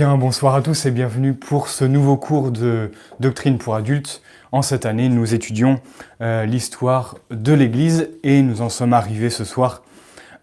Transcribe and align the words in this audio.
Bonsoir 0.00 0.54
à 0.54 0.62
tous 0.62 0.86
et 0.86 0.90
bienvenue 0.90 1.34
pour 1.34 1.68
ce 1.68 1.84
nouveau 1.84 2.16
cours 2.16 2.52
de 2.52 2.90
doctrine 3.18 3.58
pour 3.58 3.74
adultes. 3.74 4.22
En 4.50 4.62
cette 4.62 4.86
année, 4.86 5.10
nous 5.10 5.34
étudions 5.34 5.78
euh, 6.22 6.46
l'histoire 6.46 7.18
de 7.30 7.52
l'Église 7.52 8.08
et 8.22 8.40
nous 8.40 8.62
en 8.62 8.70
sommes 8.70 8.94
arrivés 8.94 9.28
ce 9.28 9.44
soir 9.44 9.82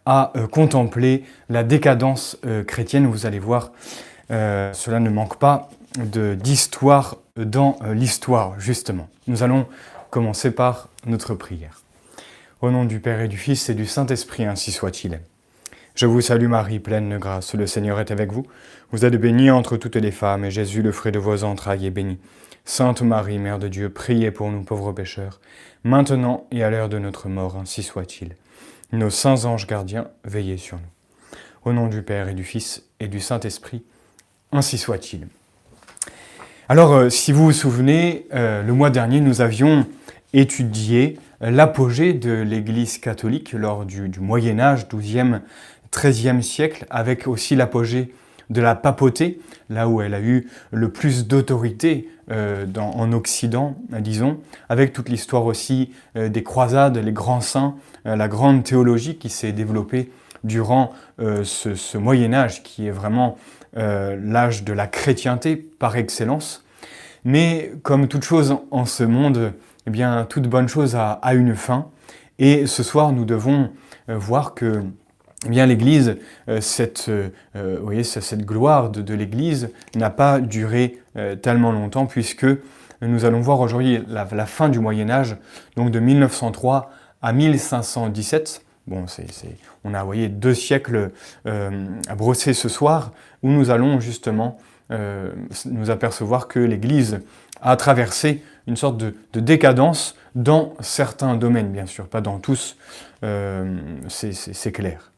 à 0.05 0.31
euh, 0.35 0.45
contempler 0.45 1.23
la 1.49 1.63
décadence 1.63 2.37
euh, 2.45 2.63
chrétienne. 2.63 3.07
Vous 3.07 3.25
allez 3.25 3.39
voir, 3.39 3.71
cela 4.29 4.99
ne 4.99 5.09
manque 5.09 5.37
pas 5.37 5.69
d'histoire 5.97 7.15
dans 7.35 7.79
l'histoire, 7.93 8.59
justement. 8.59 9.09
Nous 9.25 9.41
allons 9.41 9.65
commencer 10.11 10.51
par 10.51 10.89
notre 11.07 11.33
prière. 11.33 11.81
Au 12.61 12.69
nom 12.69 12.85
du 12.85 12.99
Père 12.99 13.21
et 13.21 13.27
du 13.27 13.37
Fils 13.37 13.69
et 13.69 13.73
du 13.73 13.87
Saint-Esprit, 13.87 14.45
ainsi 14.45 14.71
soit-il. 14.71 15.19
Je 15.97 16.05
vous 16.05 16.21
salue 16.21 16.45
Marie, 16.45 16.77
pleine 16.77 17.09
de 17.09 17.17
grâce, 17.17 17.55
le 17.55 17.65
Seigneur 17.65 17.99
est 17.99 18.11
avec 18.11 18.31
vous. 18.31 18.45
Vous 18.91 19.03
êtes 19.03 19.15
bénie 19.15 19.49
entre 19.49 19.77
toutes 19.77 19.95
les 19.95 20.11
femmes, 20.11 20.45
et 20.45 20.51
Jésus, 20.51 20.83
le 20.83 20.91
fruit 20.91 21.11
de 21.11 21.17
vos 21.17 21.43
entrailles, 21.43 21.87
est 21.87 21.89
béni. 21.89 22.19
Sainte 22.65 23.01
Marie, 23.01 23.39
Mère 23.39 23.57
de 23.57 23.67
Dieu, 23.67 23.89
priez 23.89 24.29
pour 24.29 24.51
nous 24.51 24.61
pauvres 24.61 24.91
pécheurs, 24.91 25.39
maintenant 25.83 26.45
et 26.51 26.63
à 26.63 26.69
l'heure 26.69 26.87
de 26.87 26.99
notre 26.99 27.29
mort, 27.29 27.57
ainsi 27.57 27.81
soit-il. 27.81 28.35
Nos 28.91 29.09
saints 29.09 29.45
anges 29.45 29.65
gardiens, 29.65 30.09
veillez 30.23 30.57
sur 30.57 30.77
nous. 30.77 31.39
Au 31.65 31.73
nom 31.73 31.87
du 31.87 32.03
Père 32.03 32.29
et 32.29 32.35
du 32.35 32.43
Fils 32.43 32.83
et 32.99 33.07
du 33.07 33.19
Saint-Esprit, 33.19 33.83
ainsi 34.51 34.77
soit-il. 34.77 35.27
Alors, 36.69 36.93
euh, 36.93 37.09
si 37.09 37.31
vous 37.31 37.45
vous 37.45 37.53
souvenez, 37.53 38.27
euh, 38.35 38.61
le 38.61 38.73
mois 38.73 38.91
dernier, 38.91 39.19
nous 39.19 39.41
avions 39.41 39.87
étudié 40.31 41.17
l'apogée 41.41 42.13
de 42.13 42.33
l'Église 42.33 42.97
catholique 42.97 43.53
lors 43.53 43.85
du, 43.85 44.09
du 44.09 44.19
Moyen 44.19 44.59
Âge, 44.59 44.87
12e, 44.87 45.41
XIIIe 45.91 46.43
siècle, 46.43 46.85
avec 46.89 47.27
aussi 47.27 47.55
l'apogée 47.55 48.13
de 48.49 48.61
la 48.61 48.75
papauté, 48.75 49.39
là 49.69 49.87
où 49.89 50.01
elle 50.01 50.13
a 50.13 50.21
eu 50.21 50.47
le 50.71 50.89
plus 50.89 51.27
d'autorité 51.27 52.09
euh, 52.31 52.65
en 52.77 53.11
Occident, 53.13 53.77
disons, 53.99 54.39
avec 54.69 54.93
toute 54.93 55.09
l'histoire 55.09 55.45
aussi 55.45 55.91
euh, 56.15 56.29
des 56.29 56.43
croisades, 56.43 56.97
les 56.97 57.11
grands 57.11 57.41
saints, 57.41 57.75
euh, 58.05 58.15
la 58.15 58.27
grande 58.27 58.63
théologie 58.63 59.17
qui 59.17 59.29
s'est 59.29 59.51
développée 59.51 60.11
durant 60.43 60.93
ce, 61.17 61.97
Moyen 61.97 62.31
Âge, 62.33 62.61
qui 62.61 62.87
est 62.87 62.91
vraiment 62.91 63.37
l'âge 63.73 64.63
de 64.63 64.71
la 64.71 64.85
chrétienté 64.85 65.57
par 65.57 65.97
excellence. 65.97 66.63
Mais 67.25 67.73
comme 67.81 68.07
toute 68.07 68.23
chose 68.23 68.55
en 68.69 68.85
ce 68.85 69.03
monde, 69.03 69.51
eh 69.87 69.89
bien, 69.89 70.25
toute 70.29 70.47
bonne 70.47 70.69
chose 70.69 70.95
a, 70.95 71.13
a 71.13 71.33
une 71.33 71.55
fin. 71.55 71.89
Et 72.37 72.67
ce 72.67 72.83
soir, 72.83 73.11
nous 73.11 73.25
devons 73.25 73.71
voir 74.07 74.53
que 74.53 74.83
eh 75.45 75.49
bien 75.49 75.67
l'Église, 75.67 76.17
euh, 76.49 76.61
cette, 76.61 77.09
euh, 77.09 77.29
vous 77.53 77.85
voyez, 77.85 78.03
cette 78.03 78.43
gloire 78.43 78.89
de, 78.89 79.13
l'Église 79.13 79.69
n'a 79.95 80.09
pas 80.09 80.39
duré 80.39 80.99
euh, 81.15 81.35
tellement 81.35 81.71
longtemps 81.71 82.07
puisque 82.07 82.47
nous 83.01 83.23
allons 83.23 83.41
voir 83.41 83.59
aujourd'hui 83.59 84.03
la, 84.07 84.25
fin 84.47 84.69
du 84.69 84.79
Moyen 84.79 85.11
Âge, 85.11 85.37
donc 85.75 85.91
de 85.91 85.99
1903 85.99 86.89
à 87.21 87.33
1517. 87.33 88.63
Bon, 88.87 89.05
on 89.83 89.93
a 89.93 90.03
voyez, 90.03 90.29
deux 90.29 90.55
siècles 90.55 91.11
à 91.45 92.15
brosser 92.15 92.53
ce 92.53 92.69
soir 92.69 93.11
où 93.43 93.49
nous 93.49 93.69
allons 93.69 93.99
justement 93.99 94.57
nous 94.89 95.89
apercevoir 95.91 96.47
que 96.47 96.57
l'Église 96.57 97.19
a 97.61 97.75
traversé 97.75 98.41
une 98.65 98.77
sorte 98.77 98.97
de, 98.97 99.13
décadence 99.33 100.15
dans 100.33 100.73
certains 100.79 101.35
domaines, 101.35 101.71
bien 101.71 101.85
sûr, 101.85 102.07
pas 102.07 102.21
dans 102.21 102.39
tous, 102.39 102.77
c'est 103.21 104.71
clair. 104.71 105.11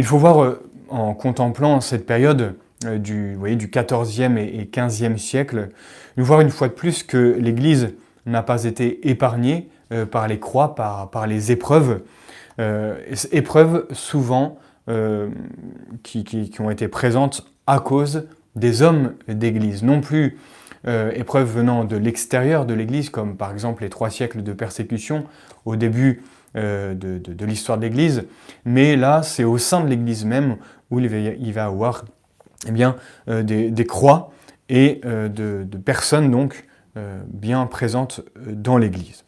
Il 0.00 0.06
faut 0.06 0.16
voir, 0.16 0.42
euh, 0.42 0.62
en 0.88 1.12
contemplant 1.12 1.82
cette 1.82 2.06
période 2.06 2.54
euh, 2.86 2.96
du, 2.96 3.36
du 3.36 3.68
14e 3.68 4.38
et 4.38 4.64
15e 4.64 5.18
siècle, 5.18 5.68
nous 6.16 6.24
voir 6.24 6.40
une 6.40 6.48
fois 6.48 6.68
de 6.68 6.72
plus 6.72 7.02
que 7.02 7.36
l'Église 7.38 7.92
n'a 8.24 8.42
pas 8.42 8.64
été 8.64 9.10
épargnée 9.10 9.68
euh, 9.92 10.06
par 10.06 10.26
les 10.26 10.38
croix, 10.38 10.74
par, 10.74 11.26
les 11.26 11.52
épreuves, 11.52 12.00
épreuves 13.30 13.88
souvent 13.92 14.58
qui, 16.02 16.50
ont 16.60 16.70
été 16.70 16.88
présentes 16.88 17.46
à 17.66 17.78
cause 17.78 18.26
des 18.56 18.80
hommes 18.80 19.12
d'Église, 19.28 19.82
non 19.82 20.00
plus 20.00 20.38
épreuves 21.14 21.56
venant 21.56 21.84
de 21.84 21.96
l'extérieur 21.96 22.64
de 22.64 22.72
l'Église, 22.72 23.10
comme 23.10 23.36
par 23.36 23.52
exemple 23.52 23.82
les 23.82 23.90
trois 23.90 24.08
siècles 24.08 24.42
de 24.42 24.52
persécution 24.54 25.24
au 25.66 25.76
début 25.76 26.22
euh, 26.56 26.94
de, 26.94 27.44
l'histoire 27.44 27.78
de 27.78 27.84
l'Église, 27.84 28.24
mais 28.64 28.96
là, 28.96 29.22
c'est 29.22 29.44
au 29.44 29.56
sein 29.56 29.82
de 29.82 29.88
l'Église 29.88 30.24
même 30.24 30.56
où 30.90 30.98
il 30.98 31.08
va, 31.08 31.16
y 31.16 31.58
avoir 31.60 32.04
eh 32.66 32.72
bien, 32.72 32.96
euh, 33.28 33.44
des, 33.44 33.86
croix 33.86 34.32
et 34.68 35.00
euh, 35.04 35.28
de, 35.28 35.76
personnes 35.76 36.28
donc 36.32 36.66
bien 37.28 37.66
présentes 37.66 38.22
dans 38.36 38.78
l'Église. 38.78 39.22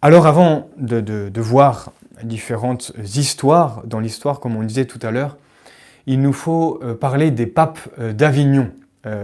Alors 0.00 0.26
avant 0.26 0.70
de, 0.78 1.30
voir 1.36 1.92
différentes 2.22 2.92
histoires 3.04 3.82
dans 3.84 4.00
l'histoire, 4.00 4.40
comme 4.40 4.56
on 4.56 4.62
disait 4.62 4.86
tout 4.86 4.98
à 5.02 5.10
l'heure, 5.10 5.36
il 6.06 6.22
nous 6.22 6.32
faut 6.32 6.80
parler 6.98 7.30
des 7.30 7.46
papes 7.46 7.78
d'Avignon, 8.00 8.70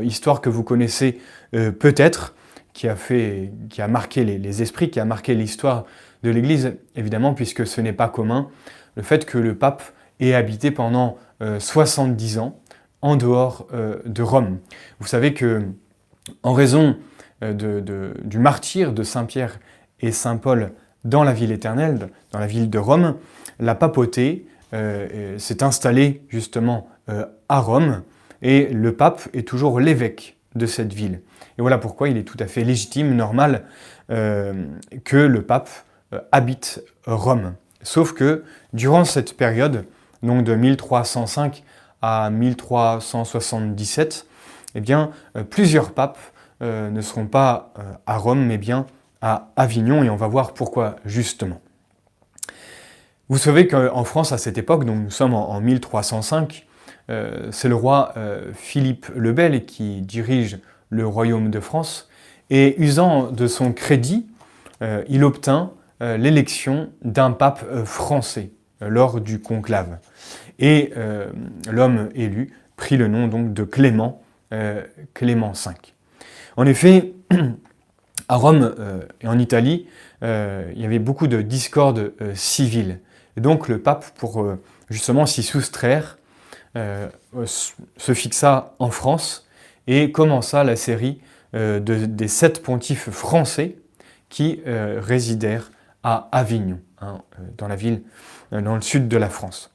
histoire 0.03 0.43
que 0.43 0.51
vous 0.51 0.63
connaissez 0.63 1.19
peut-être, 1.53 2.35
qui 2.75 2.87
a, 2.87 2.97
fait, 2.97 3.51
qui 3.71 3.81
a 3.81 3.89
marqué 3.89 4.25
les 4.25 4.63
esprits, 4.63 4.91
qui 4.91 5.01
a 5.01 5.07
marqué 5.07 5.35
l'histoire 5.35 5.87
de 6.23 6.31
l'Église, 6.31 6.77
évidemment, 6.97 7.35
puisque 7.35 7.67
ce 7.67 7.81
n'est 7.81 7.93
pas 7.93 8.09
commun, 8.09 8.49
le 8.97 9.03
fait 9.03 9.25
que 9.25 9.39
le 9.39 9.55
pape 9.55 9.83
ait 10.21 10.35
habité 10.35 10.71
pendant 10.71 11.17
70 11.41 12.37
euh, 12.37 12.41
ans 12.41 12.61
en 13.01 13.17
dehors 13.17 13.69
euh, 13.73 13.99
de 14.05 14.23
Rome. 14.23 14.59
Vous 14.99 15.07
savez 15.07 15.35
que, 15.35 15.63
en 16.43 16.53
raison 16.53 16.97
euh, 17.45 18.13
du 18.25 18.39
martyr 18.39 18.93
de 18.93 19.03
Saint 19.05 19.25
Pierre 19.25 19.61
et 20.01 20.11
Saint 20.11 20.37
Paul 20.37 20.73
dans 21.05 21.23
la 21.23 21.33
ville 21.33 21.53
éternelle, 21.53 22.09
dans 22.33 22.41
la 22.41 22.49
ville 22.49 22.69
de 22.69 22.79
Rome, 22.79 23.17
la 23.61 23.75
papauté 23.75 24.47
s'est 25.39 25.63
installée 25.63 26.23
justement 26.29 26.89
à 27.49 27.61
Rome 27.61 28.03
et 28.43 28.67
le 28.67 28.95
pape 28.95 29.23
est 29.33 29.49
toujours 29.49 29.81
l'évêque 29.81 30.37
de 30.57 30.67
cette 30.67 30.93
ville. 30.93 31.23
Et 31.57 31.63
voilà 31.63 31.79
pourquoi 31.79 32.11
il 32.11 32.19
est 32.19 32.25
tout 32.25 32.37
à 32.39 32.47
fait 32.47 32.65
légitime, 32.65 33.15
normal, 33.15 33.65
que 34.09 35.17
le 35.17 35.43
pape 35.43 35.71
euh, 35.71 35.88
habite 36.33 36.83
Rome. 37.07 37.55
Sauf 37.83 38.13
que 38.13 38.45
durant 38.73 39.05
cette 39.05 39.37
période, 39.37 39.85
donc 40.23 40.45
de 40.45 40.55
1305 40.55 41.63
à 42.03 42.31
1377, 42.31 44.27
eh 44.75 44.81
bien, 44.81 45.11
euh, 45.37 45.45
plusieurs 45.45 45.93
papes 45.93 46.19
euh, 46.63 46.91
ne 46.91 47.01
seront 47.01 47.27
pas 47.27 47.73
à 48.07 48.17
Rome, 48.17 48.45
mais 48.45 48.59
bien 48.59 48.87
à 49.21 49.49
Avignon, 49.57 50.05
et 50.05 50.11
on 50.11 50.17
va 50.17 50.29
voir 50.29 50.55
pourquoi 50.55 50.97
justement. 51.05 51.61
Vous 53.29 53.39
savez 53.39 53.67
qu'en 53.67 54.05
France, 54.05 54.33
à 54.33 54.39
cette 54.39 54.59
époque, 54.59 54.85
donc 54.85 54.97
nous 54.97 55.11
sommes 55.11 55.35
en, 55.35 55.61
1305, 55.61 56.67
c'est 57.51 57.69
le 57.69 57.75
roi 57.75 58.15
Philippe 58.55 59.07
le 59.15 59.33
Bel 59.33 59.67
qui 59.67 60.03
dirige 60.03 60.59
le 60.89 61.07
royaume 61.07 61.51
de 61.51 61.61
France, 61.61 62.09
et 62.49 62.81
usant 62.81 63.31
de 63.31 63.47
son 63.47 63.73
crédit, 63.73 64.27
il 65.09 65.25
obtint 65.25 65.73
euh, 65.73 65.78
l'élection 66.01 66.91
d'un 67.03 67.33
pape 67.33 67.65
euh, 67.71 67.85
français 67.85 68.51
euh, 68.83 68.89
lors 68.89 69.21
du 69.21 69.41
conclave. 69.41 69.99
Et 70.61 70.93
l'homme 71.71 72.09
élu 72.17 72.53
prit 72.75 72.97
le 72.97 73.07
nom 73.07 73.29
donc 73.29 73.55
de 73.55 73.63
Clément, 73.63 74.21
Clément 75.15 75.53
V. 75.53 75.71
En 76.57 76.67
effet, 76.67 77.13
à 78.29 78.35
Rome 78.35 78.75
et 79.21 79.29
en 79.29 79.39
Italie, 79.39 79.87
il 80.21 80.75
y 80.75 80.85
avait 80.85 80.99
beaucoup 80.99 81.29
de 81.29 81.43
discordes 81.43 82.13
civiles. 82.35 82.99
Donc 83.37 83.69
le 83.69 83.79
pape, 83.79 84.07
pour 84.17 84.53
justement 84.91 85.27
s'y 85.27 85.45
soustraire, 85.45 86.19
se 86.75 88.15
fixa 88.15 88.75
en 88.81 88.91
France 88.91 89.47
et 89.87 90.11
commença 90.11 90.65
la 90.65 90.75
série 90.75 91.21
des 91.53 92.27
sept 92.27 92.65
pontifes 92.65 93.11
français 93.11 93.77
qui 94.29 94.61
résidèrent 94.67 95.71
Avignon, 96.33 96.81
hein, 97.01 97.21
euh, 97.39 97.43
dans 97.57 97.69
la 97.69 97.77
ville, 97.77 98.03
euh, 98.53 98.61
dans 98.61 98.75
le 98.75 98.81
sud 98.81 99.09
de 99.09 99.17
la 99.17 99.29
France. 99.29 99.71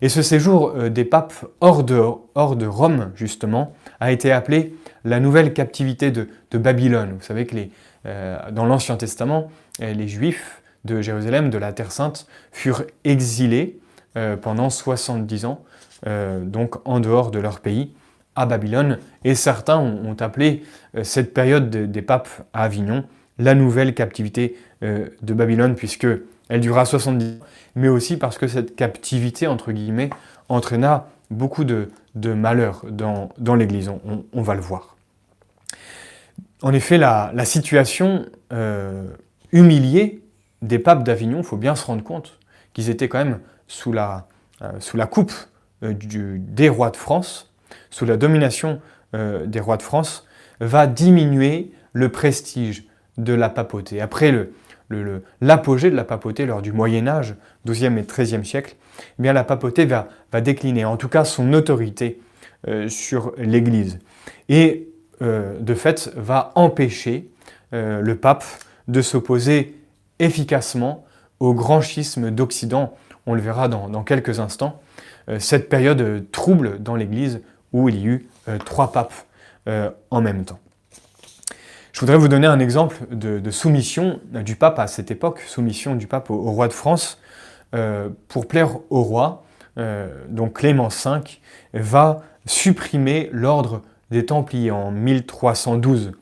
Et 0.00 0.08
ce 0.08 0.22
séjour 0.22 0.70
euh, 0.70 0.88
des 0.90 1.04
papes 1.04 1.46
hors 1.60 1.82
de, 1.84 2.66
Rome, 2.66 3.10
justement, 3.14 3.74
a 4.00 4.12
été 4.12 4.32
appelé 4.32 4.74
la 5.04 5.20
nouvelle 5.20 5.52
captivité 5.52 6.10
de, 6.10 6.28
Babylone. 6.52 7.12
Vous 7.12 7.24
savez 7.24 7.46
que 7.46 7.56
dans 8.50 8.64
l'Ancien 8.64 8.96
Testament, 8.96 9.50
les 9.80 10.08
Juifs 10.08 10.62
de 10.84 11.00
Jérusalem, 11.00 11.50
de 11.50 11.58
la 11.58 11.72
Terre 11.72 11.92
Sainte, 11.92 12.26
furent 12.52 12.84
exilés 13.04 13.78
pendant 14.42 14.70
70 14.70 15.44
ans, 15.44 15.62
donc 16.42 16.76
en 16.86 17.00
dehors 17.00 17.30
de 17.30 17.38
leur 17.38 17.60
pays, 17.60 17.92
à 18.34 18.46
Babylone. 18.46 18.98
Et 19.24 19.34
certains 19.34 19.78
ont, 19.78 20.16
appelé 20.20 20.64
cette 21.02 21.32
période 21.32 21.70
des 21.70 22.02
papes 22.02 22.28
à 22.52 22.64
Avignon 22.64 23.04
la 23.38 23.54
nouvelle 23.54 23.94
captivité 23.94 24.56
euh, 24.82 25.08
de 25.22 25.34
Babylone, 25.34 25.74
puisque 25.74 26.06
elle 26.48 26.60
dura 26.60 26.84
70 26.84 27.24
ans, 27.24 27.44
mais 27.76 27.88
aussi 27.88 28.16
parce 28.16 28.38
que 28.38 28.48
cette 28.48 28.76
captivité, 28.76 29.46
entre 29.46 29.72
guillemets, 29.72 30.10
entraîna 30.48 31.08
beaucoup 31.30 31.64
de, 31.64 31.90
de 32.14 32.32
malheurs 32.32 32.84
dans, 32.90 33.54
l'Église, 33.54 33.90
on, 34.32 34.42
va 34.42 34.54
le 34.54 34.60
voir. 34.60 34.96
En 36.62 36.72
effet, 36.72 36.98
la, 36.98 37.32
situation 37.44 38.26
euh, 38.52 39.08
humiliée 39.52 40.22
des 40.62 40.78
papes 40.78 41.04
d'Avignon, 41.04 41.38
il 41.38 41.44
faut 41.44 41.58
bien 41.58 41.76
se 41.76 41.84
rendre 41.84 42.02
compte 42.02 42.38
qu'ils 42.72 42.88
étaient 42.88 43.08
quand 43.08 43.18
même 43.18 43.40
sous 43.68 43.92
la, 43.92 44.26
euh, 44.62 45.06
coupe 45.06 45.32
des 45.82 46.68
rois 46.68 46.90
de 46.90 46.96
France, 46.96 47.52
sous 47.90 48.04
la 48.04 48.16
domination 48.16 48.80
des 49.12 49.60
rois 49.60 49.76
de 49.76 49.82
France, 49.82 50.26
va 50.60 50.86
diminuer 50.86 51.72
le 51.92 52.10
prestige 52.10 52.87
de 53.18 53.34
la 53.34 53.50
papauté. 53.50 54.00
Après 54.00 54.32
l'apogée 55.40 55.90
de 55.90 55.96
la 55.96 56.04
papauté 56.04 56.46
lors 56.46 56.62
du 56.62 56.72
Moyen 56.72 57.06
Âge, 57.06 57.34
12e 57.66 57.98
et 57.98 58.02
13e 58.02 58.44
siècle, 58.44 58.76
eh 59.18 59.22
bien 59.22 59.32
la 59.32 59.44
papauté 59.44 59.84
va, 59.84 60.08
décliner, 60.40 60.84
en 60.84 60.96
tout 60.96 61.08
cas 61.08 61.24
son 61.24 61.52
autorité 61.52 62.20
sur 62.88 63.34
l'Église. 63.36 63.98
Et 64.48 64.88
de 65.20 65.74
fait, 65.74 66.10
va 66.16 66.52
empêcher 66.54 67.28
le 67.72 68.14
pape 68.14 68.44
de 68.88 69.02
s'opposer 69.02 69.78
efficacement 70.18 71.04
au 71.40 71.54
grand 71.54 71.80
schisme 71.80 72.30
d'Occident. 72.30 72.94
On 73.26 73.34
le 73.34 73.40
verra 73.40 73.68
dans, 73.68 74.02
quelques 74.02 74.40
instants. 74.40 74.80
Euh, 75.28 75.38
cette 75.38 75.68
période 75.68 76.30
trouble 76.32 76.82
dans 76.82 76.96
l'Église 76.96 77.40
où 77.72 77.88
il 77.88 77.96
y 77.96 78.06
eut 78.06 78.28
euh, 78.48 78.58
trois 78.58 78.92
papes 78.92 79.14
euh, 79.68 79.90
en 80.10 80.20
même 80.20 80.44
temps. 80.44 80.58
Je 81.98 82.02
voudrais 82.02 82.16
vous 82.16 82.28
donner 82.28 82.46
un 82.46 82.60
exemple 82.60 82.96
de, 83.10 83.50
soumission 83.50 84.20
du 84.30 84.54
pape 84.54 84.78
à 84.78 84.86
cette 84.86 85.10
époque, 85.10 85.40
soumission 85.48 85.96
du 85.96 86.06
pape 86.06 86.30
au, 86.30 86.52
roi 86.52 86.68
de 86.68 86.72
France. 86.72 87.18
pour 88.28 88.46
plaire 88.46 88.76
au 88.90 89.02
roi, 89.02 89.44
donc 90.28 90.60
Clément 90.60 90.86
V 90.86 91.20
va 91.74 92.22
supprimer 92.46 93.30
l'ordre 93.32 93.82
des 94.12 94.24
Templiers 94.24 94.70
en 94.70 94.92
1312, 94.92 96.12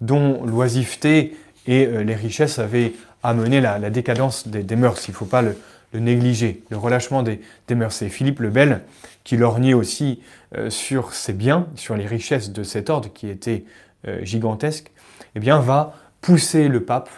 dont 0.00 0.44
l'oisiveté 0.44 1.36
et 1.68 1.86
les 1.86 2.16
richesses 2.16 2.58
avaient 2.58 2.94
amené 3.22 3.60
la, 3.60 3.78
décadence 3.88 4.48
des, 4.48 4.74
mœurs. 4.74 5.06
Il 5.06 5.12
ne 5.12 5.16
faut 5.16 5.26
pas 5.26 5.42
le, 5.42 5.54
négliger, 5.94 6.64
le 6.70 6.76
relâchement 6.76 7.22
des, 7.22 7.40
mœurs. 7.72 7.94
C'est 7.94 8.08
Philippe 8.08 8.40
le 8.40 8.50
Bel 8.50 8.80
qui 9.22 9.36
lorgnait 9.36 9.74
aussi 9.74 10.22
euh, 10.56 10.70
sur 10.70 11.14
ses 11.14 11.34
biens, 11.34 11.68
sur 11.76 11.94
les 11.94 12.06
richesses 12.06 12.50
de 12.50 12.64
cet 12.64 12.90
ordre 12.90 13.12
qui 13.12 13.28
était 13.28 13.62
euh, 14.08 14.24
gigantesque, 14.24 14.90
eh 15.34 15.40
bien, 15.40 15.58
va 15.60 15.94
pousser 16.20 16.68
le 16.68 16.84
pape 16.84 17.08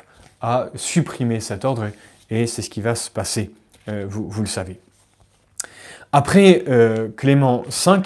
à 0.41 0.69
supprimer 0.75 1.41
cet 1.41 1.64
ordre 1.64 1.88
et 2.31 2.47
c'est 2.47 2.62
ce 2.62 2.70
qui 2.70 2.81
va 2.81 2.94
se 2.94 3.11
passer, 3.11 3.50
euh, 3.88 4.06
vous, 4.09 4.41
le 4.41 4.47
savez. 4.47 4.79
Après 6.12 6.64
Clément 7.17 7.62
V, 7.62 8.03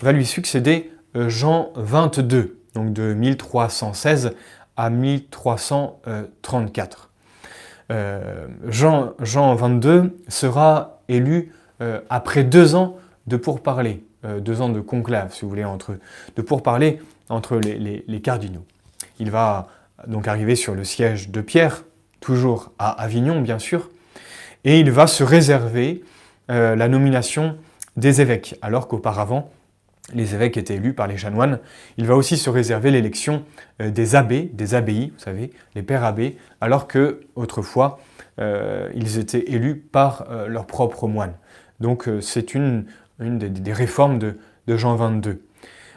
va 0.00 0.12
lui 0.12 0.24
succéder 0.24 0.90
Jean 1.14 1.72
XXII, 1.76 2.52
donc 2.74 2.94
de 2.94 3.12
1316 3.12 4.32
à 4.76 4.88
1334. 4.88 7.10
Euh, 7.90 8.46
Jean, 8.68 9.54
22 9.54 10.16
sera 10.28 11.00
élu 11.08 11.52
euh, 11.82 12.00
après 12.08 12.44
deux 12.44 12.74
ans 12.74 12.96
de 13.26 13.36
pourparlers, 13.36 14.04
euh, 14.24 14.40
deux 14.40 14.60
ans 14.60 14.68
de 14.68 14.80
conclave, 14.80 15.34
si 15.34 15.42
vous 15.42 15.48
voulez, 15.48 15.64
entre, 15.64 15.96
de 16.36 16.42
pourparlers 16.42 17.00
entre 17.28 17.58
les, 17.58 18.20
cardinaux. 18.20 18.64
Il 19.20 19.30
va 19.30 19.68
donc 20.08 20.26
arriver 20.26 20.56
sur 20.56 20.74
le 20.74 20.82
siège 20.82 21.28
de 21.28 21.40
Pierre, 21.40 21.84
toujours 22.20 22.72
à 22.78 22.90
Avignon, 23.00 23.40
bien 23.40 23.60
sûr, 23.60 23.90
et 24.64 24.80
il 24.80 24.90
va 24.90 25.06
se 25.06 25.22
réserver 25.22 26.02
la 26.48 26.88
nomination 26.88 27.56
des 27.96 28.20
évêques, 28.20 28.56
alors 28.60 28.88
qu'auparavant, 28.88 29.52
les 30.14 30.34
évêques 30.34 30.56
étaient 30.56 30.74
élus 30.74 30.94
par 30.94 31.06
les 31.06 31.16
chanoines. 31.16 31.58
Il 31.96 32.06
va 32.06 32.16
aussi 32.16 32.36
se 32.36 32.50
réserver 32.50 32.90
l'élection 32.90 33.44
euh, 33.80 33.90
des 33.90 34.16
abbés, 34.16 34.50
des 34.52 34.74
abbayes, 34.74 35.12
vous 35.14 35.22
savez, 35.22 35.50
les 35.74 35.82
pères 35.82 36.04
abbés, 36.04 36.36
alors 36.60 36.86
que 36.86 37.20
autrefois 37.36 38.00
euh, 38.38 38.88
ils 38.94 39.18
étaient 39.18 39.52
élus 39.52 39.76
par 39.76 40.26
euh, 40.30 40.48
leurs 40.48 40.66
propres 40.66 41.06
moines. 41.06 41.34
Donc 41.80 42.08
c'est 42.20 42.54
une, 42.54 42.84
des, 43.18 43.72
réformes 43.72 44.18
de, 44.18 44.36
Jean 44.68 44.96
XXII. 44.96 45.38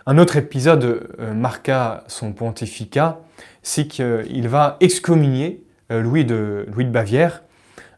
Un 0.06 0.18
autre 0.18 0.36
épisode 0.36 1.08
marqua 1.34 2.04
son 2.08 2.34
pontificat, 2.34 3.20
c'est 3.62 3.88
qu'il 3.88 4.48
va 4.50 4.78
excommunier 4.82 5.64
Louis 5.90 6.26
de, 6.26 6.66
Louis 6.74 6.84
de 6.84 6.90
Bavière, 6.90 7.44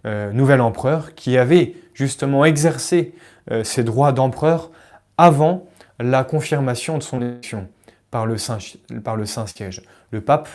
nouvel 0.03 0.61
empereur, 0.61 1.15
qui 1.15 1.37
avait 1.37 1.73
justement 1.95 2.45
exercé 2.45 3.15
ses 3.63 3.83
droits 3.83 4.11
d'empereur 4.11 4.69
avant 5.17 5.65
la 5.99 6.23
confirmation 6.23 6.97
de 6.97 7.03
son 7.03 7.21
élection 7.21 7.67
par 8.11 8.25
le 8.25 8.37
Saint-Siège. 8.37 9.81
Le 10.11 10.21
pape 10.21 10.47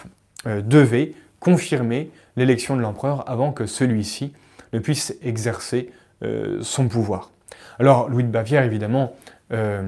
euh, 0.47 0.63
devait 0.63 1.13
confirmer 1.39 2.11
l'élection 2.37 2.77
de 2.77 2.81
l'empereur 2.81 3.29
avant 3.29 3.53
que 3.53 3.67
celui-ci 3.67 4.33
ne 4.73 4.79
puisse 4.79 5.15
exercer 5.23 5.91
euh, 6.23 6.59
son 6.63 6.89
pouvoir. 6.89 7.31
Alors 7.79 8.09
Louis 8.09 8.25
de 8.25 8.29
Bavière, 8.29 8.63
évidemment, 8.63 9.15
euh, 9.53 9.83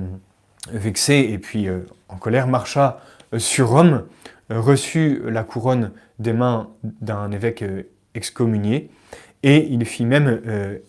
vexé 0.70 1.28
et 1.32 1.38
puis 1.38 1.68
en 2.08 2.16
colère, 2.16 2.46
marcha 2.46 3.00
sur 3.38 3.70
Rome, 3.70 4.04
reçut 4.50 5.22
la 5.28 5.42
couronne 5.42 5.92
des 6.18 6.32
mains 6.32 6.68
d'un 6.82 7.30
évêque 7.32 7.64
excommunié, 8.14 8.90
et 9.42 9.66
il 9.70 9.84
fit 9.84 10.04
même 10.04 10.40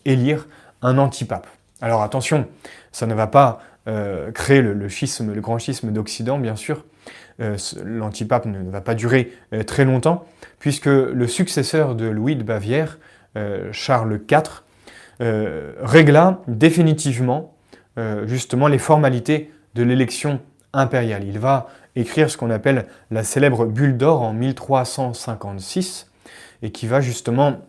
élire 0.06 0.48
un 0.82 0.98
antipape. 0.98 1.48
Alors 1.82 2.04
attention, 2.04 2.48
ça 2.92 3.08
ne 3.08 3.14
va 3.14 3.28
pas 3.28 3.62
euh, 3.90 4.32
créer 4.32 4.62
le, 4.62 4.88
schisme, 4.88 5.34
le 5.34 5.42
grand 5.42 5.58
schisme 5.58 5.92
d'Occident, 5.92 6.40
bien 6.40 6.56
sûr. 6.56 6.86
Euh, 7.42 7.58
l'antipape 7.84 8.46
ne 8.46 8.70
va 8.70 8.80
pas 8.80 8.96
durer 8.96 9.34
euh, 9.54 9.64
très 9.64 9.84
longtemps, 9.84 10.26
puisque 10.60 10.86
le 10.86 11.28
successeur 11.28 11.96
de 11.96 12.06
Louis 12.06 12.38
de 12.38 12.44
Bavière, 12.44 13.00
Charles 13.72 14.20
IV, 14.30 14.62
régla 15.82 16.42
définitivement 16.48 17.56
justement 18.26 18.68
les 18.68 18.78
formalités 18.78 19.52
de 19.76 19.84
l'élection 19.84 20.40
impériale. 20.74 21.24
Il 21.26 21.40
va 21.40 21.68
écrire 21.96 22.30
ce 22.30 22.38
qu'on 22.38 22.50
appelle 22.50 22.88
la 23.12 23.24
célèbre 23.24 23.66
bulle 23.66 23.98
d'or 23.98 24.22
en 24.22 24.34
1356, 24.34 26.10
et 26.62 26.72
qui 26.72 26.88
va 26.88 27.02
justement 27.02 27.60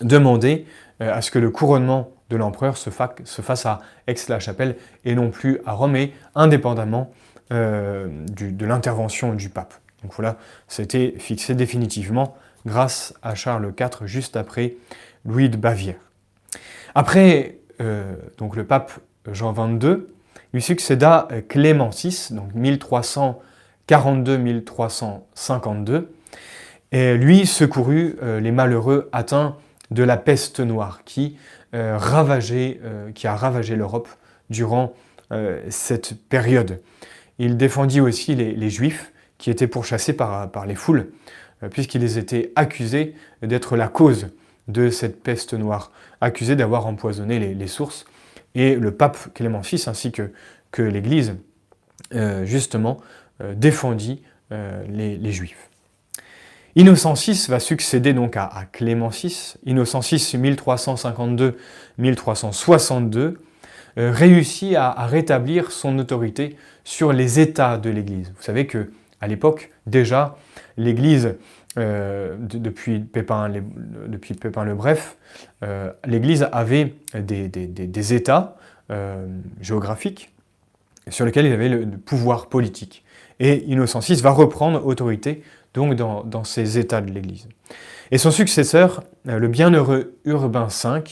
demander 0.00 0.66
à 1.00 1.22
ce 1.22 1.30
que 1.30 1.38
le 1.38 1.50
couronnement 1.50 2.10
de 2.30 2.36
l'empereur 2.36 2.76
se, 2.76 2.90
fasse 2.90 3.66
à 3.66 3.80
Aix-la-Chapelle 4.06 4.76
et 5.04 5.14
non 5.14 5.30
plus 5.30 5.60
à 5.66 5.72
Rome, 5.72 5.96
et 5.96 6.12
indépendamment 6.34 7.12
euh, 7.52 8.08
de 8.28 8.66
l'intervention 8.66 9.34
du 9.34 9.48
pape. 9.48 9.74
Donc 10.02 10.12
voilà, 10.14 10.36
c'était 10.68 11.14
fixé 11.18 11.54
définitivement 11.54 12.36
grâce 12.66 13.14
à 13.22 13.34
Charles 13.34 13.72
IV, 13.78 14.06
juste 14.06 14.36
après 14.36 14.74
Louis 15.24 15.48
de 15.48 15.56
Bavière. 15.56 15.96
Après 16.94 17.58
euh, 17.80 18.14
donc 18.38 18.56
le 18.56 18.64
pape 18.64 18.92
Jean 19.32 19.52
XXII, 19.52 20.04
lui 20.54 20.62
succéda 20.62 21.28
Clément 21.48 21.90
VI, 21.90 22.28
donc 22.30 22.54
1342-1352, 23.88 26.04
et 26.92 27.16
lui 27.16 27.44
secourut 27.44 28.16
euh, 28.22 28.40
les 28.40 28.52
malheureux 28.52 29.10
atteints 29.12 29.56
de 29.90 30.02
la 30.02 30.16
peste 30.16 30.60
noire, 30.60 31.02
qui 31.04 31.36
euh, 31.74 31.98
euh, 32.00 33.10
qui 33.12 33.26
a 33.26 33.34
ravagé 33.34 33.74
l'Europe 33.74 34.08
durant 34.48 34.94
euh, 35.32 35.60
cette 35.70 36.14
période. 36.28 36.80
Il 37.40 37.56
défendit 37.56 38.00
aussi 38.00 38.36
les, 38.36 38.70
Juifs 38.70 39.12
qui 39.38 39.50
étaient 39.50 39.66
pourchassés 39.66 40.12
par 40.12 40.66
les 40.68 40.76
foules, 40.76 41.10
puisqu'ils 41.72 42.16
étaient 42.16 42.52
accusés 42.54 43.16
d'être 43.42 43.76
la 43.76 43.88
cause 43.88 44.28
de 44.68 44.88
cette 44.88 45.20
peste 45.20 45.52
noire, 45.52 45.90
accusés 46.20 46.54
d'avoir 46.54 46.86
empoisonné 46.86 47.40
les, 47.40 47.66
sources. 47.66 48.04
Et 48.54 48.76
le 48.76 48.90
pape 48.92 49.34
Clément 49.34 49.60
VI 49.60 49.84
ainsi 49.86 50.12
que, 50.12 50.30
l'Église, 50.82 51.36
justement, 52.44 53.00
défendit 53.56 54.22
les 54.50 55.32
Juifs. 55.32 55.70
Innocent 56.76 57.14
VI 57.14 57.46
va 57.48 57.60
succéder 57.60 58.12
donc 58.12 58.36
à, 58.36 58.50
Clément 58.72 59.08
VI. 59.08 59.54
Innocent 59.64 60.00
VI, 60.00 60.16
1352-1362, 62.00 63.36
euh, 63.96 64.10
réussit 64.10 64.74
à, 64.74 65.06
rétablir 65.06 65.70
son 65.70 65.96
autorité 66.00 66.56
sur 66.82 67.12
les 67.12 67.38
États 67.38 67.78
de 67.78 67.90
l'Église. 67.90 68.32
Vous 68.36 68.42
savez 68.42 68.66
que 68.66 68.90
à 69.20 69.28
l'époque, 69.28 69.70
déjà, 69.86 70.36
l'Église, 70.76 71.36
euh, 71.76 72.36
depuis, 72.38 73.00
Pépin, 73.00 73.50
depuis 74.06 74.34
Pépin 74.34 74.64
le 74.64 74.74
Bref, 74.74 75.16
euh, 75.62 75.92
l'Église 76.04 76.48
avait 76.52 76.94
des, 77.14 78.14
États 78.14 78.56
géographiques 79.60 80.30
sur 81.08 81.24
lesquels 81.24 81.46
il 81.46 81.52
avait 81.52 81.68
le 81.68 81.86
pouvoir 81.86 82.48
politique. 82.48 83.04
Et 83.40 83.64
Innocent 83.64 83.98
VI 84.00 84.22
va 84.22 84.30
reprendre 84.30 84.86
autorité 84.86 85.42
donc 85.74 85.94
dans, 85.94 86.44
ces 86.44 86.78
états 86.78 87.00
de 87.00 87.10
l'Église. 87.10 87.48
Et 88.12 88.18
son 88.18 88.30
successeur, 88.30 89.02
euh, 89.28 89.40
le 89.40 89.48
bienheureux 89.48 90.14
Urbain 90.24 90.68
V, 90.68 91.02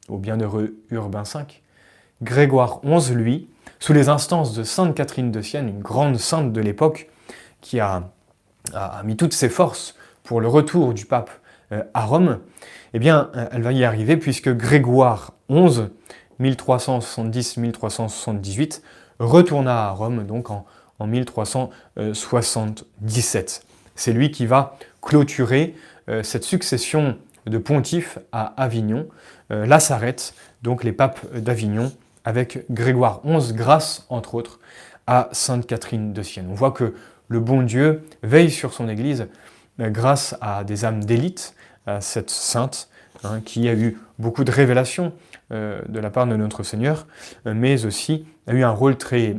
au 0.08 0.18
bienheureux 0.18 0.76
Urbain 0.90 1.22
V, 1.22 1.40
Grégoire 2.22 2.80
XI, 2.84 3.14
lui, 3.14 3.48
sous 3.80 3.92
les 3.92 4.08
instances 4.08 4.54
de 4.54 4.62
Sainte 4.62 4.94
Catherine 4.94 5.32
de 5.32 5.40
Sienne, 5.40 5.68
une 5.68 5.80
grande 5.80 6.18
sainte 6.18 6.52
de 6.52 6.60
l'époque, 6.60 7.08
qui 7.60 7.80
a, 7.80 8.10
mis 9.04 9.16
toutes 9.16 9.32
ses 9.32 9.48
forces 9.48 9.96
pour 10.22 10.40
le 10.40 10.48
retour 10.48 10.94
du 10.94 11.06
pape 11.06 11.30
euh, 11.72 11.82
à 11.94 12.04
Rome, 12.04 12.38
eh 12.94 12.98
bien, 12.98 13.30
euh, 13.34 13.48
elle 13.50 13.62
va 13.62 13.72
y 13.72 13.82
arriver 13.82 14.16
puisque 14.16 14.50
Grégoire 14.50 15.32
XI, 15.50 15.88
1370-1378, 16.42 18.82
retourna 19.18 19.86
à 19.86 19.90
Rome 19.90 20.26
donc 20.26 20.50
en, 20.50 20.66
en 20.98 21.06
1377. 21.06 23.66
C'est 23.94 24.12
lui 24.12 24.30
qui 24.30 24.44
va 24.46 24.76
clôturer 25.00 25.74
euh, 26.08 26.22
cette 26.22 26.44
succession 26.44 27.16
de 27.46 27.58
pontifes 27.58 28.18
à 28.30 28.54
Avignon. 28.62 29.08
là 29.50 29.80
s'arrêtent 29.80 30.32
donc 30.62 30.84
les 30.84 30.92
papes 30.92 31.26
d'Avignon 31.34 31.90
avec 32.24 32.64
Grégoire 32.70 33.20
XI 33.26 33.52
grâce, 33.52 34.06
entre 34.08 34.34
autres, 34.34 34.60
à 35.06 35.28
Sainte 35.32 35.66
Catherine 35.66 36.12
de 36.12 36.22
Sienne. 36.22 36.48
On 36.50 36.54
voit 36.54 36.70
que 36.70 36.94
le 37.28 37.40
bon 37.40 37.62
Dieu 37.62 38.02
veille 38.22 38.50
sur 38.50 38.72
son 38.72 38.88
Église 38.88 39.26
euh, 39.80 39.90
grâce 39.90 40.36
à 40.40 40.64
des 40.64 40.84
âmes 40.84 41.04
d'élite, 41.04 41.54
à 41.86 42.00
cette 42.00 42.30
sainte 42.30 42.88
hein, 43.24 43.40
qui 43.44 43.68
a 43.68 43.74
eu 43.74 43.98
beaucoup 44.18 44.44
de 44.44 44.52
révélations 44.52 45.06
euh, 45.06 45.31
de 45.52 45.98
la 46.00 46.10
part 46.10 46.26
de 46.26 46.36
notre 46.36 46.62
Seigneur, 46.62 47.06
euh, 47.46 47.54
mais 47.54 47.84
aussi 47.84 48.26
a 48.46 48.52
eu 48.52 48.64
un 48.64 48.70
rôle 48.70 48.96
très 48.96 49.36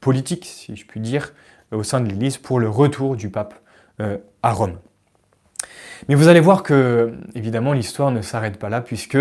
politique, 0.00 0.46
si 0.46 0.76
je 0.76 0.86
puis 0.86 1.00
dire, 1.00 1.34
au 1.72 1.82
sein 1.82 2.00
de 2.00 2.08
l'Église 2.08 2.38
pour 2.38 2.58
le 2.58 2.68
retour 2.68 3.16
du 3.16 3.28
pape 3.28 3.54
à 3.98 4.52
Rome. 4.52 4.78
Mais 6.08 6.14
vous 6.14 6.28
allez 6.28 6.40
voir 6.40 6.62
que, 6.62 7.12
évidemment, 7.34 7.74
l'histoire 7.74 8.10
ne 8.10 8.22
s'arrête 8.22 8.58
pas 8.58 8.70
là, 8.70 8.80
puisque 8.80 9.18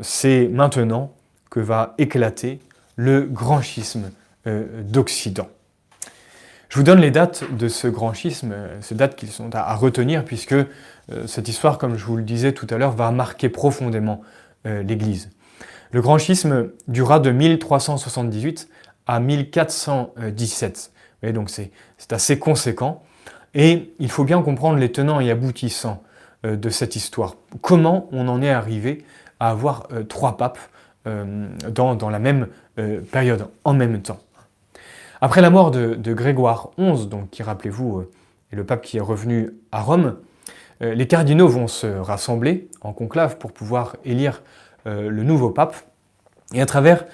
c'est 0.00 0.48
maintenant 0.48 1.14
que 1.48 1.60
va 1.60 1.94
éclater 1.96 2.60
le 2.96 3.22
grand 3.22 3.62
schisme 3.62 4.10
euh, 4.46 4.82
d'Occident. 4.82 5.48
Je 6.68 6.76
vous 6.76 6.82
donne 6.82 7.00
les 7.00 7.10
dates 7.10 7.44
de 7.56 7.68
ce 7.68 7.86
grand 7.86 8.12
schisme, 8.12 8.52
euh, 8.52 8.76
ces 8.80 8.94
dates 8.94 9.16
qui 9.16 9.26
sont 9.26 9.54
à, 9.54 9.74
retenir, 9.74 10.24
puisque 10.24 10.52
euh, 10.52 10.66
cette 11.26 11.48
histoire, 11.48 11.78
comme 11.78 11.96
je 11.96 12.04
vous 12.04 12.16
le 12.16 12.22
disais 12.22 12.52
tout 12.52 12.66
à 12.70 12.76
l'heure, 12.76 12.92
va 12.92 13.10
marquer 13.10 13.48
profondément 13.48 14.20
l'Église. 14.64 15.30
Le 15.92 16.00
grand 16.00 16.18
schisme 16.18 16.70
durera 16.88 17.20
de 17.20 17.30
1378 17.30 18.68
à 19.06 19.20
1417. 19.20 20.92
Vous 21.22 21.32
donc 21.32 21.50
c'est 21.50 21.70
assez 22.10 22.38
conséquent. 22.38 23.02
Et 23.54 23.94
il 23.98 24.10
faut 24.10 24.24
bien 24.24 24.42
comprendre 24.42 24.78
les 24.78 24.90
tenants 24.90 25.20
et 25.20 25.30
aboutissants 25.30 26.02
de 26.42 26.68
cette 26.70 26.96
histoire. 26.96 27.36
Comment 27.60 28.08
on 28.12 28.26
en 28.28 28.42
est 28.42 28.50
arrivé 28.50 29.04
à 29.38 29.50
avoir 29.50 29.88
trois 30.08 30.36
papes 30.36 30.58
euh, 31.06 31.48
dans, 31.70 32.08
la 32.08 32.18
même 32.18 32.48
euh, 32.78 33.00
période, 33.02 33.46
en 33.64 33.74
même 33.74 34.00
temps? 34.00 34.20
Après 35.20 35.42
la 35.42 35.50
mort 35.50 35.70
de, 35.70 36.14
Grégoire 36.14 36.70
XI, 36.78 37.06
donc, 37.06 37.30
qui, 37.30 37.42
rappelez-vous, 37.42 37.98
euh, 37.98 38.10
est 38.52 38.56
le 38.56 38.64
pape 38.64 38.82
qui 38.82 38.96
est 38.96 39.02
revenu 39.02 39.50
à 39.70 39.82
Rome, 39.82 40.16
les 40.80 41.06
cardinaux 41.06 41.48
vont 41.48 41.68
se 41.68 41.86
rassembler 41.86 42.68
en 42.80 42.92
conclave 42.92 43.38
pour 43.38 43.52
pouvoir 43.52 43.96
élire 44.04 44.42
le 44.86 45.22
nouveau 45.22 45.50
pape. 45.50 45.76
Et 46.52 46.60
à 46.60 46.66
travers, 46.66 47.06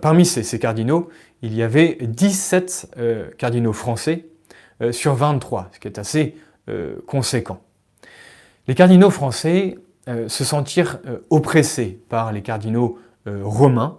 parmi 0.00 0.24
ces, 0.24 0.58
cardinaux, 0.58 1.08
il 1.42 1.54
y 1.54 1.62
avait 1.62 1.98
17 2.00 2.96
cardinaux 3.36 3.72
français 3.72 4.26
sur 4.92 5.14
23, 5.14 5.70
ce 5.72 5.80
qui 5.80 5.88
est 5.88 5.98
assez 5.98 6.36
conséquent. 7.06 7.60
Les 8.68 8.74
cardinaux 8.74 9.10
français 9.10 9.76
se 10.06 10.44
sentirent 10.44 10.98
oppressés 11.30 12.00
par 12.08 12.32
les 12.32 12.42
cardinaux 12.42 12.98
euh, 13.26 13.40
romains, 13.44 13.98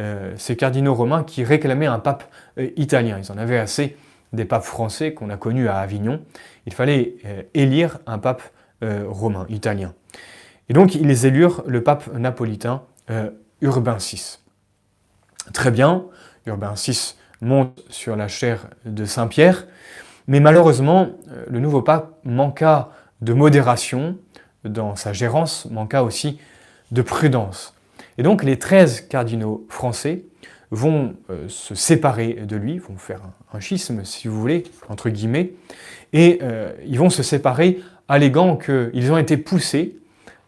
euh, 0.00 0.34
ces 0.36 0.56
cardinaux 0.56 0.92
romains 0.92 1.22
qui 1.22 1.44
réclamaient 1.44 1.86
un 1.86 2.00
pape 2.00 2.24
euh, 2.58 2.70
italien. 2.74 3.20
Ils 3.22 3.30
en 3.30 3.38
avaient 3.38 3.58
assez 3.58 3.96
des 4.32 4.44
papes 4.44 4.64
français 4.64 5.14
qu'on 5.14 5.30
a 5.30 5.36
connus 5.36 5.68
à 5.68 5.78
Avignon. 5.78 6.22
Il 6.66 6.74
fallait 6.74 7.16
élire 7.54 7.98
un 8.06 8.18
pape 8.18 8.42
romain, 8.82 9.46
italien. 9.48 9.94
Et 10.68 10.72
donc 10.72 10.94
ils 10.94 11.26
élurent 11.26 11.62
le 11.66 11.82
pape 11.82 12.12
napolitain 12.14 12.82
Urbain 13.60 13.96
VI. 13.98 14.38
Très 15.52 15.70
bien, 15.70 16.04
Urbain 16.46 16.74
VI 16.76 17.14
monte 17.40 17.84
sur 17.88 18.16
la 18.16 18.28
chaire 18.28 18.68
de 18.84 19.04
Saint-Pierre, 19.04 19.66
mais 20.26 20.40
malheureusement, 20.40 21.10
le 21.48 21.60
nouveau 21.60 21.82
pape 21.82 22.18
manqua 22.24 22.90
de 23.20 23.32
modération 23.32 24.18
dans 24.64 24.96
sa 24.96 25.12
gérance, 25.12 25.66
manqua 25.70 26.02
aussi 26.02 26.40
de 26.90 27.02
prudence. 27.02 27.74
Et 28.18 28.22
donc 28.22 28.42
les 28.42 28.58
13 28.58 29.02
cardinaux 29.02 29.66
français 29.68 30.24
vont 30.70 31.14
euh, 31.30 31.48
se 31.48 31.74
séparer 31.74 32.34
de 32.34 32.56
lui, 32.56 32.78
vont 32.78 32.96
faire 32.96 33.20
un, 33.52 33.60
schisme, 33.60 34.04
si 34.04 34.28
vous 34.28 34.40
voulez, 34.40 34.64
entre 34.88 35.08
guillemets, 35.10 35.52
et 36.12 36.38
euh, 36.42 36.72
ils 36.86 36.98
vont 36.98 37.10
se 37.10 37.22
séparer 37.22 37.80
alléguant 38.08 38.56
qu'ils 38.56 39.12
ont 39.12 39.18
été 39.18 39.36
poussés, 39.36 39.96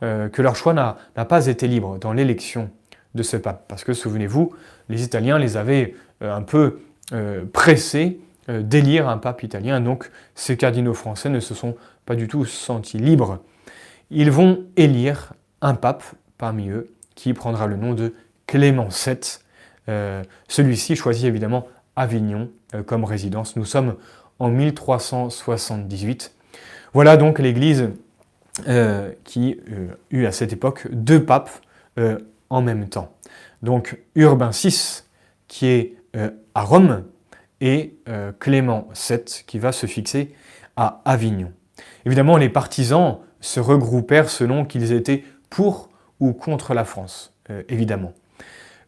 euh, 0.03 0.29
que 0.29 0.43
leur 0.43 0.57
choix 0.57 0.75
n'a 0.75 1.25
pas 1.25 1.47
été 1.47 1.67
libre 1.67 1.99
dans 1.99 2.13
l'élection 2.13 2.71
de 3.15 3.23
ce 3.23 3.37
pape. 3.37 3.65
Parce 3.69 3.85
que, 3.85 3.93
souvenez-vous, 3.93 4.55
les 4.89 5.03
Italiens 5.03 5.39
les 5.39 5.57
avaient 5.57 5.95
un 6.21 6.43
peu 6.43 6.81
pressés 7.53 8.21
d'élire 8.49 9.09
un 9.09 9.19
pape 9.19 9.43
italien, 9.43 9.81
donc 9.81 10.11
ces 10.35 10.57
cardinaux 10.57 10.95
français 10.95 11.31
ne 11.31 11.41
se 11.41 11.55
sont 11.55 11.77
pas 12.07 12.17
du 12.17 12.29
tout 12.29 12.45
sentis 12.45 12.99
libres. 12.99 13.39
Ils 14.11 14.31
vont 14.31 14.65
élire 14.77 15.33
un 15.63 15.75
pape 15.75 16.03
parmi 16.39 16.69
eux, 16.69 16.91
qui 17.15 17.35
prendra 17.35 17.67
le 17.67 17.77
nom 17.77 17.95
de 17.95 18.15
Clément 18.47 18.89
VII. 18.89 19.17
Euh, 19.89 20.23
celui-ci 20.49 20.97
choisit 20.97 21.25
évidemment 21.25 21.67
Avignon 21.97 22.51
euh, 22.75 22.83
comme 22.83 23.05
résidence. 23.05 23.57
Nous 23.57 23.65
sommes 23.65 23.97
en 24.39 24.49
1378. 24.51 26.35
Voilà 26.93 27.17
donc 27.17 27.39
l'Église 27.39 27.91
euh, 28.67 29.13
qui 29.25 29.61
eut 30.11 30.27
à 30.27 30.33
cette 30.33 30.53
époque 30.53 30.89
deux 30.91 31.25
papes 31.25 31.51
en 32.49 32.63
même 32.63 32.89
temps. 32.89 33.13
Donc 33.63 33.99
Urbain 34.15 34.51
VI 34.51 35.03
qui 35.49 35.67
est 35.67 35.97
à 36.55 36.63
Rome 36.63 37.03
et 37.61 37.97
Clément 38.39 38.89
VII 38.95 39.25
qui 39.47 39.59
va 39.59 39.73
se 39.73 39.87
fixer 39.87 40.33
à 40.77 41.03
Avignon. 41.05 41.53
Évidemment, 42.07 42.37
les 42.37 42.49
partisans 42.49 43.19
se 43.41 43.59
regroupèrent 43.59 44.31
selon 44.31 44.65
qu'ils 44.65 44.93
étaient 44.93 45.25
pour 45.51 45.91
ou 46.21 46.33
contre 46.33 46.73
la 46.73 46.85
France, 46.85 47.35
évidemment. 47.69 48.13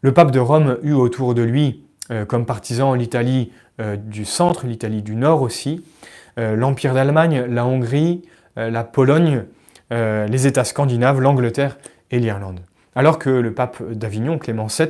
Le 0.02 0.12
pape 0.12 0.30
de 0.30 0.40
Rome 0.40 0.78
eut 0.82 0.94
autour 0.94 1.34
de 1.34 1.42
lui 1.42 1.84
euh, 2.10 2.24
comme 2.24 2.46
partisan 2.46 2.94
l'Italie 2.94 3.52
euh, 3.80 3.96
du 3.96 4.24
centre, 4.24 4.66
l'Italie 4.66 5.02
du 5.02 5.14
nord 5.16 5.42
aussi, 5.42 5.84
l'Empire 6.36 6.94
d'Allemagne, 6.94 7.44
la 7.50 7.66
Hongrie, 7.66 8.22
la 8.56 8.82
Pologne, 8.82 9.44
les 9.90 10.46
États 10.46 10.64
scandinaves, 10.64 11.20
l'Angleterre 11.20 11.76
et 12.10 12.18
l'Irlande. 12.18 12.60
Alors 12.94 13.18
que 13.18 13.28
le 13.28 13.52
pape 13.52 13.82
d'Avignon, 13.92 14.38
Clément 14.38 14.68
VII, 14.68 14.88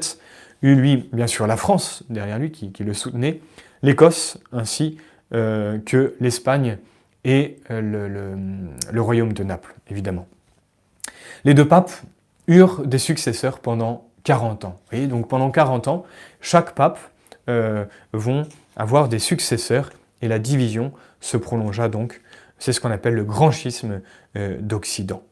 eut 0.62 0.76
lui, 0.76 1.08
bien 1.12 1.26
sûr, 1.26 1.48
la 1.48 1.56
France 1.56 2.04
derrière 2.08 2.38
lui 2.38 2.52
qui, 2.52 2.84
le 2.84 2.94
soutenait, 2.94 3.40
l'Écosse 3.82 4.38
ainsi 4.52 4.98
que 5.32 6.14
l'Espagne 6.20 6.78
et 7.24 7.56
le, 7.68 9.00
royaume 9.00 9.32
de 9.32 9.42
Naples, 9.42 9.74
évidemment. 9.88 10.28
Les 11.44 11.54
deux 11.54 11.66
papes 11.66 11.92
eurent 12.46 12.86
des 12.86 12.98
successeurs 12.98 13.58
pendant 13.58 14.09
40 14.24 14.64
ans. 14.64 14.80
Donc 14.92 15.28
pendant 15.28 15.50
40 15.50 15.88
ans, 15.88 16.04
chaque 16.40 16.74
pape 16.74 16.98
euh, 17.48 17.84
vont 18.12 18.46
avoir 18.76 19.08
des 19.08 19.18
successeurs 19.18 19.90
et 20.22 20.28
la 20.28 20.38
division 20.38 20.92
se 21.20 21.36
prolongea 21.36 21.88
donc. 21.88 22.20
C'est 22.58 22.72
ce 22.72 22.80
qu'on 22.80 22.90
appelle 22.90 23.14
le 23.14 23.24
grand 23.24 23.50
schisme 23.50 24.00
euh, 24.36 24.58
d'Occident. 24.60 25.22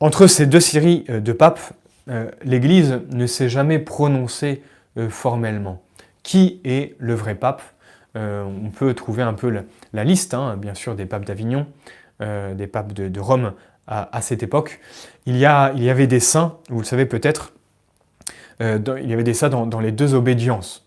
Entre 0.00 0.26
ces 0.26 0.46
deux 0.46 0.60
séries 0.60 1.04
euh, 1.08 1.20
de 1.20 1.32
papes, 1.32 1.60
l'Église 2.44 3.00
ne 3.10 3.26
s'est 3.26 3.48
jamais 3.48 3.80
prononcée 3.80 4.62
formellement. 5.08 5.82
Qui 6.22 6.60
est 6.62 6.94
le 7.00 7.14
vrai 7.14 7.34
pape? 7.34 7.62
On 8.14 8.70
peut 8.72 8.94
trouver 8.94 9.24
un 9.24 9.32
peu 9.32 9.52
la, 9.92 10.04
liste, 10.04 10.32
hein, 10.32 10.56
bien 10.56 10.74
sûr, 10.74 10.94
des 10.94 11.04
papes 11.04 11.24
d'Avignon, 11.24 11.66
des 12.20 12.68
papes 12.68 12.92
de 12.92 13.18
Rome 13.18 13.54
à, 13.86 14.20
cette 14.22 14.42
époque. 14.42 14.80
Il 15.26 15.36
y, 15.36 15.46
a, 15.46 15.72
il 15.76 15.82
y, 15.82 15.90
avait 15.90 16.06
des 16.06 16.20
saints, 16.20 16.58
vous 16.68 16.78
le 16.78 16.84
savez 16.84 17.06
peut-être, 17.06 17.52
euh, 18.60 18.78
il 19.02 19.08
y 19.08 19.12
avait 19.12 19.24
des 19.24 19.34
saints 19.34 19.48
dans, 19.48 19.80
les 19.80 19.92
deux 19.92 20.14
obédiences. 20.14 20.84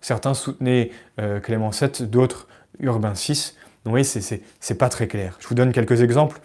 Certains 0.00 0.34
soutenaient 0.34 0.90
euh, 1.20 1.40
Clément 1.40 1.70
VII, 1.70 2.06
d'autres 2.06 2.48
Urbain 2.80 3.12
VI. 3.12 3.54
Donc 3.84 3.86
vous 3.86 3.90
voyez, 3.90 4.04
c'est 4.04 4.74
pas 4.74 4.88
très 4.88 5.06
clair. 5.06 5.36
Je 5.40 5.48
vous 5.48 5.54
donne 5.54 5.72
quelques 5.72 6.02
exemples. 6.02 6.40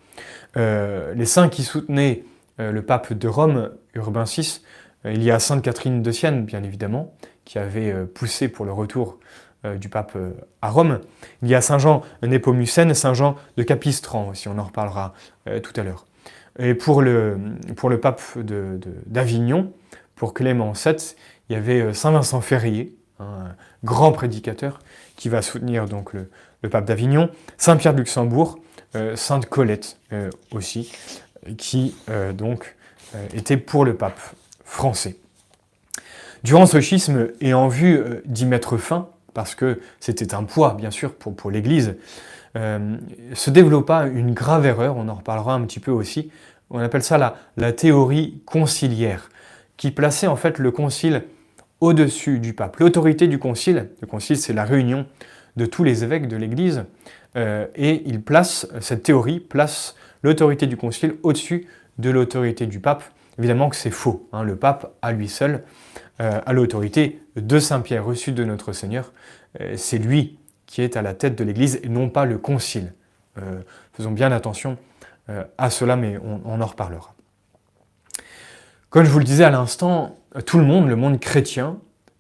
les 0.56 1.26
saints 1.26 1.50
qui 1.50 1.64
soutenaient 1.64 2.24
le 2.58 2.82
pape 2.82 3.14
de 3.14 3.28
Rome, 3.28 3.72
Urbain 3.96 4.24
VI, 4.24 4.62
il 5.06 5.24
y 5.24 5.32
a 5.32 5.40
Sainte 5.40 5.64
Catherine 5.64 6.02
de 6.02 6.12
Sienne, 6.12 6.46
bien 6.46 6.64
évidemment, 6.64 7.14
qui 7.44 7.60
avait 7.60 7.94
poussé 8.06 8.48
pour 8.48 8.66
le 8.66 8.72
retour 8.72 9.20
du 9.78 9.90
pape 9.90 10.16
à 10.62 10.70
Rome. 10.70 11.02
Il 11.42 11.50
y 11.50 11.56
a 11.56 11.62
Saint 11.62 11.80
Jean 11.80 12.04
Népomucène, 12.22 12.94
Saint 12.94 13.14
Jean 13.14 13.36
de 13.58 13.64
Capistran 13.64 14.30
aussi, 14.30 14.48
on 14.48 14.58
en 14.58 14.64
reparlera 14.64 15.14
tout 15.64 15.74
à 15.76 15.84
l'heure. 15.84 16.06
Et 16.60 16.76
pour 16.76 17.02
le, 17.02 17.38
pour 17.76 17.90
le 17.90 18.00
pape 18.00 18.22
d'Avignon, 19.08 19.74
pour 20.24 20.34
Clément 20.34 20.72
VII, 20.72 20.96
il 21.50 21.54
y 21.54 21.56
avait 21.58 21.94
Saint 21.94 22.12
Vincent 22.12 22.40
Ferrier, 22.40 22.96
un 23.20 23.58
grand 23.84 24.14
prédicateur, 24.14 24.80
qui 25.18 25.28
va 25.28 25.42
soutenir 25.42 25.86
donc 25.86 26.14
le, 26.14 26.30
pape 26.70 26.86
d'Avignon, 26.86 27.30
Saint 27.58 27.76
Pierre 27.76 27.92
de 27.92 27.98
Luxembourg, 27.98 28.58
Sainte 29.16 29.48
Colette 29.48 29.98
aussi, 30.54 30.94
qui 31.58 31.94
donc 32.38 32.78
était 33.34 33.58
pour 33.58 33.84
le 33.84 33.98
pape 33.98 34.18
français. 34.64 35.18
Durant 36.46 36.68
ce 36.68 36.80
schisme, 36.80 37.28
et 37.42 37.54
en 37.54 37.68
vue 37.68 38.02
d'y 38.24 38.46
mettre 38.46 38.78
fin, 38.78 39.10
parce 39.34 39.56
que 39.56 39.82
c'était 40.00 40.34
un 40.34 40.46
poids, 40.46 40.74
bien 40.76 40.92
sûr, 40.92 41.16
pour, 41.16 41.52
l'Église, 41.52 41.98
euh, 42.56 42.96
se 43.34 43.50
développa 43.50 44.08
une 44.08 44.34
grave 44.34 44.66
erreur, 44.66 44.96
on 44.96 45.10
en 45.10 45.16
reparlera 45.16 45.54
un 45.54 45.66
petit 45.66 45.82
peu 45.82 45.92
aussi, 45.92 46.32
on 46.70 46.80
appelle 46.80 47.04
ça 47.04 47.18
la, 47.18 47.36
la 47.58 47.74
théorie 47.74 48.42
conciliaire, 48.46 49.30
qui 49.78 49.92
plaçait 49.92 50.28
en 50.28 50.36
fait 50.36 50.60
le 50.60 50.72
concile 50.72 51.24
au-dessus 51.82 52.40
du 52.40 52.54
pape. 52.54 52.78
L'autorité 52.78 53.28
du 53.28 53.40
concile, 53.40 53.90
le 54.02 54.08
concile 54.08 54.38
c'est 54.38 54.54
la 54.54 54.64
réunion 54.64 55.06
de 55.56 55.66
tous 55.66 55.84
les 55.84 56.04
évêques 56.04 56.28
de 56.28 56.38
l'Église, 56.38 56.86
euh, 57.36 57.68
et 57.76 58.04
il 58.06 58.22
place, 58.22 58.68
cette 58.80 59.04
théorie 59.04 59.40
place 59.40 59.96
l'autorité 60.22 60.68
du 60.68 60.78
concile 60.78 61.16
au-dessus 61.24 61.68
de 61.98 62.10
l'autorité 62.10 62.66
du 62.66 62.80
pape. 62.80 63.04
Évidemment 63.38 63.70
que 63.70 63.76
c'est 63.76 63.92
faux, 63.92 64.28
hein. 64.32 64.44
le 64.44 64.56
pape 64.56 64.94
à 65.02 65.12
lui 65.12 65.28
seul 65.28 65.64
euh, 66.22 66.40
a 66.46 66.54
l'autorité 66.54 67.22
de 67.36 67.60
Saint-Pierre 67.60 68.06
reçue 68.06 68.32
de 68.32 68.44
notre 68.44 68.74
Seigneur, 68.74 69.12
c'est 69.76 70.00
lui 70.00 70.40
qui 70.66 70.82
est 70.82 70.98
à 70.98 71.04
la 71.04 71.14
tête 71.14 71.38
de 71.38 71.44
l'Église 71.44 71.80
et 71.84 71.88
non 71.88 72.10
pas 72.10 72.26
le 72.26 72.40
concile. 72.40 72.94
Euh, 73.38 73.62
faisons 73.94 74.12
bien 74.12 74.32
attention 74.32 74.78
euh, 75.30 75.44
à 75.58 75.70
cela, 75.70 75.96
mais 75.96 76.18
on, 76.18 76.62
en 76.62 76.66
reparlera. 76.66 77.14
Comme 78.94 79.06
je 79.06 79.10
vous 79.10 79.18
le 79.18 79.26
disais 79.26 79.44
à 79.44 79.50
l'instant, 79.50 80.20
tout 80.46 80.60
le 80.60 80.66
monde, 80.66 80.88
le 80.88 80.96
monde 80.96 81.20
chrétien, 81.20 81.80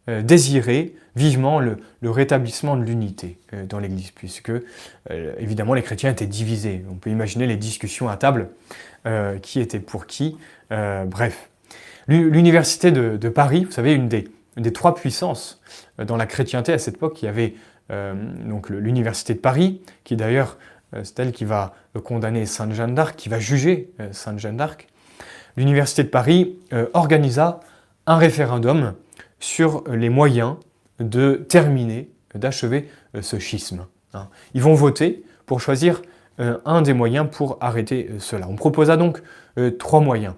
euh, 0.10 0.24
désirait 0.24 0.94
vivement 1.16 1.60
le, 1.60 1.78
rétablissement 2.02 2.76
de 2.76 2.84
l'unité 2.84 3.38
dans 3.70 3.78
l'Église, 3.78 4.10
puisque 4.10 4.52
évidemment 5.38 5.76
les 5.76 5.84
chrétiens 5.84 6.10
étaient 6.10 6.26
divisés. 6.26 6.84
On 6.90 6.96
peut 6.96 7.12
imaginer 7.12 7.46
les 7.46 7.56
discussions 7.56 8.10
à 8.10 8.18
table, 8.18 8.50
qui 9.44 9.60
était 9.60 9.80
pour 9.80 10.08
qui. 10.08 10.36
bref, 10.72 11.52
l'université 12.08 12.92
de, 12.92 13.30
Paris, 13.30 13.66
vous 13.66 13.72
savez, 13.72 13.94
une 13.94 14.10
des, 14.10 14.74
trois 14.74 14.96
puissances 14.96 15.62
dans 16.00 16.18
la 16.18 16.26
chrétienté 16.26 16.74
à 16.74 16.80
cette 16.80 16.96
époque, 16.96 17.14
qui 17.14 17.28
avait 17.28 17.54
euh, 17.92 18.14
donc 18.46 18.70
l'université 18.70 19.34
de 19.34 19.40
Paris, 19.40 19.82
qui 20.04 20.16
d'ailleurs 20.16 20.58
euh, 20.96 21.02
c'est 21.04 21.20
elle 21.20 21.32
qui 21.32 21.46
va 21.46 21.76
condamner 22.04 22.46
Sainte 22.46 22.74
Jeanne 22.74 22.96
d'Arc, 22.96 23.16
qui 23.16 23.30
va 23.30 23.40
juger 23.40 23.92
euh, 24.00 24.10
Sainte 24.12 24.40
Jeanne 24.40 24.58
d'Arc. 24.58 24.88
L'université 25.58 26.04
de 26.04 26.10
Paris 26.10 26.58
organisa 26.94 27.60
un 28.08 28.18
référendum 28.18 28.94
sur 29.40 29.84
les 29.88 30.10
moyens 30.10 30.56
de 31.00 31.46
terminer, 31.48 32.10
d'achever 32.34 32.90
ce 33.22 33.38
schisme. 33.40 33.86
Hein. 34.14 34.28
Ils 34.54 34.62
vont 34.62 34.74
voter 34.74 35.24
pour 35.46 35.62
choisir 35.62 36.02
un 36.40 36.82
des 36.82 36.94
moyens 36.94 37.28
pour 37.32 37.58
arrêter 37.62 38.10
cela. 38.20 38.48
On 38.50 38.56
proposa 38.56 38.98
donc 38.98 39.22
trois 39.78 40.00
moyens. 40.00 40.34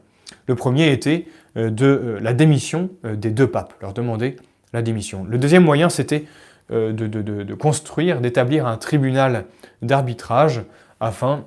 Le 0.47 0.55
premier 0.55 0.91
était 0.91 1.27
de 1.55 2.17
la 2.21 2.33
démission 2.33 2.89
des 3.05 3.31
deux 3.31 3.47
papes, 3.47 3.73
leur 3.81 3.93
demander 3.93 4.35
la 4.73 4.81
démission. 4.81 5.25
Le 5.27 5.37
deuxième 5.37 5.63
moyen, 5.63 5.89
c'était 5.89 6.25
euh, 6.71 6.93
de, 6.93 7.53
construire, 7.53 8.21
d'établir 8.21 8.65
un 8.65 8.77
tribunal 8.77 9.45
d'arbitrage 9.83 10.63
afin 10.99 11.45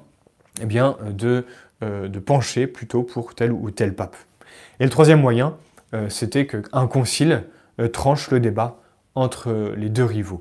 eh 0.63 0.65
bien, 0.65 0.97
de, 1.11 1.29
euh, 1.29 1.43
de, 1.81 2.19
pencher 2.19 2.67
plutôt 2.67 3.03
pour 3.03 3.35
tel 3.35 3.53
ou 3.53 3.71
tel 3.71 3.95
pape. 3.95 4.17
Et 4.81 4.85
le 4.85 4.91
troisième 4.91 5.21
moyen, 5.21 5.57
euh, 5.95 6.09
c'était 6.09 6.47
qu'un 6.47 6.87
concile 6.87 7.45
tranche 7.93 8.31
le 8.31 8.41
débat 8.41 8.81
entre 9.15 9.73
les 9.77 9.89
deux 9.89 10.05
rivaux. 10.05 10.41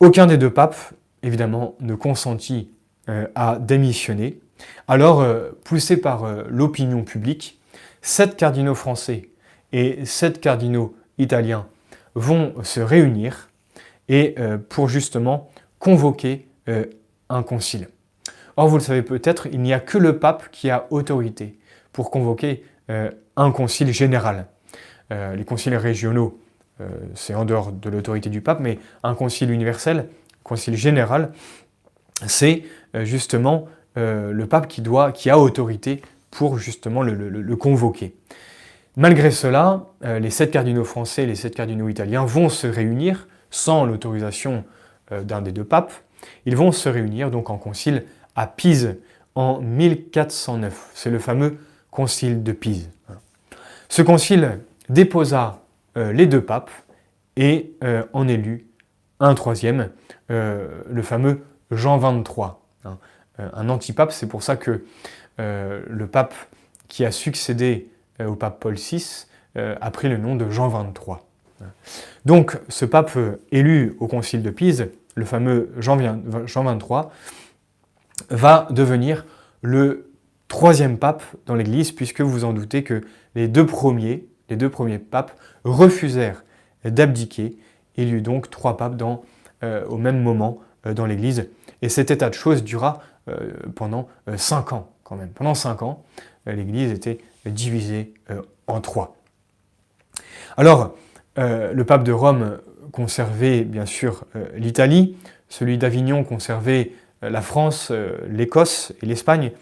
Aucun 0.00 0.26
des 0.26 0.36
deux 0.36 0.50
papes, 0.50 0.76
évidemment, 1.22 1.76
ne 1.80 1.94
consentit 1.94 2.70
à 3.34 3.58
démissionner. 3.58 4.38
Alors, 4.86 5.26
poussés 5.64 5.96
par 5.96 6.26
l'opinion 6.50 7.04
publique, 7.04 7.58
sept 8.02 8.36
cardinaux 8.36 8.74
français 8.74 9.30
et 9.72 10.04
sept 10.04 10.40
cardinaux 10.40 10.94
italiens 11.16 11.66
vont 12.14 12.54
se 12.62 12.80
réunir 12.80 13.48
et 14.08 14.34
euh, 14.38 14.58
pour 14.58 14.88
justement 14.88 15.50
convoquer 15.78 16.48
euh, 16.68 16.86
un 17.28 17.42
concile. 17.42 17.88
Or, 18.56 18.68
vous 18.68 18.76
le 18.76 18.82
savez 18.82 19.02
peut-être, 19.02 19.46
il 19.52 19.60
n'y 19.60 19.72
a 19.72 19.80
que 19.80 19.98
le 19.98 20.18
pape 20.18 20.50
qui 20.50 20.70
a 20.70 20.86
autorité 20.90 21.58
pour 21.92 22.10
convoquer 22.10 22.64
euh, 22.90 23.10
un 23.36 23.50
concile 23.50 23.92
général. 23.92 24.46
les 25.10 25.44
conciles 25.44 25.76
régionaux, 25.76 26.38
c'est 27.14 27.34
en 27.34 27.44
dehors 27.44 27.70
de 27.70 27.90
l'autorité 27.90 28.30
du 28.30 28.40
pape, 28.40 28.60
mais 28.60 28.78
un 29.02 29.14
concile 29.14 29.50
universel, 29.50 30.08
concile 30.42 30.74
général, 30.74 31.32
c'est 32.26 32.64
justement 32.94 33.68
le 33.94 34.44
pape 34.44 34.68
qui, 34.68 34.80
doit, 34.80 35.12
qui 35.12 35.28
a 35.28 35.38
autorité 35.38 36.00
pour 36.30 36.58
justement 36.58 37.02
le 37.02 37.56
convoquer. 37.56 38.14
Malgré 38.96 39.30
cela, 39.30 39.86
les 40.02 40.30
sept 40.30 40.50
cardinaux 40.50 40.84
français 40.84 41.24
et 41.24 41.26
les 41.26 41.34
sept 41.36 41.54
cardinaux 41.54 41.88
italiens 41.88 42.24
vont 42.24 42.48
se 42.48 42.66
réunir 42.66 43.26
sans 43.52 43.84
l'autorisation 43.84 44.64
euh, 45.12 45.22
d'un 45.22 45.42
des 45.42 45.52
deux 45.52 45.64
papes, 45.64 45.92
ils 46.46 46.56
vont 46.56 46.72
se 46.72 46.88
réunir 46.88 47.30
donc 47.30 47.50
en 47.50 47.58
concile 47.58 48.04
à 48.36 48.46
Pise 48.46 48.96
en 49.34 49.60
1409. 49.60 50.90
C'est 50.94 51.10
le 51.10 51.18
fameux 51.18 51.58
concile 51.90 52.42
de 52.42 52.52
Pise. 52.52 52.90
Ce 53.88 54.02
concile 54.02 54.60
déposa 54.88 55.62
euh, 55.96 56.12
les 56.12 56.26
deux 56.26 56.40
papes 56.40 56.70
et 57.36 57.72
euh, 57.84 58.04
en 58.12 58.28
élut 58.28 58.66
un 59.20 59.34
troisième, 59.34 59.90
le 60.28 61.02
fameux 61.02 61.42
Jean 61.70 61.96
XXIII. 61.98 62.52
Hein. 62.84 62.98
un 63.38 63.68
antipape, 63.68 64.10
c'est 64.10 64.26
pour 64.26 64.42
ça 64.42 64.56
que 64.56 64.84
le 65.38 66.06
pape 66.10 66.34
qui 66.88 67.04
a 67.04 67.12
succédé 67.12 67.88
au 68.18 68.34
pape 68.34 68.58
Paul 68.58 68.74
VI 68.74 69.26
a 69.54 69.90
pris 69.92 70.08
le 70.08 70.16
nom 70.16 70.34
de 70.34 70.50
Jean 70.50 70.68
XXIII. 70.68 71.18
Donc 72.24 72.58
ce 72.68 72.84
pape 72.84 73.16
élu 73.52 73.96
au 74.00 74.08
concile 74.08 74.42
de 74.42 74.50
Pise, 74.50 74.88
le 75.14 75.24
fameux 75.24 75.72
Jean, 75.78 75.96
XXIII, 75.96 77.04
va 78.32 78.66
devenir 78.70 79.24
le 79.60 80.10
troisième 80.48 80.98
pape 80.98 81.22
dans 81.46 81.54
l'Église, 81.54 81.92
puisque 81.92 82.20
vous 82.20 82.44
en 82.44 82.52
doutez 82.52 82.82
que 82.82 83.02
les 83.34 83.48
deux 83.48 83.66
premiers, 83.66 84.26
les 84.48 84.56
deux 84.56 84.68
premiers 84.68 84.98
papes 84.98 85.32
refusèrent 85.64 86.44
d'abdiquer. 86.84 87.56
Il 87.96 88.08
y 88.08 88.12
eut 88.12 88.22
donc 88.22 88.50
trois 88.50 88.76
papes 88.76 89.00
euh, 89.62 89.86
au 89.86 89.96
même 89.96 90.20
moment 90.22 90.60
euh, 90.86 90.94
dans 90.94 91.06
l'Église. 91.06 91.48
Et 91.80 91.88
cet 91.88 92.10
état 92.10 92.28
de 92.28 92.34
choses 92.34 92.64
dura 92.64 93.00
euh, 93.28 93.52
pendant 93.74 94.08
cinq 94.36 94.72
ans 94.72 94.90
quand 95.04 95.16
même. 95.16 95.30
Pendant 95.30 95.54
cinq 95.54 95.82
ans, 95.82 96.04
l'Église 96.46 96.90
était 96.90 97.18
divisée 97.44 98.14
en 98.66 98.80
trois. 98.80 99.16
Alors, 100.56 100.96
le 101.36 101.82
pape 101.82 102.02
de 102.02 102.12
Rome 102.12 102.58
conservait 102.92 103.62
bien 103.62 103.84
sûr 103.84 104.24
l'Italie, 104.54 105.16
celui 105.48 105.76
d'Avignon 105.76 106.24
conservait 106.24 106.92
la 107.22 107.40
France, 107.40 107.92
l'Écosse 108.28 108.92
et 109.02 109.06
l'Espagne, 109.06 109.52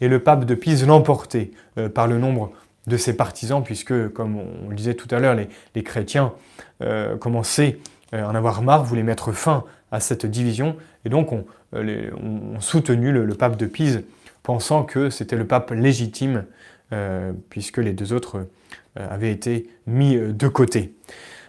et 0.00 0.08
le 0.08 0.18
pape 0.18 0.44
de 0.44 0.54
Pise 0.54 0.86
l'emportait 0.86 1.52
par 1.94 2.06
le 2.06 2.18
nombre 2.18 2.52
de 2.86 2.96
ses 2.96 3.16
partisans, 3.16 3.62
puisque, 3.62 4.08
comme 4.08 4.36
on 4.36 4.68
le 4.68 4.74
disait 4.74 4.94
tout 4.94 5.08
à 5.14 5.20
l'heure, 5.20 5.36
les, 5.36 5.82
chrétiens 5.82 6.32
commençaient 7.20 7.78
à 8.12 8.28
en 8.28 8.34
avoir 8.34 8.62
marre, 8.62 8.84
voulaient 8.84 9.04
mettre 9.04 9.32
fin 9.32 9.64
à 9.92 10.00
cette 10.00 10.26
division, 10.26 10.76
et 11.04 11.08
donc 11.08 11.32
ont 11.32 11.46
on, 11.72 12.60
soutenu 12.60 13.12
le, 13.12 13.34
pape 13.34 13.56
de 13.56 13.66
Pise, 13.66 14.02
pensant 14.42 14.82
que 14.82 15.08
c'était 15.08 15.36
le 15.36 15.46
pape 15.46 15.70
légitime, 15.70 16.44
puisque 17.48 17.78
les 17.78 17.92
deux 17.92 18.12
autres 18.12 18.46
euh, 18.98 19.06
avait 19.10 19.32
été 19.32 19.68
mis 19.88 20.16
euh, 20.16 20.32
de 20.32 20.46
côté. 20.46 20.94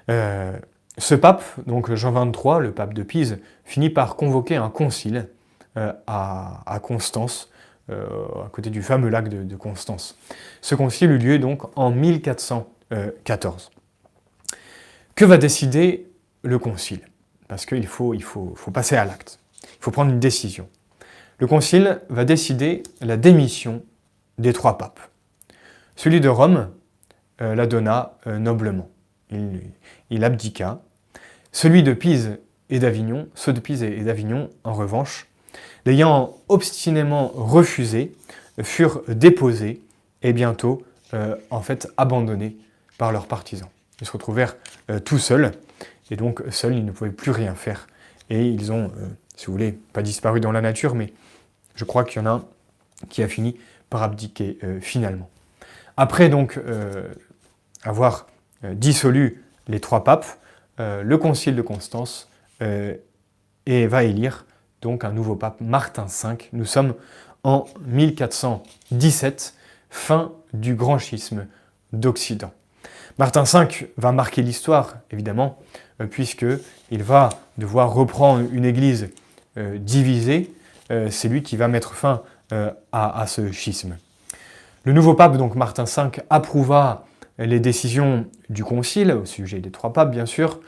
Euh, 0.10 0.58
ce 0.98 1.14
pape, 1.14 1.44
donc 1.68 1.94
Jean 1.94 2.12
XXIII, 2.12 2.60
le 2.60 2.72
pape 2.72 2.96
de 2.96 3.04
Pise, 3.04 3.38
finit 3.66 3.92
par 3.92 4.16
convoquer 4.16 4.56
un 4.56 4.70
concile 4.70 5.28
à, 5.76 6.80
Constance, 6.82 7.50
à 7.90 8.50
côté 8.52 8.70
du 8.70 8.82
fameux 8.82 9.10
lac 9.10 9.30
de, 9.30 9.56
Constance. 9.56 10.18
Ce 10.62 10.76
concile 10.76 11.12
eut 11.12 11.18
lieu 11.18 11.40
donc 11.40 11.64
en 11.78 11.92
1414. 11.92 13.72
Que 15.16 15.26
va 15.26 15.38
décider 15.38 16.10
le 16.44 16.60
concile? 16.60 17.02
Parce 17.48 17.66
qu'il 17.66 17.88
faut, 17.88 18.14
il 18.14 18.24
faut, 18.24 18.54
faut 18.56 18.72
passer 18.72 18.96
à 18.96 19.06
l'acte. 19.06 19.40
Il 19.64 19.82
faut 19.82 19.92
prendre 19.92 20.12
une 20.12 20.20
décision. 20.20 20.68
le 21.38 21.48
concile 21.48 22.02
va 22.10 22.26
décider 22.26 22.84
la 23.02 23.18
démission 23.18 23.84
des 24.38 24.54
trois 24.54 24.78
papes. 24.78 25.00
Celui 25.96 26.20
de 26.20 26.30
Rome 26.30 26.70
euh, 27.42 27.54
la 27.54 27.68
donna 27.68 28.18
euh, 28.28 28.38
noblement. 28.38 28.90
Il, 30.10 30.24
abdiqua. 30.24 30.82
Celui 31.52 31.84
de 31.84 31.94
Pise 31.94 32.40
et 32.70 32.80
d'Avignon, 32.80 33.28
ceux 33.34 33.52
de 33.52 33.60
Pise 33.60 33.84
et 33.84 34.04
d'Avignon, 34.04 34.50
en 34.64 34.74
revanche, 34.74 35.28
l'ayant 35.86 36.38
obstinément 36.48 37.32
refusé, 37.36 38.16
furent 38.62 39.02
déposés 39.08 39.82
et 40.22 40.34
bientôt, 40.34 40.84
euh, 41.14 41.36
en 41.50 41.62
fait, 41.62 41.88
abandonnés 41.98 42.58
par 42.98 43.12
leurs 43.12 43.28
partisans. 43.28 43.70
Ils 44.02 44.08
se 44.08 44.12
retrouvèrent 44.12 44.56
tout 45.06 45.20
seuls, 45.20 45.54
et 46.12 46.16
donc 46.18 46.42
seuls, 46.50 46.76
ils 46.76 46.86
ne 46.86 46.92
pouvaient 46.92 47.12
plus 47.12 47.32
rien 47.32 47.56
faire. 47.56 47.88
Et 48.30 48.48
ils 48.48 48.72
ont, 48.74 48.92
si 49.36 49.46
vous 49.46 49.54
voulez, 49.54 49.72
pas 49.94 50.02
disparu 50.02 50.42
dans 50.42 50.52
la 50.52 50.60
nature, 50.60 50.96
mais 50.96 51.14
je 51.76 51.86
crois 51.86 52.04
qu'il 52.04 52.22
y 52.22 52.26
en 52.26 52.26
a 52.26 52.32
un 52.32 52.46
qui 53.10 53.24
a 53.24 53.30
fini 53.30 53.58
par 53.90 54.04
abdiquer 54.04 54.58
finalement. 54.82 55.30
Après 55.98 56.30
donc 56.30 56.58
euh, 56.58 57.08
avoir 57.84 58.28
euh, 58.64 58.74
dissolu 58.74 59.44
les 59.68 59.80
trois 59.80 60.04
papes, 60.04 60.26
euh, 60.80 61.04
le 61.04 61.18
concile 61.18 61.56
de 61.56 61.62
Constance 61.62 62.30
et 63.66 63.88
va 63.88 64.06
élire 64.06 64.45
donc 64.86 65.04
un 65.04 65.12
nouveau 65.12 65.36
pape, 65.36 65.62
Martin 65.62 66.06
V. 66.06 66.38
Nous 66.54 66.66
sommes 66.66 66.94
en 67.44 67.66
1417, 67.88 69.56
fin 69.90 70.32
du 70.54 70.76
grand 70.76 71.00
schisme 71.00 71.48
d'Occident. 71.92 72.52
Martin 73.18 73.46
V 73.46 73.92
va 73.98 74.12
marquer 74.12 74.44
l'histoire, 74.44 74.98
évidemment, 75.10 75.58
puisqu'il 76.12 77.02
va 77.02 77.30
devoir 77.58 77.96
reprendre 77.96 78.48
une 78.54 78.64
église 78.64 79.10
divisée. 79.58 80.54
C'est 81.10 81.30
lui 81.30 81.42
qui 81.42 81.58
va 81.58 81.68
mettre 81.68 81.96
fin 81.96 82.22
à 82.92 83.26
ce 83.26 83.52
schisme. 83.52 83.98
Le 84.84 84.94
nouveau 84.94 85.16
pape, 85.16 85.38
donc 85.38 85.56
Martin 85.56 85.86
V, 85.86 86.22
approuva 86.30 87.08
les 87.40 87.60
décisions 87.60 88.28
du 88.50 88.64
Concile, 88.64 89.14
au 89.14 89.26
sujet 89.26 89.62
des 89.62 89.72
trois 89.72 89.94
papes 89.94 90.12
bien 90.12 90.28
sûr, 90.28 90.60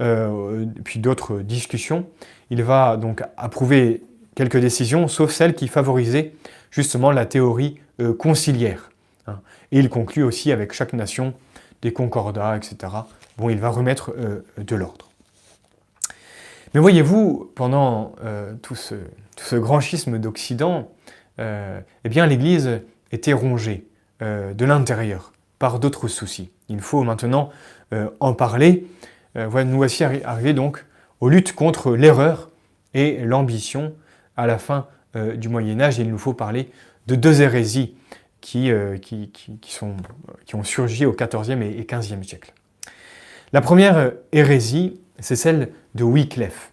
euh, 0.00 0.66
puis 0.84 0.98
d'autres 0.98 1.40
discussions. 1.40 2.06
Il 2.50 2.62
va 2.62 2.96
donc 2.96 3.22
approuver 3.36 4.02
quelques 4.34 4.58
décisions, 4.58 5.08
sauf 5.08 5.30
celles 5.30 5.54
qui 5.54 5.68
favorisaient 5.68 6.32
justement 6.70 7.10
la 7.10 7.26
théorie 7.26 7.78
euh, 8.00 8.14
conciliaire. 8.14 8.90
Hein. 9.26 9.40
Et 9.72 9.78
il 9.78 9.88
conclut 9.88 10.22
aussi 10.22 10.52
avec 10.52 10.72
chaque 10.72 10.92
nation 10.92 11.34
des 11.82 11.92
concordats, 11.92 12.56
etc. 12.56 12.92
Bon, 13.36 13.48
il 13.50 13.58
va 13.58 13.68
remettre 13.68 14.12
euh, 14.16 14.44
de 14.58 14.76
l'ordre. 14.76 15.10
Mais 16.74 16.80
voyez-vous, 16.80 17.52
pendant 17.54 18.16
tout 18.62 18.74
ce, 18.74 18.96
tout, 19.36 19.44
ce, 19.44 19.54
grand 19.54 19.78
schisme 19.78 20.18
d'Occident, 20.18 20.90
eh 21.38 22.08
bien 22.08 22.26
l'Église 22.26 22.80
était 23.12 23.32
rongé 23.32 23.86
euh, 24.22 24.54
de 24.54 24.64
l'intérieur 24.64 25.32
par 25.58 25.80
d'autres 25.80 26.06
soucis. 26.06 26.50
Il 26.68 26.80
faut 26.80 27.02
maintenant 27.02 27.50
euh, 27.92 28.08
en 28.20 28.32
parler. 28.32 28.86
Euh, 29.36 29.64
nous 29.64 29.76
voici 29.76 30.04
arrivés 30.04 30.52
donc 30.52 30.84
aux 31.20 31.28
luttes 31.28 31.54
contre 31.54 31.94
l'erreur 31.94 32.50
et 32.92 33.18
l'ambition 33.24 33.94
à 34.36 34.46
la 34.46 34.58
fin 34.58 34.86
du 35.36 35.48
Moyen 35.48 35.80
Âge. 35.80 35.98
il 36.00 36.10
nous 36.10 36.18
faut 36.18 36.34
parler 36.34 36.70
de 37.06 37.14
deux 37.14 37.40
hérésies 37.40 37.94
qui, 38.40 38.72
qui, 39.00 39.60
sont, 39.68 39.94
qui 40.44 40.56
ont 40.56 40.64
surgi 40.64 41.06
au 41.06 41.12
XIVe 41.12 41.62
et 41.62 41.86
XVe 41.88 42.24
siècle. 42.24 42.52
La 43.52 43.60
première 43.60 44.10
hérésie, 44.32 45.00
c'est 45.20 45.36
celle 45.36 45.70
de 45.94 46.02
Wycliffe. 46.02 46.72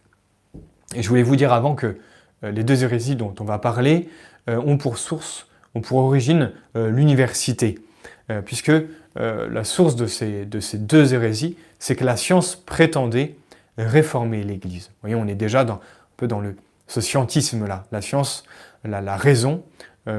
Et 0.96 1.04
je 1.04 1.10
voulais 1.10 1.22
vous 1.22 1.36
dire 1.36 1.54
avant 1.54 1.76
que 1.76 2.00
les 2.42 2.64
deux 2.64 2.84
hérésies 2.84 3.16
dont 3.16 3.36
on 3.40 3.44
va 3.44 3.60
parler 3.60 4.10
ont 4.48 4.80
pour 4.80 4.98
source 4.98 5.48
ont 5.76 5.82
pour 5.82 6.00
origine 6.00 6.52
euh, 6.76 6.90
l'université, 6.90 7.80
euh, 8.30 8.42
puisque 8.42 8.70
euh, 8.70 9.50
la 9.50 9.64
source 9.64 9.96
de 9.96 10.06
ces, 10.06 10.46
de 10.46 10.60
ces 10.60 10.78
deux 10.78 11.14
hérésies, 11.14 11.58
c'est 11.80 11.96
que 11.96 12.04
la 12.06 12.18
science 12.18 12.56
prétendait 12.56 13.36
réformer 13.78 14.44
l'Église. 14.44 14.88
Vous 14.88 15.10
voyez, 15.10 15.16
on 15.16 15.28
est 15.28 15.36
déjà 15.36 15.62
un 15.62 15.80
peu 16.18 16.28
dans 16.28 16.40
le, 16.40 16.56
ce 16.88 17.02
scientisme-là. 17.02 17.86
La 17.92 18.02
science, 18.02 18.44
la, 18.84 19.16
raison, 19.16 19.64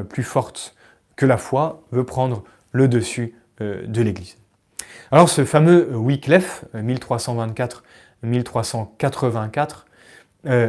plus 0.09 0.23
forte 0.23 0.75
que 1.17 1.27
la 1.27 1.37
foi, 1.37 1.83
veut 1.93 2.05
prendre 2.05 2.45
le 2.73 2.89
dessus 2.89 3.35
de 3.61 4.03
l'Église. 4.03 4.39
Alors 5.11 5.29
ce 5.29 5.45
fameux 5.45 5.95
Wycliffe, 5.95 6.65
1324-1384, 8.25 9.85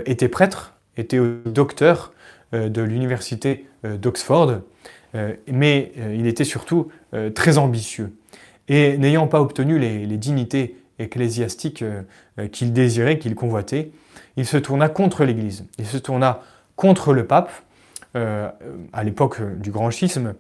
était 0.05 0.27
prêtre, 0.27 0.73
était 0.97 1.19
docteur 1.45 2.11
de 2.51 2.81
l'université 2.81 3.65
d'Oxford, 3.83 4.49
euh, 4.49 4.57
mais 5.47 5.91
euh, 5.97 6.15
il 6.17 6.27
était 6.27 6.43
surtout 6.43 6.89
euh, 7.13 7.29
très 7.29 7.57
ambitieux. 7.57 8.15
Et 8.67 8.97
n'ayant 8.97 9.27
pas 9.27 9.41
obtenu 9.41 9.77
les, 9.77 10.05
dignités 10.17 10.77
ecclésiastiques 10.97 11.83
qu'il 12.53 12.71
désirait, 12.71 13.19
qu'il 13.19 13.35
convoitait, 13.35 13.91
il 14.37 14.45
se 14.45 14.55
tourna 14.55 14.87
contre 14.87 15.25
l'Église. 15.25 15.65
Il 15.77 15.85
se 15.85 15.97
tourna 15.97 16.39
contre 16.77 17.11
le 17.11 17.25
pape 17.25 17.51
à 18.13 19.03
l'époque 19.03 19.41
du 19.59 19.69
grand 19.69 19.91
schisme 19.91 20.35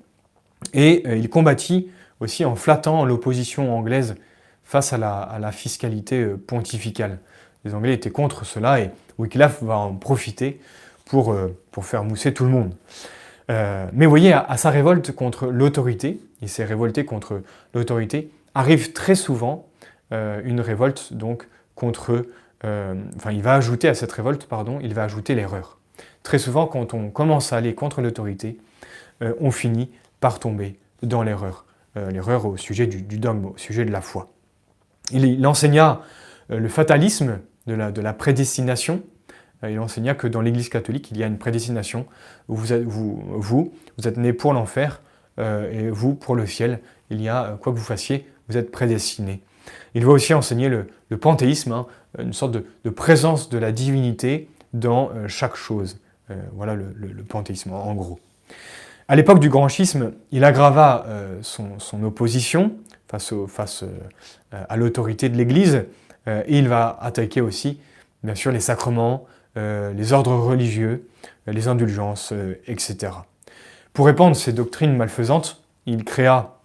et 0.73 1.03
il 1.17 1.29
combattit 1.29 1.89
aussi 2.21 2.45
en 2.45 2.55
flattant 2.55 3.03
l'opposition 3.03 3.75
anglaise 3.75 4.15
face 4.63 4.93
à 4.93 4.97
la, 4.97 5.51
fiscalité 5.51 6.25
pontificale. 6.47 7.19
Les 7.65 7.73
Anglais 7.73 7.95
étaient 7.95 8.11
contre 8.11 8.45
cela 8.45 8.79
et 8.79 8.91
Wycliffe 9.17 9.61
va 9.63 9.75
en 9.75 9.95
profiter 9.95 10.61
pour, 11.03 11.35
pour 11.71 11.83
faire 11.83 12.05
mousser 12.05 12.33
tout 12.33 12.45
le 12.45 12.51
monde. 12.51 12.73
Euh, 13.49 13.87
mais 13.93 14.05
vous 14.05 14.09
voyez, 14.09 14.33
à, 14.33 14.57
sa 14.57 14.69
révolte 14.69 15.11
contre 15.11 15.47
l'autorité, 15.47 16.19
il 16.41 16.49
s'est 16.49 16.65
révolté 16.65 17.05
contre 17.05 17.41
l'autorité, 17.73 18.31
arrive 18.55 18.93
très 18.93 19.15
souvent 19.15 19.67
euh, 20.11 20.41
une 20.43 20.61
révolte 20.61 21.13
donc 21.13 21.47
contre, 21.75 22.25
euh, 22.63 22.95
enfin 23.15 23.31
il 23.31 23.41
va 23.41 23.55
ajouter 23.55 23.87
à 23.87 23.93
cette 23.93 24.11
révolte, 24.11 24.45
pardon, 24.45 24.79
il 24.81 24.93
va 24.93 25.03
ajouter 25.03 25.35
l'erreur. 25.35 25.79
Très 26.23 26.39
souvent, 26.39 26.67
quand 26.67 26.93
on 26.93 27.09
commence 27.09 27.51
à 27.51 27.57
aller 27.57 27.75
contre 27.75 28.01
l'autorité, 28.01 28.57
on 29.39 29.51
finit 29.51 29.89
par 30.19 30.39
tomber 30.39 30.77
dans 31.01 31.21
l'erreur, 31.21 31.65
l'erreur 31.95 32.45
au 32.45 32.57
sujet 32.57 32.87
du, 32.87 33.19
dogme, 33.19 33.45
au 33.45 33.57
sujet 33.57 33.85
de 33.85 33.91
la 33.91 34.01
foi. 34.01 34.29
Il, 35.11 35.45
enseigna 35.45 36.01
le 36.49 36.67
fatalisme 36.67 37.39
de 37.67 38.01
la 38.01 38.13
prédestination, 38.13 39.03
il 39.69 39.79
enseigna 39.79 40.13
que 40.13 40.27
dans 40.27 40.41
l'Église 40.41 40.69
catholique, 40.69 41.09
il 41.11 41.17
y 41.17 41.23
a 41.23 41.27
une 41.27 41.37
prédestination. 41.37 42.05
Vous 42.47 42.73
êtes, 42.73 42.83
vous, 42.83 43.71
êtes 44.03 44.17
né 44.17 44.33
pour 44.33 44.53
l'enfer 44.53 45.01
euh, 45.39 45.71
et 45.71 45.89
vous 45.89 46.15
pour 46.15 46.35
le 46.35 46.45
ciel. 46.45 46.79
Il 47.09 47.21
y 47.21 47.29
a, 47.29 47.57
quoi 47.61 47.71
que 47.73 47.77
vous 47.77 47.83
fassiez, 47.83 48.27
vous 48.49 48.57
êtes 48.57 48.71
prédestiné. 48.71 49.41
Il 49.95 50.05
va 50.05 50.11
aussi 50.11 50.33
enseigner 50.33 50.69
le, 50.69 50.87
panthéisme, 51.17 51.71
hein, 51.71 51.85
une 52.19 52.33
sorte 52.33 52.51
de, 52.51 52.89
présence 52.89 53.49
de 53.49 53.57
la 53.57 53.71
divinité 53.71 54.49
dans 54.73 55.11
euh, 55.11 55.27
chaque 55.27 55.55
chose. 55.55 55.99
voilà 56.53 56.75
le, 56.75 57.23
panthéisme, 57.27 57.73
en 57.73 57.93
gros. 57.93 58.19
À 59.07 59.15
l'époque 59.15 59.39
du 59.39 59.49
grand 59.49 59.67
schisme, 59.67 60.13
il 60.31 60.43
aggrava 60.43 61.05
son, 61.41 62.03
opposition 62.03 62.73
face, 63.07 63.33
face 63.47 63.83
à 64.51 64.77
l'autorité 64.77 65.29
de 65.29 65.37
l'Église 65.37 65.85
et 66.25 66.57
il 66.57 66.69
va 66.69 66.97
attaquer 67.01 67.41
aussi, 67.41 67.79
bien 68.23 68.33
sûr, 68.33 68.51
les 68.51 68.61
sacrements, 68.61 69.25
euh, 69.25 69.32
les 69.55 70.13
ordres 70.13 70.35
religieux, 70.35 71.07
les 71.51 71.67
indulgences, 71.67 72.31
euh, 72.31 72.55
etc. 72.67 73.11
Pour 73.93 74.05
répandre 74.05 74.35
ces 74.35 74.53
doctrines 74.53 74.95
malfaisantes, 74.95 75.61
il 75.85 76.03
créa 76.03 76.55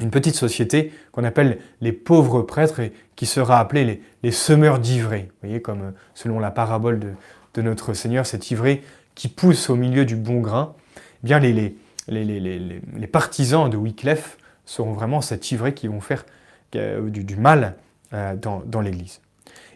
une 0.00 0.10
petite 0.10 0.34
société 0.34 0.92
qu'on 1.12 1.24
appelle 1.24 1.58
les 1.80 1.92
pauvres 1.92 2.42
prêtres 2.42 2.80
et 2.80 2.92
qui 3.16 3.26
sera 3.26 3.58
appelée 3.58 4.02
les, 4.22 4.32
semeurs 4.32 4.78
d'ivrés. 4.78 5.28
Vous 5.28 5.48
voyez, 5.48 5.60
comme 5.60 5.82
euh, 5.82 5.90
selon 6.14 6.38
la 6.38 6.50
parabole 6.50 7.00
de, 7.00 7.62
notre 7.62 7.92
Seigneur, 7.92 8.24
cet 8.24 8.50
ivré 8.50 8.82
qui 9.14 9.28
pousse 9.28 9.68
au 9.68 9.76
milieu 9.76 10.06
du 10.06 10.16
bon 10.16 10.40
grain. 10.40 10.74
Eh 10.96 11.26
bien, 11.26 11.38
les, 11.40 11.74
les, 12.08 13.06
partisans 13.06 13.68
de 13.68 13.76
Wycliffe 13.76 14.38
seront 14.64 14.92
vraiment 14.92 15.20
cet 15.20 15.50
ivré 15.50 15.74
qui 15.74 15.88
vont 15.88 16.00
faire 16.00 16.24
du, 16.72 17.36
mal 17.36 17.74
dans 18.12 18.80
l'Église. 18.80 19.20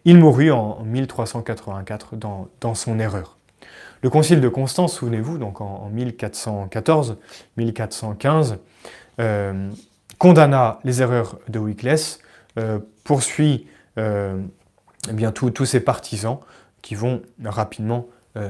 Il 0.04 0.18
mourut 0.18 0.50
en 0.50 0.82
1384 0.84 2.16
dans, 2.16 2.48
son 2.74 2.98
erreur. 2.98 3.38
Le 4.02 4.10
concile 4.10 4.42
de 4.42 4.48
Constance, 4.48 4.96
souvenez-vous, 4.96 5.38
donc 5.38 5.62
en, 5.62 5.90
1414-1415, 5.94 8.56
euh, 9.20 9.70
condamna 10.18 10.80
les 10.84 11.00
erreurs 11.00 11.38
de 11.48 11.58
Wycliffe, 11.58 12.18
euh, 12.58 12.78
poursuit 13.02 13.66
euh, 13.98 14.38
eh 15.08 15.32
tous 15.32 15.64
ses 15.64 15.80
partisans 15.80 16.38
qui 16.82 16.94
vont 16.94 17.22
rapidement 17.42 18.06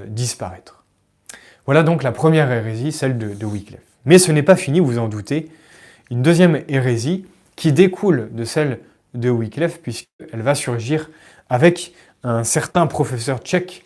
disparaître. 0.07 0.83
Voilà 1.67 1.83
donc 1.83 2.03
la 2.03 2.11
première 2.11 2.51
hérésie, 2.51 2.91
celle 2.91 3.19
de, 3.19 3.35
de 3.35 3.47
Wycliffe. 3.47 3.81
Mais 4.07 4.19
ce 4.19 4.33
n'est 4.33 4.43
pas 4.43 4.57
fini, 4.57 4.81
vous 4.81 4.99
en 4.99 5.09
doutez. 5.09 5.51
Une 6.11 6.23
deuxième 6.23 6.63
hérésie 6.69 7.27
qui 7.55 7.73
découle 7.73 8.31
de 8.33 8.45
celle 8.45 8.81
de 9.15 9.31
Wycliffe, 9.31 9.81
puisqu'elle 9.81 10.43
va 10.43 10.55
surgir 10.55 11.11
avec 11.51 11.93
un 12.23 12.45
certain 12.45 12.87
professeur 12.87 13.39
tchèque 13.39 13.85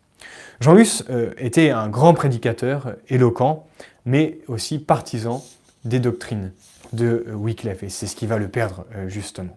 Jean 0.60 0.76
Hus 0.76 1.04
était 1.38 1.70
un 1.70 1.88
grand 1.88 2.14
prédicateur, 2.14 2.94
éloquent, 3.08 3.68
mais 4.04 4.38
aussi 4.48 4.80
partisan 4.80 5.44
des 5.84 6.00
doctrines 6.00 6.52
de 6.92 7.24
Wycliffe, 7.32 7.84
et 7.84 7.88
c'est 7.88 8.06
ce 8.06 8.16
qui 8.16 8.26
va 8.26 8.38
le 8.38 8.48
perdre 8.48 8.84
justement. 9.06 9.56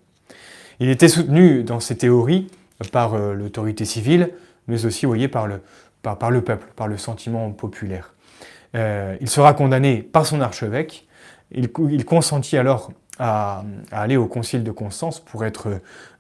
Il 0.80 0.89
était 0.89 1.08
soutenu 1.08 1.63
dans 1.63 1.80
ses 1.80 1.98
théories 1.98 2.50
par 2.91 3.17
l'autorité 3.17 3.86
civile, 3.86 4.32
mais 4.67 4.86
aussi, 4.86 5.06
voyez, 5.06 5.28
par 5.28 5.48
le, 5.48 5.62
par, 6.02 6.32
le 6.32 6.41
peuple, 6.41 6.67
par 6.76 6.88
le 6.88 6.98
sentiment 6.98 7.52
populaire. 7.52 8.13
Euh, 8.75 9.15
il 9.21 9.29
sera 9.29 9.53
condamné 9.53 10.01
par 10.01 10.25
son 10.25 10.41
archevêque. 10.41 11.07
Il, 11.51 11.69
consentit 12.05 12.57
alors 12.57 12.91
à, 13.19 13.63
aller 13.91 14.17
au 14.17 14.27
concile 14.27 14.63
de 14.63 14.71
Constance 14.71 15.23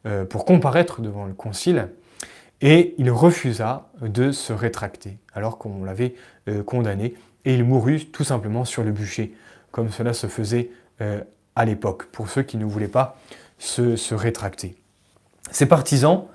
euh, 0.05 0.25
pour 0.25 0.45
comparaître 0.45 1.01
devant 1.01 1.25
le 1.25 1.33
concile, 1.33 1.89
et 2.61 2.95
il 2.97 3.11
refusa 3.11 3.89
de 4.01 4.31
se 4.31 4.53
rétracter, 4.53 5.17
alors 5.33 5.57
qu'on 5.57 5.83
l'avait 5.83 6.15
euh, 6.47 6.63
condamné, 6.63 7.15
et 7.43 7.55
il 7.55 7.63
mourut 7.65 8.05
tout 8.05 8.23
simplement 8.23 8.65
sur 8.65 8.83
le 8.83 8.91
bûcher, 8.91 9.33
comme 9.71 9.91
cela 9.91 10.13
se 10.13 10.27
faisait 10.27 10.69
à 11.57 11.65
l'époque, 11.65 12.05
pour 12.05 12.29
ceux 12.29 12.41
qui 12.41 12.55
ne 12.55 12.63
voulaient 12.63 12.87
pas 12.87 13.17
se, 13.57 14.13
rétracter. 14.13 14.77
Ses 15.51 15.65
partisans, 15.65 16.27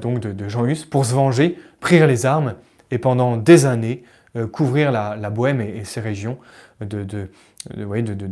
donc 0.00 0.20
de, 0.20 0.48
Jean 0.48 0.64
Hus, 0.64 0.86
pour 0.88 1.04
se 1.04 1.12
venger, 1.12 1.58
prirent 1.80 2.06
les 2.06 2.24
armes 2.24 2.54
et 2.92 2.98
pendant 2.98 3.36
des 3.36 3.66
années 3.66 4.04
couvrir 4.46 4.92
la, 4.92 5.30
Bohème 5.30 5.60
et, 5.60 5.84
ses 5.84 6.00
régions 6.00 6.38
de 6.80 7.28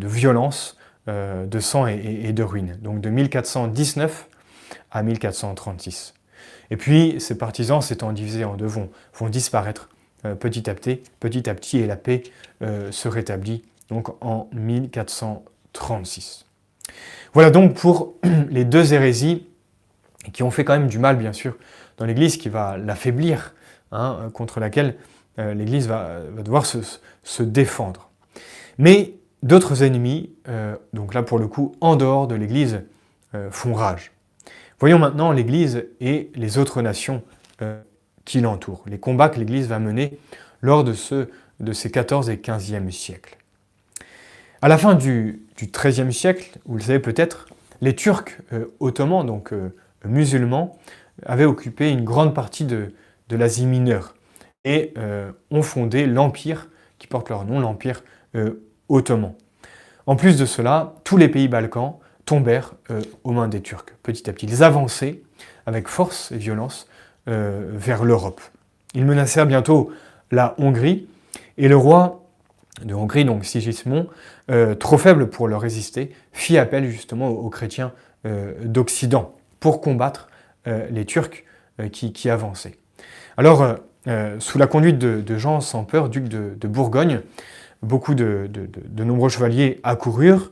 violence, 0.06 0.76
euh, 1.08 1.46
de 1.46 1.60
sang 1.60 1.86
et, 1.86 2.32
de 2.32 2.42
ruines. 2.42 2.78
Donc 2.82 3.00
de 3.00 3.10
1419 3.10 4.26
à 4.90 5.04
1436. 5.04 6.14
Et 6.70 6.76
puis 6.76 7.20
ces 7.20 7.38
partisans 7.38 7.80
s'étant 7.80 8.12
divisés 8.12 8.44
en 8.44 8.56
deux 8.56 8.66
vont, 8.66 8.90
vont 9.14 9.28
disparaître 9.28 9.88
euh, 10.24 10.34
petit 10.34 10.68
à 10.68 10.74
petit, 10.74 11.00
petit 11.20 11.48
à 11.48 11.54
petit 11.54 11.78
et 11.78 11.86
la 11.86 11.94
paix 11.94 12.24
se 12.90 13.06
rétablit 13.06 13.62
donc 13.88 14.08
en 14.20 14.48
1436. 14.52 16.44
Voilà 17.34 17.50
donc 17.50 17.74
pour 17.74 18.14
les 18.50 18.64
deux 18.64 18.92
hérésies 18.92 19.46
qui 20.32 20.42
ont 20.42 20.50
fait 20.50 20.64
quand 20.64 20.76
même 20.76 20.88
du 20.88 20.98
mal 20.98 21.16
bien 21.16 21.32
sûr 21.32 21.56
dans 21.98 22.04
l'Église, 22.04 22.36
qui 22.36 22.48
va 22.48 22.76
l'affaiblir 22.78 23.54
Hein, 23.92 24.30
contre 24.34 24.58
laquelle 24.58 24.96
euh, 25.38 25.54
l'Église 25.54 25.86
va, 25.86 26.20
devoir 26.38 26.64
se, 26.66 27.42
défendre. 27.42 28.10
Mais 28.78 29.14
d'autres 29.42 29.82
ennemis, 29.82 30.30
euh, 30.48 30.76
donc 30.92 31.12
là 31.14 31.22
pour 31.22 31.38
le 31.38 31.46
coup 31.46 31.74
en 31.80 31.96
dehors 31.96 32.26
de 32.26 32.34
l'Église, 32.34 32.82
euh, 33.34 33.50
font 33.50 33.74
rage. 33.74 34.12
Voyons 34.78 34.98
maintenant 34.98 35.32
l'Église 35.32 35.86
et 36.00 36.30
les 36.34 36.58
autres 36.58 36.82
nations 36.82 37.22
qui 38.26 38.42
l'entourent, 38.42 38.84
les 38.86 38.98
combats 38.98 39.30
que 39.30 39.38
l'Église 39.38 39.68
va 39.68 39.78
mener 39.78 40.18
lors 40.60 40.84
de, 40.84 40.92
ce, 40.92 41.30
de 41.60 41.72
ces 41.72 41.90
14 41.90 42.28
et 42.28 42.36
15e 42.36 42.90
siècles. 42.90 43.38
À 44.60 44.68
la 44.68 44.76
fin 44.76 44.94
du, 44.94 45.46
XIIIe 45.56 46.12
siècle, 46.12 46.58
vous 46.66 46.76
le 46.76 46.82
savez 46.82 46.98
peut-être, 46.98 47.46
les 47.80 47.94
Turcs 47.94 48.36
ottomans, 48.78 49.24
donc 49.24 49.54
musulmans, 50.04 50.78
avaient 51.24 51.46
occupé 51.46 51.88
une 51.88 52.04
grande 52.04 52.34
partie 52.34 52.66
de 52.66 52.92
l'Asie 53.30 53.64
mineure 53.64 54.15
et 54.66 54.92
euh, 54.98 55.30
ont 55.50 55.62
fondé 55.62 56.06
l'empire 56.06 56.68
qui 56.98 57.06
porte 57.06 57.30
leur 57.30 57.46
nom, 57.46 57.60
l'empire 57.60 58.02
euh, 58.34 58.62
ottoman. 58.90 59.32
En 60.06 60.16
plus 60.16 60.36
de 60.36 60.44
cela, 60.44 60.94
tous 61.04 61.16
les 61.16 61.28
pays 61.28 61.48
balkans 61.48 61.98
tombèrent 62.26 62.74
euh, 62.90 63.00
aux 63.24 63.30
mains 63.30 63.48
des 63.48 63.62
Turcs 63.62 63.86
petit 64.02 64.28
à 64.28 64.32
petit. 64.32 64.46
Ils 64.46 64.62
avançaient 64.62 65.22
avec 65.64 65.88
force 65.88 66.32
et 66.32 66.36
violence 66.36 66.86
vers 67.28 68.04
l'Europe. 68.04 68.40
Ils 68.94 69.04
menacèrent 69.04 69.46
bientôt 69.46 69.90
la 70.30 70.54
Hongrie 70.58 71.08
et 71.58 71.66
le 71.66 71.76
roi 71.76 72.24
de 72.84 72.94
Hongrie, 72.94 73.24
donc 73.24 73.44
Sigismond, 73.44 74.06
trop 74.78 74.96
faible 74.96 75.28
pour 75.28 75.48
leur 75.48 75.60
résister, 75.60 76.12
fit 76.30 76.56
appel 76.56 76.88
justement 76.88 77.30
aux, 77.30 77.50
chrétiens 77.50 77.92
d'Occident 78.62 79.34
pour 79.58 79.80
combattre 79.80 80.28
les 80.66 81.04
Turcs 81.04 81.42
qui 81.90 82.30
avançaient. 82.30 82.76
Alors, 83.36 83.76
euh, 84.06 84.36
euh, 84.36 84.40
sous 84.40 84.58
la 84.58 84.66
conduite 84.66 84.98
de, 84.98 85.38
Jean 85.38 85.60
sans 85.60 85.84
peur, 85.84 86.08
duc 86.08 86.28
de, 86.28 86.68
Bourgogne, 86.68 87.20
beaucoup 87.82 88.14
de, 88.14 88.48
nombreux 88.98 89.28
chevaliers 89.28 89.80
accoururent 89.82 90.50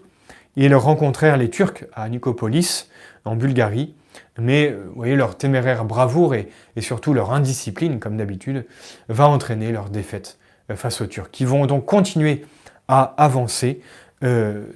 et 0.57 0.67
ils 0.67 0.75
rencontrèrent 0.75 1.37
les 1.37 1.51
Turcs 1.51 1.85
à 1.95 2.09
Nicopolis, 2.09 2.89
en 3.25 3.37
Bulgarie. 3.37 3.95
Mais 4.39 4.71
euh, 4.71 4.85
voyez, 4.95 5.17
leur 5.17 5.37
téméraire 5.37 5.85
bravoure 5.85 6.35
et, 6.35 6.49
surtout 6.79 7.15
leur 7.15 7.33
indiscipline, 7.33 7.99
comme 7.99 8.17
d'habitude, 8.17 8.67
va 9.09 9.29
entraîner 9.29 9.73
leur 9.73 9.91
défaite 9.91 10.39
face 10.75 11.01
aux 11.01 11.07
Turcs, 11.07 11.31
qui 11.31 11.45
vont 11.45 11.67
donc 11.67 11.85
continuer 11.85 12.45
à 12.89 13.15
avancer 13.19 13.81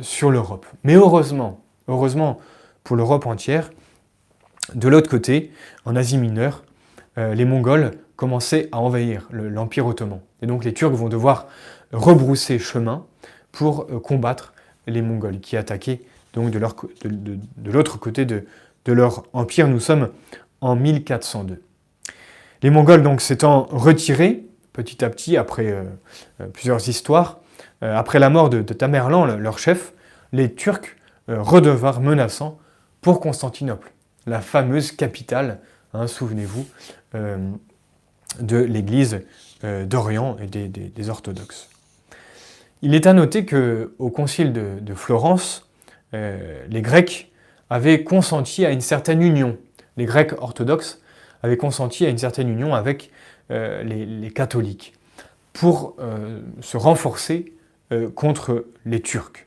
sur 0.01 0.31
l'Europe. 0.31 0.67
Mais 0.85 0.95
heureusement, 0.95 1.63
heureusement 1.87 2.39
pour 2.85 2.97
l'Europe 2.97 3.27
entière, 3.27 3.71
de 4.75 4.89
l'autre 4.89 5.09
côté, 5.09 5.51
en 5.87 5.97
Asie 5.97 6.19
mineure, 6.19 6.63
euh, 7.17 7.35
les 7.35 7.45
Mongols 7.45 7.93
commençaient 8.19 8.69
à 8.73 8.81
envahir 8.81 9.29
l'Empire 9.31 9.87
ottoman. 9.87 10.21
Et 10.43 10.47
donc 10.47 10.65
les 10.65 10.75
Turcs 10.75 10.93
vont 10.93 11.09
devoir 11.09 11.47
rebrousser 11.93 12.59
chemin 12.59 13.07
pour 13.53 13.87
euh, 13.91 14.01
combattre 14.01 14.53
les 14.89 15.03
Mongols 15.03 15.39
qui 15.39 15.57
attaquaient 15.57 16.01
donc 16.35 16.51
de 16.51 16.59
l'autre 16.59 17.99
côté 17.99 18.25
de, 18.25 18.45
leur 18.87 19.25
empire. 19.33 19.69
Nous 19.69 19.81
sommes 19.81 20.11
en 20.61 20.75
1402. 20.75 21.63
Les 22.63 22.71
Mongols 22.71 23.03
donc 23.03 23.21
s'étant 23.21 23.69
retirés 23.71 24.45
petit 24.73 25.05
à 25.05 25.11
petit 25.11 25.37
après 25.37 25.71
euh, 25.71 25.85
plusieurs 26.53 26.89
histoires, 26.89 27.41
après 27.81 28.19
la 28.19 28.31
mort 28.31 28.51
de, 28.51 28.61
Tamerlan, 28.63 29.27
leur 29.27 29.59
chef, 29.59 29.93
les 30.33 30.53
Turcs 30.53 30.97
redevinrent 31.29 32.01
menaçants 32.01 32.59
pour 33.01 33.21
Constantinople, 33.21 33.93
la 34.27 34.41
fameuse 34.41 34.91
capitale, 34.91 35.61
hein, 35.95 36.07
souvenez-vous, 36.09 36.67
euh, 37.15 37.37
de 38.41 38.59
l'Église 38.59 39.21
euh, 39.65 39.85
d'Orient 39.85 40.37
et 40.41 40.47
des, 40.47 41.11
orthodoxes. 41.11 41.69
Il 42.83 42.95
est 42.95 43.07
à 43.07 43.13
noter 43.13 43.45
qu'au 43.45 44.11
concile 44.11 44.53
de, 44.53 44.95
Florence, 44.95 45.69
euh, 46.15 46.65
les 46.69 46.83
Grecs 46.83 47.31
avaient 47.71 48.05
consenti 48.05 48.65
à 48.65 48.71
une 48.71 48.81
certaine 48.81 49.23
union. 49.23 49.59
Les 49.97 50.05
Grecs 50.05 50.33
orthodoxes 50.39 51.03
avaient 51.43 51.57
consenti 51.57 52.07
à 52.07 52.09
une 52.09 52.19
certaine 52.19 52.49
union 52.49 52.75
avec 52.75 53.11
les, 53.51 54.31
catholiques 54.35 54.95
pour 55.53 55.97
se 56.61 56.77
renforcer 56.77 57.53
contre 58.15 58.67
les 58.85 59.01
Turcs. 59.01 59.47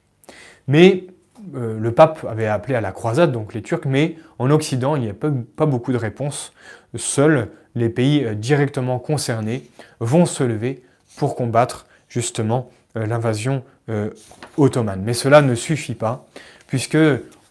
Mais 0.68 1.06
le 1.54 1.92
pape 1.92 2.26
avait 2.28 2.48
appelé 2.48 2.76
à 2.76 2.82
la 2.82 2.92
croisade, 2.92 3.32
donc 3.32 3.54
les 3.54 3.62
Turcs, 3.62 3.86
mais 3.86 4.16
en 4.40 4.50
Occident, 4.50 4.96
il 4.96 5.04
n'y 5.04 5.10
a 5.10 5.14
pas 5.14 5.66
beaucoup 5.66 5.92
de 5.92 5.98
réponses 5.98 6.54
seuls 6.98 7.50
les 7.76 7.90
pays 7.90 8.24
euh, 8.24 8.36
directement 8.36 9.00
concernés 9.00 9.70
vont 10.00 10.26
se 10.26 10.44
lever 10.44 10.84
pour 11.18 11.36
combattre 11.36 11.86
justement 12.10 12.70
euh, 12.98 13.06
l'invasion 13.06 13.64
euh, 13.90 14.10
ottomane. 14.58 15.02
Mais 15.04 15.14
cela 15.14 15.42
ne 15.42 15.56
suffit 15.56 15.96
pas, 15.96 16.26
puisque 16.68 16.98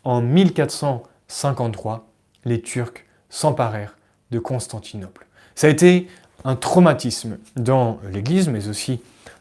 en 0.05 0.21
1453, 0.21 2.07
les 2.45 2.61
Turcs 2.61 3.05
s'emparèrent 3.29 3.97
de 4.31 4.39
Constantinople. 4.39 5.27
Ça 5.55 5.67
a 5.67 5.71
été 5.71 6.09
un 6.45 6.57
traumatisme 6.57 7.39
dans 7.57 7.99
l'Église, 8.11 8.49
mais 8.49 8.69
aussi 8.69 9.01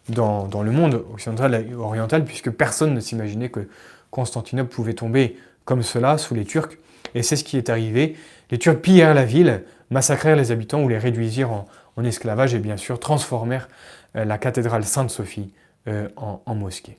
dans, 0.09 0.49
le 0.63 0.71
monde 0.71 1.03
occidental 1.13 1.65
et 1.69 1.73
oriental, 1.73 2.25
puisque 2.25 2.49
personne 2.49 2.93
ne 2.93 2.99
s'imaginait 2.99 3.49
que 3.49 3.69
Constantinople 4.11 4.69
pouvait 4.69 4.93
tomber 4.93 5.37
comme 5.65 5.83
cela 5.83 6.17
sous 6.17 6.33
les 6.33 6.45
Turcs. 6.45 6.77
Et 7.15 7.23
c'est 7.23 7.35
ce 7.35 7.43
qui 7.43 7.57
est 7.57 7.69
arrivé. 7.69 8.15
Les 8.51 8.57
Turcs 8.57 8.81
pillèrent 8.81 9.13
la 9.13 9.25
ville, 9.25 9.63
massacrèrent 9.89 10.35
les 10.35 10.51
habitants 10.51 10.83
ou 10.83 10.89
les 10.89 10.97
réduisirent 10.97 11.51
en, 11.51 11.65
esclavage 12.03 12.55
et 12.55 12.59
bien 12.59 12.77
sûr 12.77 12.97
transformèrent 12.97 13.67
euh, 14.15 14.23
la 14.23 14.37
cathédrale 14.37 14.85
Sainte-Sophie 14.85 15.51
euh, 15.89 16.07
en, 16.15 16.55
mosquée. 16.55 16.97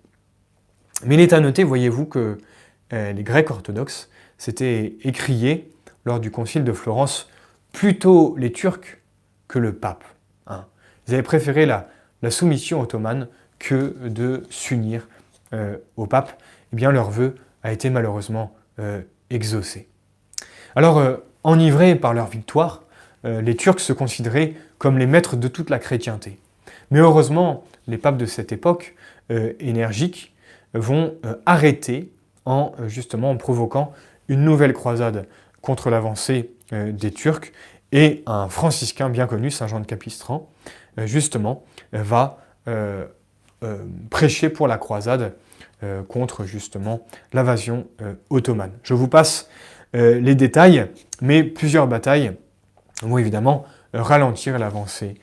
Mais 1.07 1.15
il 1.15 1.21
est 1.23 1.33
à 1.33 1.41
noter, 1.41 1.65
voyez-vous, 1.65 2.05
que 2.05 2.37
euh, 2.93 3.13
les 3.13 3.23
Grecs 3.23 3.51
orthodoxes 3.51 4.11
s'étaient 4.37 4.97
écriés 5.03 5.73
lors 6.05 6.21
du 6.21 6.31
concile 6.31 6.65
de 6.65 6.73
Florence 6.75 7.31
plutôt 7.73 8.37
les 8.37 8.53
Turcs 8.53 8.99
que 9.49 9.59
le 9.59 9.73
pape. 9.73 10.05
Hein. 10.47 10.67
Ils 11.09 11.15
avaient 11.15 11.23
préféré 11.23 11.65
la, 11.65 11.89
soumission 12.29 12.83
ottomane 12.83 13.29
que 13.59 13.97
de 14.07 14.43
s'unir 14.51 15.09
au 15.97 16.07
pape. 16.07 16.39
Eh 16.73 16.77
bien, 16.77 16.93
leur 16.93 17.11
vœu 17.11 17.35
a 17.63 17.73
été 17.73 17.89
malheureusement 17.89 18.55
exaucé. 19.31 19.89
Alors, 20.77 21.23
enivrés 21.45 21.97
par 21.97 22.15
leur 22.15 22.27
victoire, 22.27 22.83
euh, 23.25 23.41
les 23.41 23.57
Turcs 23.57 23.81
se 23.81 23.93
considéraient 23.93 24.55
comme 24.79 24.99
les 24.99 25.07
maîtres 25.07 25.37
de 25.37 25.49
toute 25.49 25.71
la 25.71 25.79
chrétienté. 25.79 26.39
Mais 26.91 26.99
heureusement, 26.99 27.65
les 27.87 27.99
papes 27.99 28.17
de 28.17 28.27
cette 28.27 28.53
époque, 28.53 28.95
euh, 29.31 29.53
énergiques, 29.61 30.35
vont 30.75 31.15
euh, 31.25 31.35
arrêter 31.47 32.13
en 32.47 32.73
justement 32.87 33.31
en 33.31 33.37
provoquant 33.37 33.93
une 34.29 34.45
nouvelle 34.45 34.73
croisade 34.73 35.27
contre 35.61 35.91
l'avancée 35.91 36.51
des 36.73 37.11
Turcs 37.11 37.53
et 37.93 38.23
un 38.27 38.49
franciscain 38.49 39.11
bien 39.11 39.27
connu, 39.27 39.51
Saint 39.51 39.67
Jean 39.67 39.81
de 39.81 39.85
Capistran, 39.85 40.49
justement 40.97 41.65
va 41.93 42.39
prêcher 44.09 44.49
pour 44.49 44.69
la 44.69 44.79
croisade 44.79 45.35
contre 46.09 46.45
justement 46.45 47.07
l'invasion 47.35 47.87
ottomane. 48.31 48.73
Je 48.85 48.95
vous 48.95 49.09
passe 49.09 49.51
les 49.93 50.35
détails, 50.35 50.87
mais 51.21 51.43
plusieurs 51.43 51.89
batailles 51.89 52.33
vont 53.03 53.19
évidemment 53.19 53.65
ralentir 53.93 54.59
l'avancée 54.59 55.15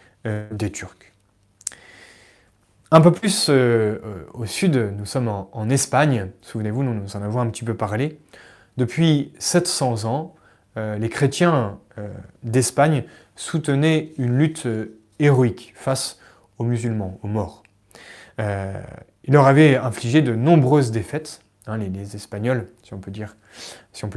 des 0.52 0.72
Turcs. 0.72 1.08
Un 2.90 3.02
peu 3.02 3.12
plus 3.12 3.50
euh, 3.50 3.54
euh, 3.54 4.24
au 4.34 4.46
sud, 4.46 4.76
nous 4.98 5.06
sommes 5.06 5.28
en, 5.28 5.70
Espagne. 5.70 6.30
Souvenez-vous, 6.42 6.84
nous 6.84 7.18
en 7.18 7.22
avons 7.22 7.42
un 7.42 7.50
petit 7.50 7.66
peu 7.66 7.74
parlé. 7.74 8.18
Depuis 8.78 9.34
700 9.40 10.06
ans, 10.06 10.36
euh, 10.78 10.98
les 10.98 11.10
chrétiens 11.10 11.80
d'Espagne 12.44 13.04
soutenaient 13.36 14.14
une 14.20 14.38
lutte 14.38 14.68
héroïque 15.18 15.74
face 15.76 16.20
aux 16.60 16.64
musulmans, 16.64 17.20
aux 17.24 17.28
morts. 17.28 17.64
ils 18.38 19.34
leur 19.34 19.48
avaient 19.48 19.76
infligé 19.76 20.22
de 20.22 20.36
nombreuses 20.36 20.92
défaites. 20.92 21.42
Hein, 21.68 21.78
les, 21.78 22.16
Espagnols, 22.16 22.68
si 22.84 22.94
on 22.94 23.00
peut 23.00 23.12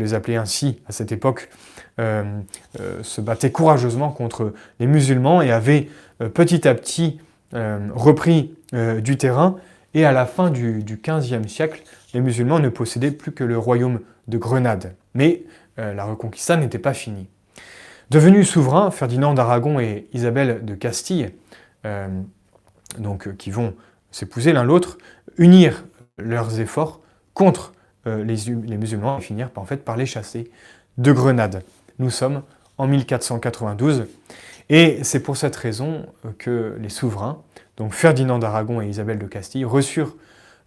les 0.03 0.15
appeler 0.15 0.37
ainsi 0.37 0.81
à 0.87 0.93
cette 0.93 1.13
époque, 1.13 1.49
se 1.99 3.21
battaient 3.21 3.53
courageusement 3.53 4.11
contre 4.11 4.55
les 4.79 4.87
musulmans 4.87 5.43
et 5.43 5.51
avaient 5.51 5.89
petit 6.33 6.67
à 6.67 6.75
petit 6.75 7.21
repris 7.53 8.55
euh, 8.73 9.01
du 9.01 9.17
terrain, 9.17 9.57
et 9.95 10.05
à 10.05 10.13
la 10.13 10.25
fin 10.25 10.51
du, 10.51 10.85
XVe 10.85 11.49
siècle, 11.49 11.83
les 12.15 12.21
musulmans 12.21 12.61
ne 12.61 12.69
possédaient 12.69 13.11
plus 13.11 13.33
que 13.33 13.43
le 13.43 13.59
royaume 13.59 13.99
de 14.29 14.39
Grenade. 14.39 14.95
Mais 15.15 15.43
euh, 15.81 15.93
la 15.93 16.05
Reconquista 16.05 16.57
n'était 16.57 16.79
pas 16.79 16.95
finie. 16.95 17.29
Devenus 18.11 18.49
souverains, 18.49 18.93
Ferdinand 18.93 19.35
d'Aragon 19.35 19.81
et 19.81 20.07
Isabelle 20.13 20.65
de 20.65 20.77
Castille, 20.77 21.31
euh, 21.85 22.07
donc, 22.99 23.37
qui 23.39 23.51
vont 23.51 23.75
s'épouser 24.13 24.53
l'un 24.53 24.63
l'autre, 24.63 24.99
unirent 25.37 25.85
leurs 26.17 26.61
efforts 26.61 27.01
contre 27.35 27.73
les, 28.07 28.37
les, 28.67 28.77
musulmans 28.77 29.19
et 29.19 29.21
finirent 29.21 29.51
en 29.57 29.65
fait, 29.65 29.85
par 29.85 29.97
les 29.97 30.07
chasser 30.07 30.51
de 30.99 31.13
Grenade. 31.13 31.63
Nous 31.99 32.11
sommes 32.11 32.43
en 32.79 32.87
1492 32.87 34.07
et 34.71 35.05
c'est 35.05 35.21
pour 35.21 35.37
cette 35.37 35.55
raison 35.55 36.07
que 36.39 36.77
les 36.81 36.89
souverains 36.89 37.43
donc 37.81 37.95
Ferdinand 37.95 38.39
d'Aragon 38.39 38.83
et 38.83 38.89
Isabelle 38.89 39.19
de 39.19 39.27
Castille 39.27 39.65
reçurent 39.65 40.15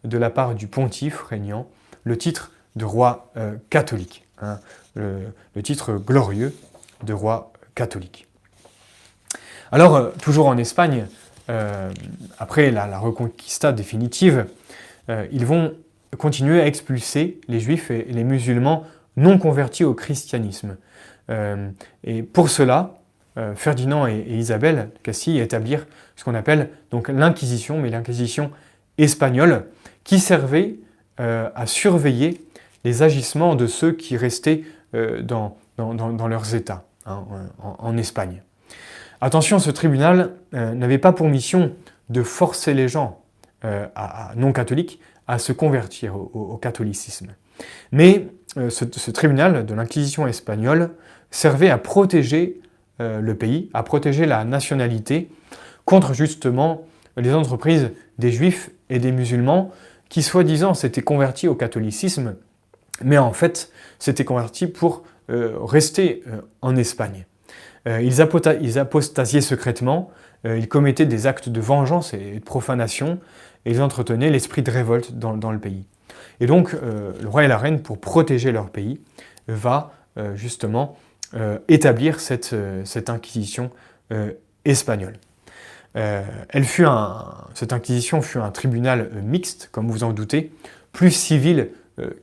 de 0.03 0.17
la 0.17 0.31
part 0.31 0.55
du 0.55 0.65
pontife 0.65 1.21
régnant 1.21 1.69
le 2.03 2.17
titre 2.17 2.51
de 2.75 2.85
roi 2.85 3.31
euh, 3.37 3.53
catholique, 3.69 4.25
hein, 4.41 4.59
le, 4.95 5.31
titre 5.61 5.93
glorieux 5.93 6.55
de 7.03 7.13
roi 7.13 7.53
catholique. 7.75 8.27
Alors, 9.71 9.95
euh, 9.95 10.09
toujours 10.23 10.47
en 10.47 10.57
Espagne, 10.57 11.05
euh, 11.49 11.91
après 12.39 12.71
la, 12.71 12.97
reconquista 12.97 13.71
définitive, 13.71 14.47
ils 15.31 15.45
vont 15.45 15.75
continuer 16.17 16.61
à 16.61 16.67
expulser 16.67 17.39
les 17.47 17.59
juifs 17.59 17.91
et 17.91 18.05
les 18.09 18.23
musulmans 18.23 18.85
non 19.15 19.37
convertis 19.37 19.83
au 19.83 19.93
christianisme. 19.93 20.77
et 22.03 22.23
pour 22.23 22.49
cela, 22.49 23.03
euh, 23.37 23.55
Ferdinand 23.55 24.05
et, 24.05 24.25
Isabelle 24.29 24.89
Castille 25.01 25.39
établirent 25.39 25.87
ce 26.15 26.23
qu'on 26.23 26.35
appelle 26.35 26.69
donc 26.91 27.09
l'Inquisition, 27.09 27.79
mais 27.79 27.89
l'Inquisition 27.89 28.51
espagnole, 28.99 29.65
qui 30.03 30.19
servait 30.19 30.75
euh, 31.19 31.49
à 31.55 31.65
surveiller 31.65 32.45
les 32.83 33.01
agissements 33.01 33.55
de 33.55 33.65
ceux 33.65 33.91
qui 33.93 34.17
restaient 34.17 34.63
euh, 34.93 35.21
dans, 35.21 35.57
leurs 36.27 36.53
États 36.53 36.83
hein, 37.07 37.25
en, 37.59 37.97
Espagne. 37.97 38.43
Attention, 39.21 39.57
ce 39.57 39.71
tribunal 39.71 40.33
n'avait 40.51 40.97
pas 40.97 41.13
pour 41.13 41.29
mission 41.29 41.71
de 42.09 42.21
forcer 42.23 42.73
les 42.73 42.89
gens 42.89 43.21
non 44.35 44.51
catholiques 44.51 44.99
à 45.27 45.39
se 45.39 45.53
convertir 45.53 46.15
au, 46.15 46.57
catholicisme. 46.57 47.33
Mais 47.91 48.27
ce 48.69 49.11
tribunal 49.11 49.65
de 49.65 49.73
l'Inquisition 49.73 50.27
espagnole 50.27 50.91
servait 51.31 51.69
à 51.69 51.77
protéger 51.77 52.61
euh, 53.01 53.19
le 53.19 53.35
pays, 53.35 53.71
à 53.73 53.81
protéger 53.81 54.27
la 54.27 54.45
nationalité 54.45 55.29
contre 55.83 56.13
justement 56.13 56.83
les 57.17 57.33
entreprises 57.33 57.89
des 58.19 58.31
juifs 58.31 58.69
et 58.91 58.99
des 58.99 59.11
musulmans 59.11 59.71
qui 60.09 60.21
soi-disant 60.21 60.75
s'étaient 60.75 61.01
convertis 61.01 61.47
au 61.47 61.55
catholicisme, 61.55 62.35
mais 63.01 63.17
en 63.17 63.33
fait 63.33 63.71
s'étaient 63.97 64.25
convertis 64.25 64.67
pour 64.67 65.03
euh, 65.31 65.57
rester 65.59 66.21
euh, 66.27 66.41
en 66.61 66.75
Espagne. 66.75 67.25
ils, 67.87 68.21
apostasiaient 68.21 69.41
secrètement, 69.41 70.11
ils 70.45 70.69
commettaient 70.69 71.05
des 71.05 71.25
actes 71.25 71.49
de 71.49 71.59
vengeance 71.59 72.13
et 72.13 72.35
de 72.35 72.43
profanation, 72.43 73.19
et 73.65 73.71
ils 73.71 73.81
entretenaient 73.81 74.29
l'esprit 74.29 74.61
de 74.61 74.71
révolte 74.71 75.13
dans, 75.13 75.51
le 75.51 75.59
pays. 75.59 75.85
Et 76.39 76.47
donc 76.47 76.73
le 76.73 77.27
roi 77.27 77.43
et 77.43 77.47
la 77.47 77.57
reine, 77.57 77.81
pour 77.81 77.99
protéger 77.99 78.51
leur 78.51 78.69
pays, 78.69 78.99
va 79.47 79.93
justement 80.35 80.97
euh, 81.35 81.57
établir 81.67 82.19
cette, 82.19 82.53
euh, 82.53 82.85
cette 82.85 83.09
inquisition 83.09 83.71
euh, 84.11 84.33
espagnole. 84.65 85.15
elle 85.95 86.63
fut 86.63 86.85
un, 86.85 87.33
cette 87.55 87.73
inquisition 87.73 88.21
fut 88.21 88.37
un 88.37 88.51
tribunal 88.51 89.09
mixte, 89.23 89.69
comme 89.71 89.89
vous 89.89 90.03
en 90.03 90.13
doutez, 90.13 90.51
plus 90.91 91.11
civil 91.11 91.69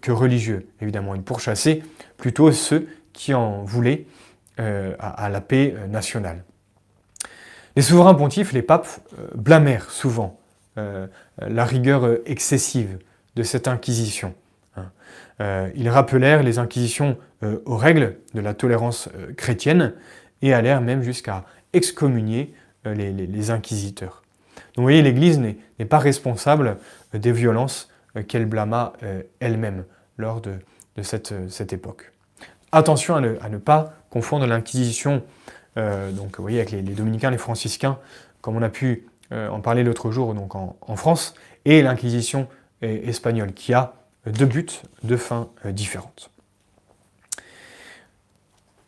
que 0.01 0.11
religieux, 0.11 0.69
évidemment. 0.81 1.15
Il 1.15 1.23
pourchassait 1.23 1.83
plutôt 2.17 2.51
ceux 2.51 2.89
qui 3.13 3.33
en 3.33 3.63
voulaient 3.63 4.07
à, 4.59 5.29
la 5.29 5.41
paix 5.41 5.77
nationale. 5.89 6.43
Les 7.77 7.83
souverains 7.83 8.15
pontifes, 8.15 8.53
les 8.53 8.63
papes, 8.63 8.89
blâmèrent 9.37 9.91
souvent 9.91 10.40
la 10.77 11.65
rigueur 11.65 12.19
excessive 12.27 12.99
de 13.37 13.43
cette 13.43 13.69
inquisition. 13.69 14.35
Hein. 14.77 14.91
ils 15.75 15.89
rappelèrent 15.89 16.43
les 16.43 16.59
inquisitions 16.59 17.17
euh, 17.43 17.59
aux 17.65 17.79
règles 17.79 18.17
de 18.35 18.41
la 18.43 18.53
tolérance 18.53 19.09
euh, 19.15 19.33
chrétienne 19.33 19.95
et 20.43 20.53
allèrent 20.53 20.83
même 20.83 21.03
jusqu'à 21.03 21.47
excommunier 21.73 22.53
euh, 22.87 22.93
les, 22.93 23.51
inquisiteurs. 23.51 24.23
Donc 24.57 24.77
vous 24.77 24.83
voyez, 24.83 25.01
l'Église 25.01 25.39
n'est 25.39 25.87
pas 25.87 25.99
responsable 25.99 26.77
des 27.15 27.33
violences 27.33 27.89
qu'elle 28.29 28.45
blâma 28.45 28.93
elle-même 29.39 29.85
lors 30.19 30.43
de, 30.43 30.53
cette, 31.03 31.73
époque. 31.73 32.13
Attention 32.73 33.15
à 33.15 33.21
ne, 33.21 33.59
pas 33.59 33.95
confondre 34.11 34.47
l'Inquisition 34.47 35.23
donc, 35.77 36.39
voyez, 36.39 36.59
avec 36.59 36.73
les, 36.73 36.83
dominicains, 36.83 37.31
les 37.31 37.39
franciscains, 37.39 37.99
comme 38.43 38.57
on 38.57 38.63
a 38.63 38.69
pu 38.69 39.07
en 39.33 39.61
parler 39.61 39.85
l'autre 39.85 40.11
jour 40.11 40.35
donc 40.35 40.55
en, 40.55 40.97
France, 40.97 41.35
et 41.65 41.83
l'Inquisition 41.83 42.49
espagnole, 42.83 43.53
qui 43.53 43.75
a 43.75 43.95
deux 44.27 44.47
buts 44.47 44.67
de 45.05 45.17
fin 45.17 45.49
différentes. 45.67 46.31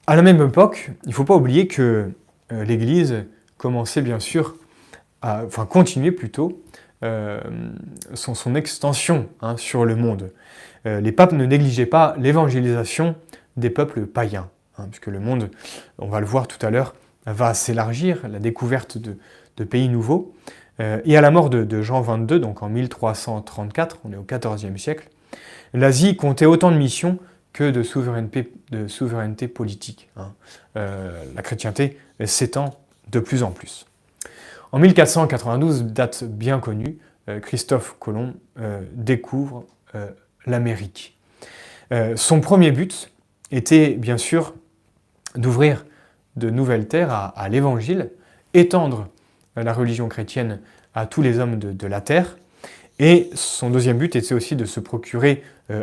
À 0.07 0.16
la 0.16 0.22
même 0.22 0.42
époque, 0.42 0.90
il 1.05 1.11
ne 1.11 1.14
faut 1.14 1.24
pas 1.24 1.37
oublier 1.37 1.68
que 1.68 2.11
euh, 2.50 2.64
l'Église 2.64 3.24
commençait 3.57 4.02
bien 4.02 4.18
sûr, 4.18 4.57
enfin 5.22 5.64
continuait 5.64 6.11
plutôt, 6.11 6.61
euh, 7.05 7.40
son, 8.14 8.55
extension 8.55 9.28
hein, 9.40 9.57
sur 9.57 9.85
le 9.85 9.94
monde. 9.94 10.33
Euh, 10.87 11.00
les 11.00 11.12
papes 11.12 11.33
ne 11.33 11.46
négligeaient 11.46 11.87
pas 11.87 12.14
l'évangélisation 12.18 13.14
des 13.57 13.70
peuples 13.70 14.07
païens, 14.07 14.50
hein, 14.76 14.87
puisque 14.90 15.07
le 15.07 15.20
monde, 15.20 15.50
on 15.98 16.09
va 16.09 16.18
le 16.18 16.26
voir 16.26 16.48
tout 16.48 16.64
à 16.64 16.70
l'heure, 16.70 16.94
va 17.26 17.55
s'élargir, 17.55 18.28
la 18.28 18.40
découverte 18.40 18.98
de, 18.98 19.16
pays 19.65 19.88
nouveaux. 19.88 20.35
et 20.81 21.17
à 21.17 21.21
la 21.21 21.31
mort 21.31 21.51
de, 21.51 21.65
de, 21.65 21.83
Jean 21.83 22.01
XXII, 22.01 22.41
donc 22.41 22.62
en 22.62 22.69
1334, 22.69 23.99
on 24.05 24.12
est 24.12 24.17
au 24.17 24.25
XIVe 24.25 24.76
siècle, 24.76 25.09
l'Asie 25.74 26.16
comptait 26.16 26.47
autant 26.47 26.70
de 26.70 26.76
missions 26.76 27.18
que 27.53 27.70
de 27.70 27.83
souveraineté, 27.83 28.53
de 28.70 29.47
politique. 29.47 30.09
Hein. 30.16 30.33
Euh, 30.76 31.24
la 31.35 31.43
chrétienté 31.43 31.99
s'étend 32.24 32.81
de 33.11 33.20
plus 33.20 33.43
en 33.43 33.51
plus. 33.51 33.87
En 34.72 34.79
1492, 34.79 35.85
date 35.85 36.24
bien 36.24 36.61
connue, 36.61 36.99
euh, 37.29 37.41
Christophe 37.41 37.97
Colomb 37.99 38.35
euh, 38.59 38.81
découvre 38.93 39.66
l'Amérique. 40.47 41.18
son 42.16 42.41
premier 42.41 42.70
but 42.72 43.11
était 43.51 43.91
bien 43.91 44.16
sûr 44.16 44.55
d'ouvrir 45.37 45.85
de 46.37 46.49
nouvelles 46.49 46.89
terres 46.89 47.12
à, 47.37 47.49
l'Évangile, 47.51 48.11
étendre 48.55 49.09
la 49.57 49.72
religion 49.72 50.09
chrétienne 50.09 50.61
à 50.94 51.07
tous 51.07 51.22
les 51.22 51.38
hommes 51.38 51.59
de, 51.59 51.86
la 51.86 52.00
terre, 52.00 52.36
et 52.98 53.30
son 53.34 53.70
deuxième 53.70 53.98
but 53.98 54.16
était 54.16 54.34
aussi 54.34 54.57
de 54.57 54.64
se 54.64 54.80
procurer 54.80 55.42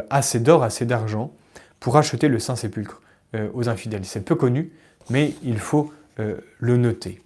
assez 0.09 0.39
d'or, 0.39 0.63
assez 0.63 0.85
d'argent 0.85 1.33
pour 1.79 1.97
acheter 1.97 2.27
le 2.27 2.39
Saint-Sépulcre 2.39 3.01
euh, 3.35 3.49
aux 3.53 3.69
infidèles. 3.69 4.05
C'est 4.05 4.21
peu 4.21 4.35
connu, 4.35 4.71
mais 5.09 5.33
il 5.43 5.59
faut 5.59 5.93
euh, 6.19 6.37
le 6.59 6.77
noter. 6.77 7.21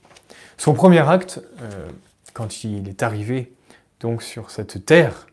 Son 0.58 0.74
premier 0.74 1.00
acte, 1.00 1.42
euh, 1.62 1.88
quand 2.34 2.64
il 2.64 2.88
est 2.88 3.04
arrivé 3.04 3.54
donc 4.00 4.22
sur 4.22 4.52
cette 4.52 4.86
terre 4.86 5.28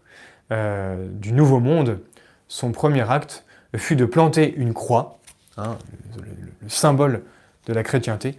du 0.50 1.32
Nouveau 1.32 1.60
Monde, 1.60 2.00
son 2.48 2.72
premier 2.72 3.08
acte 3.08 3.44
fut 3.76 3.94
de 3.94 4.04
planter 4.04 4.52
une 4.56 4.74
croix, 4.74 5.20
hein, 5.56 5.78
le, 6.16 6.68
symbole 6.68 7.22
de 7.66 7.72
la 7.72 7.84
chrétienté, 7.84 8.36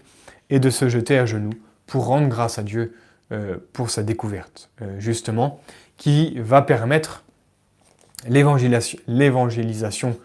et 0.49 0.59
de 0.59 0.69
se 0.69 0.89
jeter 0.89 1.17
à 1.17 1.26
genoux 1.26 1.53
pour 1.92 2.06
rendre 2.06 2.30
grâce 2.30 2.58
à 2.58 2.64
Dieu 2.64 2.96
euh, 3.34 3.58
pour 3.74 3.89
sa 3.89 4.02
découverte, 4.02 4.70
euh, 4.82 4.98
justement, 4.98 5.60
qui 5.98 6.39
va 6.39 6.62
permettre 6.62 7.26
l'évangélisation 8.30 10.18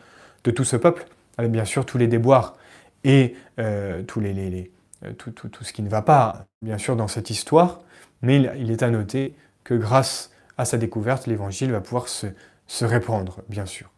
de 0.44 0.50
tout 0.52 0.62
ce 0.62 0.76
peuple, 0.76 1.06
avec 1.36 1.50
bien 1.50 1.64
sûr 1.64 1.84
tous 1.84 1.98
les 1.98 2.06
déboires 2.06 2.54
et 3.02 3.34
euh, 3.58 4.04
tous 4.04 4.20
les, 4.20 4.70
tout, 5.18 5.32
ce 5.64 5.72
qui 5.72 5.82
ne 5.82 5.88
va 5.88 6.02
pas, 6.02 6.44
bien 6.62 6.78
sûr, 6.78 6.94
dans 6.94 7.08
cette 7.08 7.30
histoire, 7.30 7.80
mais 8.22 8.36
il, 8.36 8.70
est 8.70 8.84
à 8.84 8.90
noter 8.90 9.34
que 9.64 9.74
grâce 9.74 10.30
à 10.58 10.64
sa 10.66 10.78
découverte, 10.78 11.26
l'évangile 11.26 11.72
va 11.72 11.80
pouvoir 11.80 12.06
se, 12.06 12.28
répandre, 12.84 13.40
bien 13.48 13.66
sûr. 13.66 13.90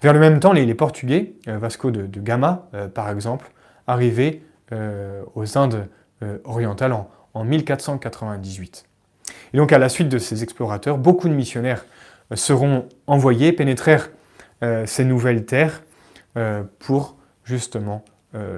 Vers 0.00 0.14
le 0.14 0.20
même 0.20 0.40
temps, 0.40 0.54
les, 0.54 0.74
Portugais, 0.74 1.34
Vasco 1.46 1.90
de, 1.90 2.20
Gama, 2.20 2.70
par 2.94 3.10
exemple, 3.10 3.50
arrivaient 3.86 4.40
aux 4.72 5.58
Indes 5.58 5.88
orientales 6.44 6.92
en, 6.92 7.10
en 7.34 7.44
1498. 7.44 8.86
Et 9.52 9.58
donc 9.58 9.72
à 9.72 9.78
la 9.78 9.88
suite 9.88 10.08
de 10.08 10.18
ces 10.18 10.42
explorateurs, 10.42 10.98
beaucoup 10.98 11.28
de 11.28 11.34
missionnaires 11.34 11.84
euh, 12.32 12.36
seront 12.36 12.88
envoyés, 13.06 13.52
pénétrèrent 13.52 14.10
euh, 14.62 14.86
ces 14.86 15.04
nouvelles 15.04 15.44
terres 15.44 15.82
euh, 16.36 16.62
pour 16.78 17.16
justement 17.44 18.04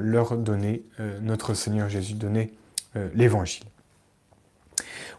leur 0.00 0.36
donner 0.36 0.82
notre 1.22 1.54
Seigneur 1.54 1.88
Jésus, 1.88 2.14
donner 2.14 2.52
l'Évangile. 3.14 3.62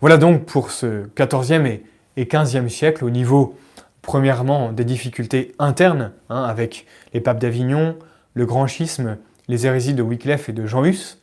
Voilà 0.02 0.18
donc 0.18 0.44
pour 0.44 0.72
ce 0.72 1.06
14e 1.16 1.66
et, 1.66 1.86
et 2.18 2.26
15e 2.26 2.68
siècle 2.68 3.06
au 3.06 3.10
niveau, 3.10 3.58
premièrement, 4.02 4.74
des 4.74 4.84
difficultés 4.84 5.56
internes, 5.60 6.12
hein, 6.30 6.44
avec 6.44 6.88
les 7.14 7.22
papes 7.22 7.40
d'Avignon, 7.40 7.98
le 8.34 8.46
grand 8.46 8.68
schisme, 8.68 9.18
les 9.48 9.66
hérésies 9.66 9.94
de 9.94 10.02
Wycliffe 10.02 10.50
et 10.50 10.54
de 10.54 10.66
Jean 10.66 10.84
Hus, 10.84 11.19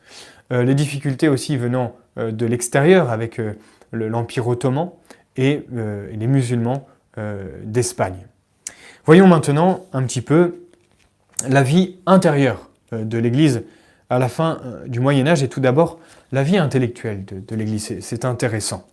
les 0.50 0.74
difficultés 0.74 1.28
aussi 1.28 1.56
venant 1.56 1.96
euh, 2.18 2.30
de 2.32 2.46
l'extérieur 2.46 3.10
avec 3.10 3.38
euh, 3.38 3.52
l'Empire 3.92 4.48
ottoman 4.48 4.90
et 5.36 5.66
euh, 5.74 6.10
les 6.12 6.26
musulmans 6.26 6.86
d'Espagne. 7.64 8.26
Voyons 9.06 9.26
maintenant 9.26 9.86
un 9.94 10.02
petit 10.02 10.20
peu 10.20 10.56
la 11.48 11.62
vie 11.62 11.96
intérieure 12.04 12.68
de 12.92 13.16
l'Église 13.16 13.62
à 14.10 14.18
la 14.18 14.28
fin 14.28 14.60
du 14.86 15.00
Moyen 15.00 15.26
Âge 15.26 15.42
et 15.42 15.48
tout 15.48 15.60
d'abord 15.60 15.98
la 16.30 16.42
vie 16.42 16.58
intellectuelle 16.58 17.24
de, 17.24 17.56
l'Église. 17.56 18.00
C'est 18.00 18.26
intéressant. 18.26 18.86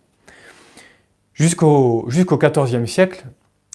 Jusqu'au 1.34 2.08
XIVe 2.08 2.86
siècle, 2.86 3.26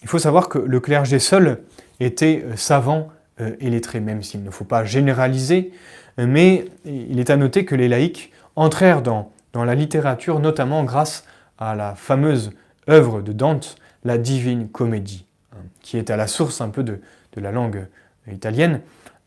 il 0.01 0.07
faut 0.07 0.17
savoir 0.17 0.49
que 0.49 0.57
le 0.57 0.79
clergé 0.79 1.19
seul 1.19 1.59
était 1.99 2.43
savant 2.55 3.09
et 3.39 3.69
lettré, 3.69 3.99
même 3.99 4.23
s'il 4.23 4.43
ne 4.43 4.49
faut 4.49 4.65
pas 4.65 4.83
généraliser, 4.83 5.71
mais 6.17 6.65
il 6.85 7.19
est 7.19 7.29
à 7.29 7.37
noter 7.37 7.65
que 7.65 7.75
les 7.75 7.87
laïcs 7.87 8.31
entrèrent 8.55 9.01
dans 9.01 9.31
dans 9.53 9.63
la 9.63 9.75
littérature, 9.75 10.39
notamment 10.39 10.83
grâce 10.83 11.25
à 11.57 11.75
la 11.75 11.95
fameuse 11.95 12.51
œuvre 12.89 13.21
de 13.21 13.33
Dante, 13.33 13.75
la 14.03 14.17
Divine 14.17 14.69
Comédie, 14.69 15.25
hein, 15.53 15.61
qui 15.81 15.97
est 15.97 16.09
à 16.09 16.17
la 16.17 16.27
source 16.27 16.61
un 16.61 16.69
peu 16.69 16.83
de, 16.83 16.99
la 17.35 17.51
langue 17.51 17.87
italienne. 18.29 18.81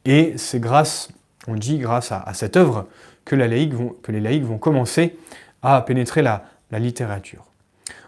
Et 0.04 0.34
c'est 0.36 0.60
grâce, 0.60 1.08
on 1.48 1.54
dit, 1.54 1.78
grâce 1.78 2.12
à, 2.12 2.30
cette 2.34 2.58
œuvre 2.58 2.86
que, 3.24 3.36
que, 3.36 4.12
les 4.12 4.20
laïcs 4.20 4.44
vont 4.44 4.58
commencer 4.58 5.16
à 5.62 5.80
pénétrer 5.80 6.20
la, 6.20 6.44
littérature. 6.72 7.46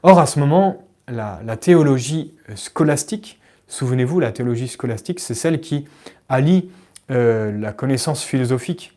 Or, 0.03 0.19
à 0.19 0.27
ce 0.27 0.39
moment, 0.39 0.85
la, 1.09 1.57
théologie 1.57 2.35
scolastique, 2.55 3.41
souvenez-vous, 3.69 4.21
la 4.21 4.33
théologie 4.33 4.69
scolastique, 4.69 5.21
c'est 5.21 5.35
celle 5.35 5.61
qui 5.61 5.87
allie 6.29 6.71
euh, 7.11 7.53
la 7.59 7.73
connaissance 7.73 8.23
philosophique 8.23 8.97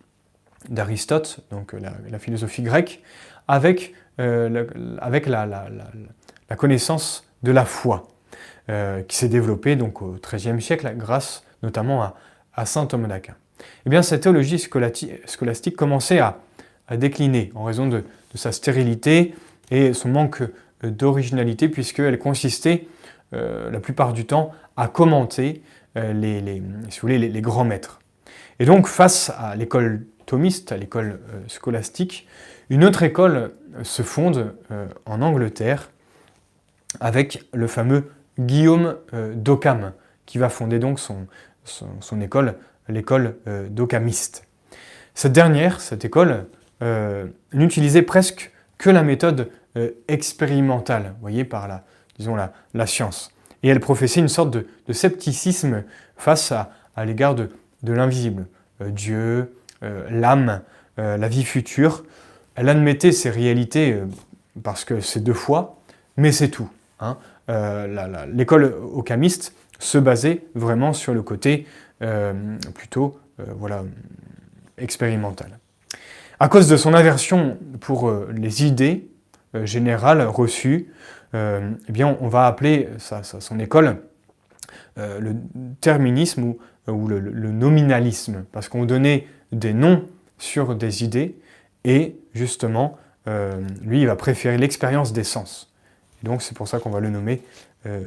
d'Aristote, 0.70 1.42
donc 1.52 1.74
euh, 1.74 1.80
la, 2.10 2.20
philosophie 2.20 2.62
grecque, 2.62 3.02
avec, 3.50 3.94
euh, 4.20 4.66
la, 6.50 6.56
connaissance 6.56 7.28
de 7.44 7.52
la 7.52 7.66
foi, 7.66 8.08
qui 9.08 9.16
s'est 9.16 9.30
développée 9.30 9.78
au 9.80 10.18
XIIIe 10.22 10.62
siècle 10.62 10.92
grâce 10.98 11.46
notamment 11.64 12.14
à, 12.54 12.66
saint 12.66 12.86
Thomas 12.86 13.08
d'Aquin. 13.08 13.36
Eh 13.86 13.90
bien, 13.90 14.02
cette 14.02 14.24
théologie 14.24 14.60
scolastique 14.60 15.76
commençait 15.76 16.20
à, 16.20 16.40
décliner 16.92 17.52
en 17.56 17.64
raison 17.64 17.88
de, 17.88 18.04
sa 18.36 18.52
stérilité 18.52 19.34
et 19.72 19.94
son 19.94 20.10
manque 20.10 20.44
d'originalité, 20.84 21.70
puisqu'elle 21.70 22.20
consistait 22.20 22.88
la 23.32 23.80
plupart 23.80 24.14
du 24.14 24.26
temps 24.26 24.52
à 24.76 24.88
commenter 24.88 25.62
les, 25.96 26.42
les, 26.42 26.62
vous 26.90 27.42
grands 27.42 27.66
maîtres. 27.66 28.00
Et 28.60 28.66
donc, 28.66 28.88
face 28.88 29.32
à 29.38 29.56
l'école 29.56 30.06
thomiste, 30.28 30.72
à 30.72 30.78
l'école 30.78 31.20
euh, 31.34 31.42
scolastique. 31.48 32.28
Une 32.70 32.86
autre 32.86 33.02
école 33.02 33.36
euh, 33.76 33.84
se 33.84 34.04
fonde 34.04 34.54
euh, 34.70 34.86
en 35.08 35.24
Angleterre 35.24 35.90
avec 37.00 37.44
le 37.54 37.66
fameux 37.66 38.12
Guillaume 38.40 38.96
d'Occam, 39.34 39.94
qui 40.28 40.38
va 40.38 40.50
fonder 40.50 40.78
donc 40.78 41.00
son, 41.00 42.22
école, 42.22 42.56
l'école 42.88 43.36
d'Occamiste. 43.70 44.48
Cette 45.16 45.34
dernière, 45.34 45.82
cette 45.82 46.06
école, 46.06 46.46
n'utilisait 47.52 48.04
presque 48.04 48.54
que 48.78 48.90
la 48.90 49.04
méthode 49.04 49.50
expérimentale, 50.08 51.16
voyez, 51.20 51.44
par 51.44 51.68
la, 51.68 51.84
disons, 52.20 52.36
la, 52.36 52.54
la, 52.74 52.88
science. 52.88 53.32
Et 53.64 53.70
elle 53.70 53.80
professait 53.80 54.20
une 54.20 54.28
sorte 54.28 54.52
de, 54.52 54.94
scepticisme 54.94 55.84
face 56.16 56.52
à, 56.52 56.72
l'égard 57.06 57.36
de, 57.36 57.50
l'invisible. 57.84 58.48
Dieu, 58.82 59.54
euh, 59.84 60.08
l'âme, 60.10 60.62
euh, 60.98 61.18
la 61.18 61.28
vie 61.28 61.44
future. 61.44 62.04
Elle 62.56 62.70
admettait 62.70 63.12
ces 63.12 63.30
réalités 63.30 63.94
euh, 63.94 64.06
parce 64.64 64.86
que 64.86 65.02
c'est 65.02 65.20
deux 65.20 65.34
fois, 65.34 65.80
mais 66.18 66.32
c'est 66.32 66.50
tout. 66.50 66.70
Hein. 67.00 67.18
L'école 68.34 68.74
ocamiste 68.94 69.54
se 69.80 69.98
basait 69.98 70.44
vraiment 70.56 70.92
sur 70.92 71.14
le 71.14 71.22
côté 71.22 71.66
plutôt 72.74 73.18
voilà, 73.38 73.86
expérimental. 74.78 75.58
À 76.42 76.50
cause 76.50 76.68
de 76.68 76.76
son 76.76 76.94
aversion 76.94 77.58
pour 77.80 78.12
les 78.34 78.66
idées 78.66 79.08
générales 79.64 80.24
reçues, 80.24 80.92
eh 81.34 81.92
bien, 81.92 82.18
on 82.22 82.28
va 82.28 82.48
appeler 82.48 82.90
son 82.98 83.60
école 83.60 84.02
le 84.96 85.36
terminisme 85.82 86.56
ou, 86.88 87.08
le, 87.08 87.52
nominalisme, 87.52 88.46
parce 88.52 88.70
qu'on 88.70 88.86
donnait 88.86 89.28
des 89.52 89.74
noms 89.74 90.08
sur 90.38 90.76
des 90.76 91.04
idées, 91.04 91.36
et 91.84 92.18
justement, 92.34 92.98
euh, 93.28 93.62
lui, 93.82 94.02
il 94.02 94.08
va 94.08 94.16
préférer 94.16 94.58
l'expérience 94.58 95.14
des 95.14 95.24
sens. 95.24 95.74
donc 96.24 96.42
c'est 96.42 96.56
pour 96.56 96.68
ça 96.68 96.80
qu'on 96.80 96.90
va 96.90 97.00
le 97.00 97.10
nommer, 97.10 97.42
euh, 97.86 98.04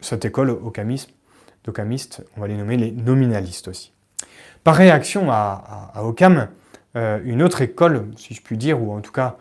cette 0.00 0.24
école 0.24 0.58
d'Occamiste, 1.64 2.22
on 2.36 2.40
va 2.40 2.48
les 2.48 2.56
nommer 2.56 2.76
les 2.76 2.90
nominalistes 2.90 3.68
aussi. 3.68 3.92
Par 4.64 4.76
réaction 4.76 5.30
à, 5.30 5.92
à, 5.94 6.02
euh, 6.96 7.20
une 7.24 7.42
autre 7.42 7.62
école, 7.62 8.08
si 8.16 8.34
je 8.34 8.42
puis 8.42 8.56
dire, 8.56 8.82
ou 8.82 8.92
en 8.92 9.00
tout 9.00 9.12
cas 9.12 9.36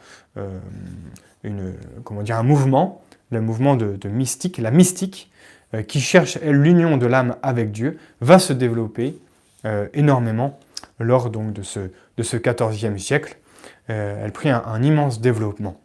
une, 1.43 1.73
comment 2.03 2.21
dire, 2.21 2.37
un 2.37 2.43
mouvement, 2.43 3.01
le 3.31 3.41
mouvement 3.41 3.75
de, 3.75 3.95
de 3.95 4.09
mystique, 4.09 4.57
la 4.57 4.71
mystique, 4.71 5.31
qui 5.87 6.01
cherche 6.01 6.39
l'union 6.41 6.97
de 6.97 7.05
l'âme 7.05 7.35
avec 7.43 7.71
Dieu, 7.71 7.99
va 8.21 8.39
se 8.39 8.53
développer 8.53 9.15
énormément 9.93 10.57
lors 10.99 11.29
donc 11.29 11.53
de 11.53 11.61
ce, 11.61 11.91
de 12.17 12.23
ce 12.23 12.37
14e 12.37 12.97
siècle. 12.97 13.37
Euh, 13.89 14.23
elle 14.23 14.31
prit 14.31 14.49
un, 14.49 14.83
immense 14.83 15.19
développement. 15.19 15.79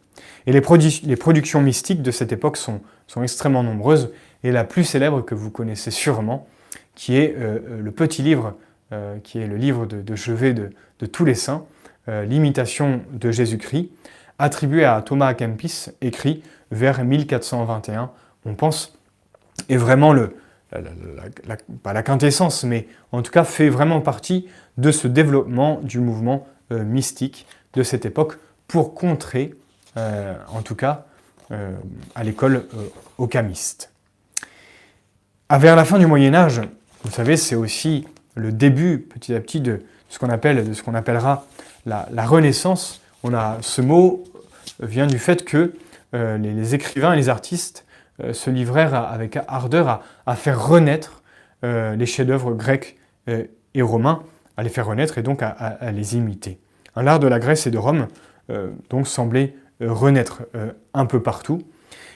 Et 0.45 0.51
les, 0.51 0.61
les, 1.03 1.15
productions 1.15 1.61
mystiques 1.61 2.03
de 2.03 2.11
cette 2.11 2.31
époque 2.31 2.57
sont, 2.57 2.81
sont, 3.07 3.23
extrêmement 3.23 3.63
nombreuses, 3.63 4.11
et 4.43 4.51
la 4.51 4.63
plus 4.63 4.83
célèbre 4.83 5.21
que 5.21 5.33
vous 5.33 5.49
connaissez 5.49 5.89
sûrement, 5.89 6.47
qui 6.93 7.17
est 7.17 7.35
euh, 7.35 7.59
euh, 7.67 7.81
le 7.81 7.91
petit 7.91 8.21
livre, 8.21 8.55
qui 9.23 9.39
est 9.39 9.47
le 9.47 9.57
livre 9.57 9.87
de, 9.87 10.15
chevet 10.15 10.53
de, 10.53 10.69
de, 10.99 11.05
tous 11.05 11.25
les 11.25 11.33
saints, 11.33 11.65
l'imitation 12.07 13.01
de 13.11 13.29
Jésus-Christ, 13.31 13.89
attribué 14.39 14.85
à 14.85 15.01
Thomas 15.01 15.33
Kempis, 15.33 15.87
écrit 16.01 16.43
vers 16.71 17.03
1421, 17.03 18.11
on 18.45 18.55
pense, 18.55 18.97
est 19.69 19.77
vraiment 19.77 20.13
le, 20.13 20.35
pas 21.83 21.93
la 21.93 22.03
quintessence, 22.03 22.63
mais 22.63 22.87
en 23.11 23.21
tout 23.21 23.31
cas 23.31 23.43
fait 23.43 23.69
vraiment 23.69 24.01
partie 24.01 24.47
de 24.77 24.91
ce 24.91 25.07
développement 25.07 25.79
du 25.81 25.99
mouvement 25.99 26.47
euh, 26.71 26.83
mystique 26.83 27.45
de 27.73 27.83
cette 27.83 28.05
époque 28.05 28.37
pour 28.67 28.93
contrer, 28.93 29.53
euh, 29.97 30.35
en 30.51 30.61
tout 30.61 30.75
cas, 30.75 31.05
euh, 31.51 31.71
à 32.15 32.23
l'école 32.23 32.65
ocamiste. 33.17 33.91
À 35.47 35.59
vers 35.59 35.75
la 35.75 35.85
fin 35.85 35.99
du 35.99 36.07
Moyen 36.07 36.33
Âge, 36.33 36.61
vous 37.03 37.11
savez, 37.11 37.37
c'est 37.37 37.55
aussi 37.55 38.07
le 38.33 38.51
début, 38.51 38.99
petit 38.99 39.33
à 39.35 39.39
petit, 39.39 39.61
de 39.61 39.83
ce 40.09 40.17
qu'on 40.17 40.29
appelle, 40.29 40.67
de 40.67 40.73
ce 40.73 40.81
qu'on 40.81 40.95
appellera 40.95 41.45
la, 41.85 42.25
Renaissance. 42.25 43.01
Ce 43.61 43.81
mot 43.81 44.23
vient 44.79 45.07
du 45.07 45.19
fait 45.19 45.45
que 45.45 45.73
les, 46.13 46.75
écrivains 46.75 47.13
et 47.13 47.15
les 47.17 47.29
artistes 47.29 47.85
se 48.31 48.49
livrèrent 48.49 48.95
avec 48.95 49.37
ardeur 49.47 50.01
à, 50.25 50.35
faire 50.35 50.65
renaître 50.65 51.21
les 51.63 52.05
chefs-d'œuvre 52.05 52.53
grecs 52.53 52.97
et 53.27 53.81
romains, 53.81 54.23
à 54.57 54.63
les 54.63 54.69
faire 54.69 54.87
renaître 54.87 55.17
et 55.17 55.21
donc 55.23 55.41
à, 55.41 55.91
les 55.91 56.15
imiter. 56.15 56.59
L'art 56.95 57.19
de 57.19 57.27
la 57.27 57.39
Grèce 57.39 57.67
et 57.67 57.71
de 57.71 57.77
Rome 57.77 58.07
semblait 59.03 59.55
renaître 59.81 60.43
un 60.93 61.05
peu 61.05 61.21
partout. 61.21 61.61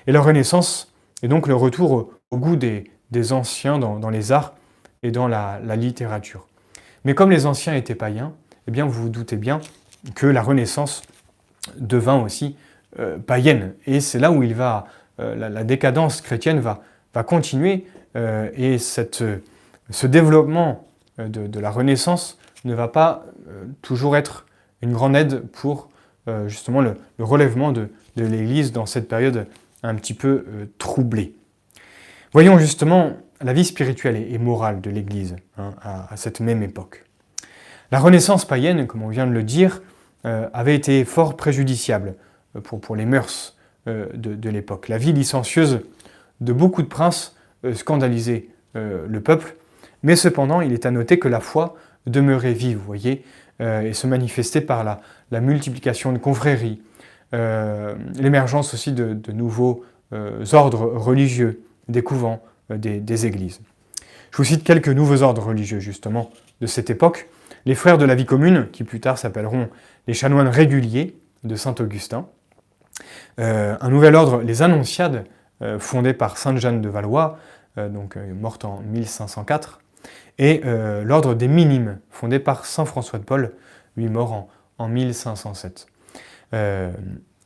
Et 0.07 0.11
la 0.11 0.21
Renaissance 0.21 0.93
est 1.21 1.27
donc 1.27 1.47
le 1.47 1.55
retour 1.55 2.11
au, 2.31 2.37
goût 2.37 2.55
des, 2.55 2.83
anciens 3.31 3.79
dans, 3.79 4.09
les 4.09 4.31
arts 4.31 4.55
et 5.03 5.11
dans 5.11 5.27
la, 5.27 5.59
littérature. 5.75 6.47
Mais 7.05 7.13
comme 7.13 7.31
les 7.31 7.45
anciens 7.45 7.75
étaient 7.75 7.95
païens, 7.95 8.33
eh 8.67 8.71
bien 8.71 8.85
vous 8.85 9.03
vous 9.03 9.09
doutez 9.09 9.35
bien 9.35 9.61
que 10.15 10.27
la 10.27 10.41
Renaissance 10.41 11.01
devint 11.77 12.21
aussi 12.21 12.55
euh, 12.99 13.17
païenne. 13.17 13.73
Et 13.85 13.99
c'est 14.01 14.19
là 14.19 14.31
où 14.31 14.43
il 14.43 14.55
va, 14.55 14.87
euh, 15.19 15.35
la, 15.35 15.63
décadence 15.63 16.21
chrétienne 16.21 16.59
va, 16.59 16.81
va 17.13 17.23
continuer 17.23 17.85
euh, 18.15 18.49
et 18.55 18.77
cette, 18.77 19.23
ce 19.89 20.07
développement 20.07 20.87
de, 21.17 21.59
la 21.59 21.69
Renaissance 21.69 22.37
ne 22.63 22.73
va 22.73 22.87
pas 22.87 23.25
toujours 23.81 24.15
être 24.15 24.45
une 24.81 24.93
grande 24.93 25.15
aide 25.15 25.41
pour 25.51 25.89
justement 26.47 26.79
le, 26.81 26.95
relèvement 27.19 27.73
de, 27.73 27.89
de 28.15 28.23
l'Église 28.23 28.71
dans 28.71 28.85
cette 28.85 29.09
période 29.09 29.47
un 29.83 29.95
petit 29.95 30.13
peu 30.13 30.45
troublée. 30.77 31.35
Voyons 32.31 32.57
justement 32.57 33.17
la 33.41 33.53
vie 33.53 33.65
spirituelle 33.65 34.15
et 34.15 34.37
morale 34.37 34.81
de 34.81 34.89
l'Église 34.89 35.35
hein, 35.57 35.73
à, 35.81 36.15
cette 36.15 36.39
même 36.39 36.61
époque. 36.61 37.05
La 37.91 37.99
Renaissance 37.99 38.45
païenne, 38.45 38.85
comme 38.85 39.01
on 39.01 39.09
vient 39.09 39.25
de 39.25 39.31
le 39.31 39.43
dire, 39.43 39.81
avait 40.23 40.75
été 40.75 41.05
fort 41.05 41.37
préjudiciable 41.37 42.15
euh, 42.55 42.61
pour, 42.61 42.95
les 42.95 43.05
mœurs 43.05 43.55
euh, 43.87 44.07
de, 44.13 44.49
l'époque. 44.49 44.87
La 44.87 44.97
vie 44.97 45.13
licencieuse 45.13 45.81
de 46.41 46.53
beaucoup 46.53 46.81
de 46.81 46.87
princes 46.87 47.35
scandalisait 47.73 48.47
le 48.75 49.19
peuple, 49.19 49.57
mais 50.03 50.15
cependant 50.15 50.61
il 50.61 50.71
est 50.71 50.85
à 50.85 50.91
noter 50.91 51.19
que 51.19 51.27
la 51.27 51.41
foi 51.41 51.75
demeurait 52.05 52.53
vive, 52.53 52.77
vous 52.77 52.85
voyez, 52.85 53.25
et 53.59 53.91
se 53.91 54.07
manifestait 54.07 54.61
par 54.61 54.85
la, 54.85 55.41
multiplication 55.41 56.13
de 56.13 56.17
confréries, 56.17 56.81
l'émergence 57.33 58.73
aussi 58.73 58.93
de, 58.93 59.13
de 59.13 59.31
nouveaux 59.33 59.83
ordres 60.53 60.85
religieux, 60.85 61.61
des 61.89 62.03
couvents, 62.03 62.41
des, 62.69 63.25
églises. 63.25 63.59
Je 64.31 64.37
vous 64.37 64.45
cite 64.45 64.63
quelques 64.63 64.89
nouveaux 64.89 65.21
ordres 65.23 65.43
religieux 65.43 65.79
justement 65.79 66.29
de 66.61 66.67
cette 66.67 66.89
époque. 66.89 67.27
Les 67.65 67.75
frères 67.75 67.97
de 67.97 68.05
la 68.05 68.15
vie 68.15 68.25
commune, 68.25 68.67
qui 68.71 68.83
plus 68.83 68.99
tard 68.99 69.17
s'appelleront 69.17 69.69
les 70.07 70.13
chanoines 70.13 70.47
réguliers 70.47 71.15
de 71.43 71.55
Saint-Augustin. 71.55 72.27
Euh, 73.39 73.75
un 73.79 73.89
nouvel 73.89 74.15
ordre, 74.15 74.41
les 74.41 74.61
Annonciades, 74.61 75.25
euh, 75.61 75.79
fondé 75.79 76.13
par 76.13 76.37
Sainte 76.37 76.57
Jeanne 76.57 76.81
de 76.81 76.89
Valois, 76.89 77.37
euh, 77.77 77.89
donc 77.89 78.17
morte 78.17 78.65
en 78.65 78.81
1504. 78.81 79.79
Et 80.41 80.61
l'ordre 81.03 81.33
des 81.33 81.49
Minimes, 81.49 81.99
fondé 82.09 82.39
par 82.39 82.65
Saint 82.65 82.85
François 82.85 83.19
de 83.19 83.25
Paul, 83.25 83.51
lui 83.97 84.07
mort 84.07 84.31
en, 84.31 84.49
en 84.77 84.87
1507. 84.87 85.85
de 86.53 86.93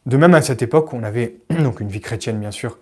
même, 0.05 0.35
à 0.35 0.43
cette 0.43 0.61
époque, 0.61 0.93
on 0.93 1.01
avait 1.01 1.37
donc 1.63 1.79
une 1.79 1.87
vie 1.87 2.01
chrétienne, 2.01 2.39
bien 2.39 2.51
sûr, 2.51 2.77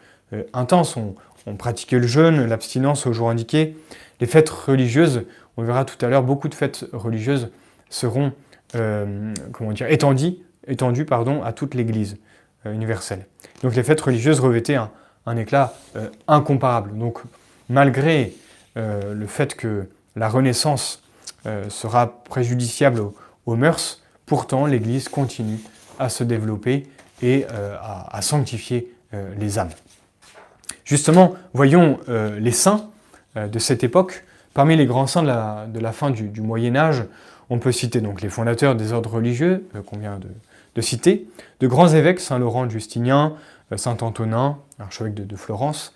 intense. 0.51 0.97
On, 0.97 1.15
on 1.47 1.55
pratiquait 1.55 1.99
le 1.99 2.07
jeûne, 2.07 2.45
l'abstinence 2.45 3.07
au 3.07 3.13
jour 3.13 3.29
indiqué. 3.29 3.77
Les 4.19 4.27
fêtes 4.27 4.49
religieuses, 4.49 5.23
on 5.61 5.63
verra 5.63 5.85
tout 5.85 6.03
à 6.03 6.09
l'heure, 6.09 6.23
beaucoup 6.23 6.47
de 6.47 6.55
fêtes 6.55 6.85
religieuses 6.91 7.51
seront 7.89 8.33
euh, 8.73 9.33
comment 9.51 9.73
dire, 9.73 9.85
étendues, 9.87 10.37
étendues 10.67 11.05
pardon, 11.05 11.43
à 11.43 11.53
toute 11.53 11.75
l'Église 11.75 12.17
euh, 12.65 12.73
universelle. 12.73 13.27
Donc 13.61 13.75
les 13.75 13.83
fêtes 13.83 14.01
religieuses 14.01 14.39
revêtaient 14.39 14.75
un, 14.75 15.37
éclat 15.37 15.75
euh, 15.95 16.09
incomparable. 16.27 16.97
Donc 16.97 17.19
malgré 17.69 18.33
le 18.75 19.27
fait 19.27 19.55
que 19.55 19.89
la 20.15 20.29
Renaissance 20.29 21.03
sera 21.67 22.23
préjudiciable 22.23 23.01
aux, 23.45 23.55
mœurs, 23.57 24.01
pourtant 24.25 24.65
l'Église 24.65 25.09
continue 25.09 25.59
à 25.99 26.07
se 26.07 26.23
développer 26.23 26.87
et 27.21 27.45
à 27.49 28.21
sanctifier 28.21 28.93
les 29.37 29.59
âmes. 29.59 29.71
Justement, 30.85 31.35
voyons 31.53 31.99
les 32.07 32.53
saints 32.53 32.89
de 33.35 33.59
cette 33.59 33.83
époque. 33.83 34.23
Parmi 34.53 34.75
les 34.75 34.85
grands 34.85 35.07
saints 35.07 35.23
de 35.23 35.79
la, 35.79 35.91
fin 35.91 36.09
du, 36.09 36.41
Moyen 36.41 36.75
Âge, 36.75 37.05
on 37.49 37.59
peut 37.59 37.71
citer 37.71 38.01
donc 38.01 38.21
les 38.21 38.29
fondateurs 38.29 38.75
des 38.75 38.91
ordres 38.91 39.11
religieux 39.11 39.67
euh, 39.75 39.81
qu'on 39.81 39.97
vient 39.97 40.19
de, 40.75 40.81
citer, 40.81 41.27
de 41.59 41.67
grands 41.67 41.89
évêques, 41.89 42.19
Saint 42.19 42.39
Laurent 42.39 42.67
Justinien, 42.69 43.35
Saint 43.77 43.97
Antonin, 44.01 44.57
archevêque 44.79 45.13
de, 45.13 45.35
Florence. 45.37 45.93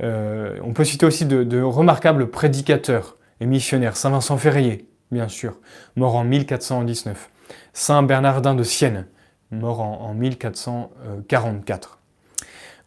on 0.00 0.72
peut 0.74 0.84
citer 0.84 1.06
aussi 1.06 1.26
de, 1.26 1.60
remarquables 1.60 2.30
prédicateurs 2.30 3.16
et 3.40 3.46
missionnaires, 3.46 3.96
Saint 3.96 4.10
Vincent 4.10 4.36
Ferrier, 4.36 4.88
bien 5.10 5.26
sûr, 5.28 5.56
mort 5.96 6.14
en 6.14 6.22
1419, 6.22 7.30
Saint 7.72 8.04
Bernardin 8.04 8.54
de 8.54 8.62
Sienne, 8.62 9.06
mort 9.50 9.80
en 9.80 10.14
1444. 10.14 11.98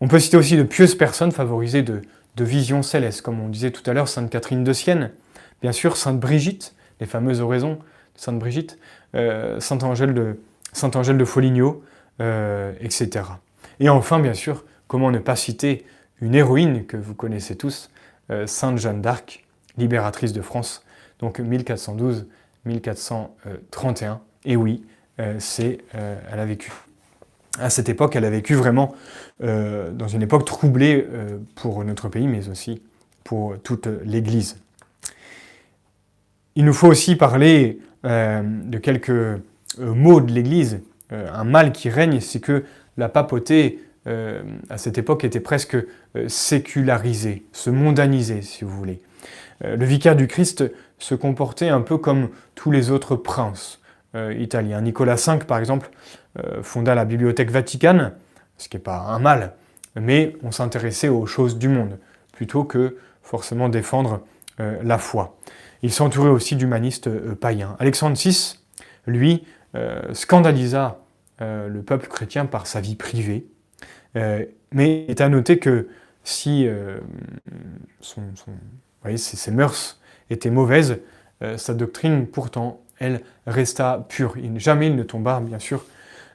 On 0.01 0.07
peut 0.07 0.19
citer 0.19 0.37
aussi 0.37 0.55
de 0.55 0.63
pieuses 0.63 0.95
personnes 0.95 1.33
favorisées 1.33 1.81
de, 1.81 2.01
visions 2.43 2.83
célestes, 2.83 3.21
comme 3.21 3.39
on 3.39 3.49
disait 3.49 3.71
tout 3.71 3.87
à 3.89 3.93
l'heure, 3.93 4.07
Sainte 4.07 4.29
Catherine 4.29 4.63
de 4.63 4.73
Sienne, 4.73 5.11
bien 5.61 5.71
sûr 5.71 5.97
Sainte 5.97 6.19
Brigitte, 6.19 6.75
les 6.99 7.05
fameuses 7.05 7.41
oraisons 7.41 7.75
de 7.75 8.19
Sainte 8.19 8.39
Brigitte, 8.39 8.79
euh, 9.15 9.59
Saint 9.59 9.79
Angèle 9.83 10.13
de, 10.13 10.37
de 11.13 11.25
Foligno, 11.25 11.83
euh, 12.21 12.73
etc. 12.81 13.25
Et 13.79 13.89
enfin, 13.89 14.19
bien 14.19 14.33
sûr, 14.33 14.65
comment 14.87 15.11
ne 15.11 15.19
pas 15.19 15.35
citer 15.35 15.85
une 16.21 16.35
héroïne 16.35 16.85
que 16.85 16.97
vous 16.97 17.15
connaissez 17.15 17.55
tous, 17.55 17.89
euh, 18.29 18.45
Sainte 18.47 18.77
Jeanne 18.77 19.01
d'Arc, 19.01 19.45
libératrice 19.77 20.33
de 20.33 20.41
France, 20.41 20.83
donc 21.19 21.39
1412-1431. 21.39 24.19
Et 24.45 24.55
oui, 24.55 24.85
c'est, 25.37 25.79
elle 25.93 26.39
a 26.39 26.45
vécu 26.45 26.71
à 27.57 27.69
cette 27.69 27.89
époque, 27.89 28.15
elle 28.15 28.25
a 28.25 28.29
vécu 28.29 28.53
vraiment 28.53 28.95
euh, 29.43 29.91
dans 29.91 30.07
une 30.07 30.21
époque 30.21 30.45
troublée 30.45 31.07
euh, 31.11 31.37
pour 31.55 31.83
notre 31.83 32.09
pays, 32.09 32.27
mais 32.27 32.47
aussi 32.49 32.81
pour 33.23 33.57
toute 33.63 33.87
l'Église. 34.03 34.57
Il 36.55 36.65
nous 36.65 36.73
faut 36.73 36.87
aussi 36.87 37.15
parler 37.15 37.79
euh, 38.05 38.41
de 38.43 38.77
quelques 38.77 39.41
mots 39.77 40.19
de 40.19 40.31
l'Église. 40.31 40.81
un 41.11 41.43
mal 41.43 41.71
qui 41.71 41.89
règne, 41.89 42.19
c'est 42.19 42.39
que 42.39 42.65
la 42.97 43.07
papauté, 43.07 43.79
à 44.05 44.77
cette 44.77 44.97
époque, 44.97 45.23
était 45.23 45.39
presque 45.39 45.77
sécularisée, 46.27 47.45
se 47.53 47.69
mondanisée, 47.69 48.41
si 48.41 48.65
vous 48.65 48.75
voulez. 48.75 48.99
le 49.61 49.85
vicaire 49.85 50.15
du 50.15 50.27
Christ 50.27 50.63
se 50.97 51.15
comportait 51.15 51.69
un 51.69 51.81
peu 51.81 51.97
comme 51.97 52.29
tous 52.55 52.71
les 52.71 52.89
autres 52.89 53.15
princes 53.15 53.78
italiens. 54.15 54.81
Nicolas 54.81 55.15
V, 55.15 55.45
par 55.45 55.59
exemple, 55.59 55.91
euh, 56.37 56.61
fonda 56.61 56.93
la 56.93 57.05
Bibliothèque 57.05 57.49
Vaticane, 57.49 58.13
ce 58.57 58.69
qui 58.69 58.77
n'est 58.77 58.83
pas 58.83 58.99
un 58.99 59.17
mal, 59.19 59.53
mais 59.95 60.35
on 60.43 60.51
s'intéressait 60.51 61.09
aux 61.09 61.25
choses 61.25 61.57
du 61.57 61.67
monde, 61.67 61.97
plutôt 62.33 62.63
que 62.63 62.97
forcément 63.23 63.67
défendre 63.67 64.21
euh, 64.59 64.77
la 64.83 64.99
foi. 64.99 65.37
Il 65.81 65.91
s'entourait 65.91 66.29
aussi 66.29 66.55
d'humanistes 66.55 67.07
euh, 67.07 67.33
païens. 67.35 67.75
Alexandre 67.79 68.15
VI, 68.17 68.59
lui, 69.07 69.43
scandalisa 70.13 70.99
le 71.39 71.81
peuple 71.81 72.07
chrétien 72.07 72.47
par 72.47 72.65
sa 72.65 72.81
vie 72.81 72.95
privée, 72.95 73.45
mais 74.15 75.05
il 75.05 75.11
est 75.11 75.21
à 75.21 75.29
noter 75.29 75.59
que 75.59 75.87
si 76.23 76.67
ses, 78.01 79.51
mœurs 79.51 79.99
étaient 80.31 80.49
mauvaises, 80.49 80.97
sa 81.57 81.73
doctrine 81.75 82.25
pourtant, 82.25 82.81
elle, 82.99 83.21
resta 83.47 84.05
pure. 84.09 84.35
jamais 84.57 84.87
il 84.87 84.95
ne 84.95 85.03
tomba, 85.03 85.39
bien 85.39 85.59
sûr, 85.59 85.85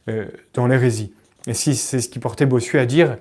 euh, 0.08 0.26
dans 0.54 0.66
l'hérésie. 0.66 1.12
Et 1.46 1.54
si 1.54 1.74
c'est 1.76 2.00
ce 2.00 2.08
qui 2.08 2.18
portait 2.18 2.46
Bossuet 2.46 2.80
à 2.80 2.86
dire, 2.86 3.18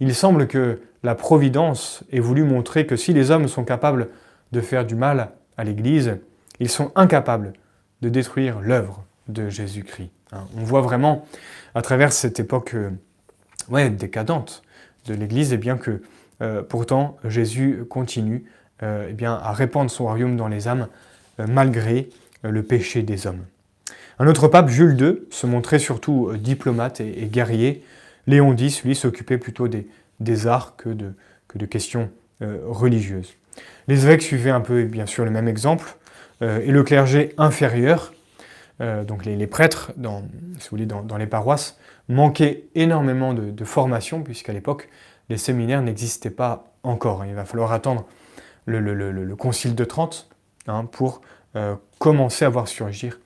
il 0.00 0.14
semble 0.14 0.46
que 0.46 0.80
la 1.02 1.14
Providence 1.14 2.02
ait 2.12 2.20
voulu 2.20 2.44
montrer 2.44 2.86
que 2.86 2.96
si 2.96 3.12
les 3.12 3.30
hommes 3.30 3.48
sont 3.48 3.64
capables 3.64 4.08
de 4.52 4.60
faire 4.60 4.84
du 4.84 4.94
mal 4.94 5.30
à 5.56 5.64
l'Église, 5.64 6.18
ils 6.58 6.68
sont 6.68 6.92
incapables 6.94 7.52
de 8.02 8.08
détruire 8.08 8.60
l'œuvre 8.60 9.04
de 9.28 9.48
Jésus-Christ. 9.48 10.10
Hein. 10.32 10.44
On 10.56 10.64
voit 10.64 10.80
vraiment 10.80 11.26
à 11.74 11.82
travers 11.82 12.12
cette 12.12 12.40
époque 12.40 12.74
euh, 12.74 12.90
ouais, 13.68 13.88
décadente 13.88 14.62
de 15.06 15.14
l'Église, 15.14 15.52
et 15.52 15.54
eh 15.54 15.58
bien 15.58 15.76
que 15.76 16.02
euh, 16.42 16.62
pourtant 16.62 17.16
Jésus 17.24 17.84
continue 17.88 18.44
eh 18.82 19.12
bien, 19.12 19.34
à 19.34 19.52
répandre 19.52 19.90
son 19.90 20.04
royaume 20.04 20.38
dans 20.38 20.48
les 20.48 20.66
âmes 20.66 20.88
malgré 21.36 22.08
le 22.42 22.62
péché 22.62 23.02
des 23.02 23.26
hommes. 23.26 23.44
Un 24.20 24.26
autre 24.26 24.48
pape, 24.48 24.68
Jules 24.68 25.00
II, 25.00 25.22
se 25.30 25.46
montrait 25.46 25.78
surtout 25.78 26.28
euh, 26.28 26.36
diplomate 26.36 27.00
et, 27.00 27.26
guerrier. 27.26 27.82
Léon 28.26 28.54
X, 28.54 28.84
lui, 28.84 28.94
s'occupait 28.94 29.38
plutôt 29.38 29.66
des, 29.66 30.46
arts 30.46 30.76
que 30.76 30.90
de, 30.90 31.66
questions 31.66 32.10
euh, 32.42 32.58
religieuses. 32.66 33.32
Les 33.88 34.04
évêques 34.04 34.20
suivaient 34.20 34.50
un 34.50 34.60
peu, 34.60 34.84
bien 34.84 35.06
sûr, 35.06 35.24
le 35.24 35.30
même 35.30 35.48
exemple, 35.48 35.96
euh, 36.42 36.60
et 36.60 36.70
le 36.70 36.82
clergé 36.82 37.32
inférieur, 37.38 38.12
donc 39.06 39.26
les, 39.26 39.46
prêtres, 39.46 39.92
dans, 39.98 40.22
si 40.58 40.70
vous 40.70 40.76
voulez, 40.78 40.86
dans, 40.86 41.16
les 41.18 41.26
paroisses, 41.26 41.78
manquaient 42.08 42.64
énormément 42.74 43.34
de, 43.34 43.64
formation, 43.66 44.22
puisqu'à 44.22 44.54
l'époque, 44.54 44.88
les 45.28 45.36
séminaires 45.36 45.82
n'existaient 45.82 46.30
pas 46.30 46.72
encore. 46.82 47.26
Il 47.26 47.34
va 47.34 47.44
falloir 47.44 47.72
attendre 47.72 48.06
le, 48.64 49.34
Concile 49.34 49.74
de 49.74 49.84
Trente 49.84 50.30
hein, 50.66 50.86
pour 50.86 51.20
euh, 51.56 51.74
commencer 51.98 52.44
à 52.44 52.48
voir 52.48 52.68
surgir 52.68 53.18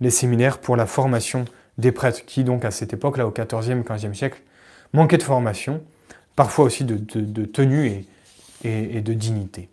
les 0.00 0.10
séminaires 0.10 0.58
pour 0.58 0.76
la 0.76 0.86
formation 0.86 1.44
des 1.78 1.92
prêtres, 1.92 2.24
qui 2.26 2.44
donc 2.44 2.64
à 2.64 2.70
cette 2.70 2.92
époque-là, 2.92 3.26
au 3.26 3.30
XIVe, 3.30 3.82
XVe 3.84 4.14
siècle, 4.14 4.40
manquaient 4.92 5.18
de 5.18 5.22
formation, 5.22 5.80
parfois 6.36 6.64
aussi 6.64 6.84
de, 6.84 6.96
tenue 7.44 8.04
et, 8.64 9.00
de 9.00 9.12
dignité. 9.12 9.68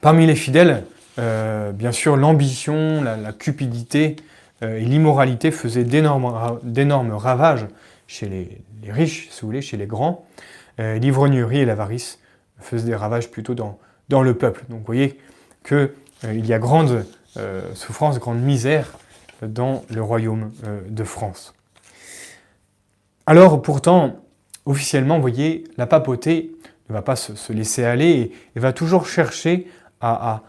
Parmi 0.00 0.26
les 0.26 0.36
fidèles, 0.36 0.84
euh, 1.18 1.72
bien 1.72 1.92
sûr, 1.92 2.16
l'ambition, 2.16 3.02
la, 3.02 3.32
cupidité 3.32 4.16
euh, 4.62 4.78
et 4.78 4.84
l'immoralité 4.84 5.50
faisaient 5.50 5.84
d'énormes 5.84 7.12
ravages 7.12 7.66
chez 8.06 8.28
les, 8.28 8.92
riches, 8.92 9.28
si 9.30 9.40
vous 9.40 9.48
voulez, 9.48 9.62
chez 9.62 9.76
les 9.76 9.86
grands. 9.86 10.26
L'ivrognerie 10.78 11.60
et 11.60 11.64
l'avarice 11.64 12.18
faisaient 12.60 12.86
des 12.86 12.94
ravages 12.94 13.30
plutôt 13.30 13.54
dans, 13.54 13.78
dans 14.08 14.22
le 14.22 14.34
peuple. 14.34 14.64
Donc 14.68 14.80
vous 14.80 14.86
voyez 14.86 15.18
qu'il 15.66 15.90
euh, 16.24 16.34
y 16.34 16.52
a 16.52 16.58
grande 16.58 17.04
euh, 17.36 17.74
souffrance, 17.74 18.18
grande 18.18 18.40
misère 18.40 18.92
dans 19.42 19.82
le 19.90 20.02
royaume 20.02 20.50
euh, 20.64 20.80
de 20.88 21.04
France. 21.04 21.54
Alors 23.26 23.60
pourtant, 23.60 24.16
officiellement, 24.64 25.16
vous 25.16 25.20
voyez, 25.20 25.64
la 25.76 25.86
papauté 25.86 26.52
ne 26.88 26.94
va 26.94 27.02
pas 27.02 27.16
se, 27.16 27.52
laisser 27.52 27.84
aller 27.84 28.32
et, 28.54 28.60
va 28.60 28.72
toujours 28.72 29.06
chercher 29.06 29.66
à, 30.00 30.42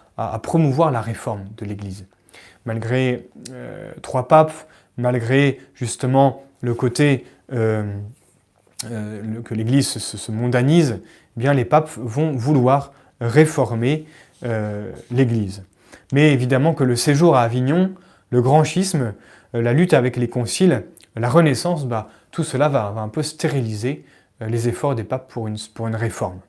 promouvoir 0.44 0.92
la 0.92 1.02
réforme 1.02 1.46
de 1.58 1.66
l'Église. 1.66 2.06
Malgré 2.66 3.28
trois 4.04 4.28
papes, 4.28 4.54
malgré 4.98 5.60
justement 5.74 6.44
le 6.62 6.76
côté 6.76 7.26
que 7.50 7.86
l'Église 9.52 9.88
se, 9.88 10.32
mondanise, 10.32 11.00
eh 11.38 11.40
bien 11.40 11.54
les 11.54 11.66
papes 11.66 11.90
vont 11.98 12.34
vouloir 12.34 12.92
réformer 13.20 14.06
l'Église. 14.44 15.64
Mais 16.14 16.32
évidemment 16.32 16.74
que 16.74 16.84
le 16.84 16.96
séjour 16.96 17.36
à 17.36 17.42
Avignon, 17.42 17.94
le 18.30 18.42
grand 18.42 18.64
schisme, 18.64 19.14
euh, 19.56 19.62
la 19.62 19.74
lutte 19.74 19.94
avec 19.94 20.18
les 20.18 20.30
conciles, 20.30 20.86
la 21.16 21.30
Renaissance, 21.30 21.86
bah, 21.86 22.10
tout 22.32 22.44
cela 22.44 22.70
va, 22.70 22.88
un 22.88 23.10
peu 23.10 23.24
stériliser 23.24 24.06
euh, 24.42 24.48
les 24.48 24.68
efforts 24.68 24.96
des 24.96 25.04
papes 25.04 25.32
pour 25.32 25.48
une, 25.48 25.96
réforme. 25.96 26.40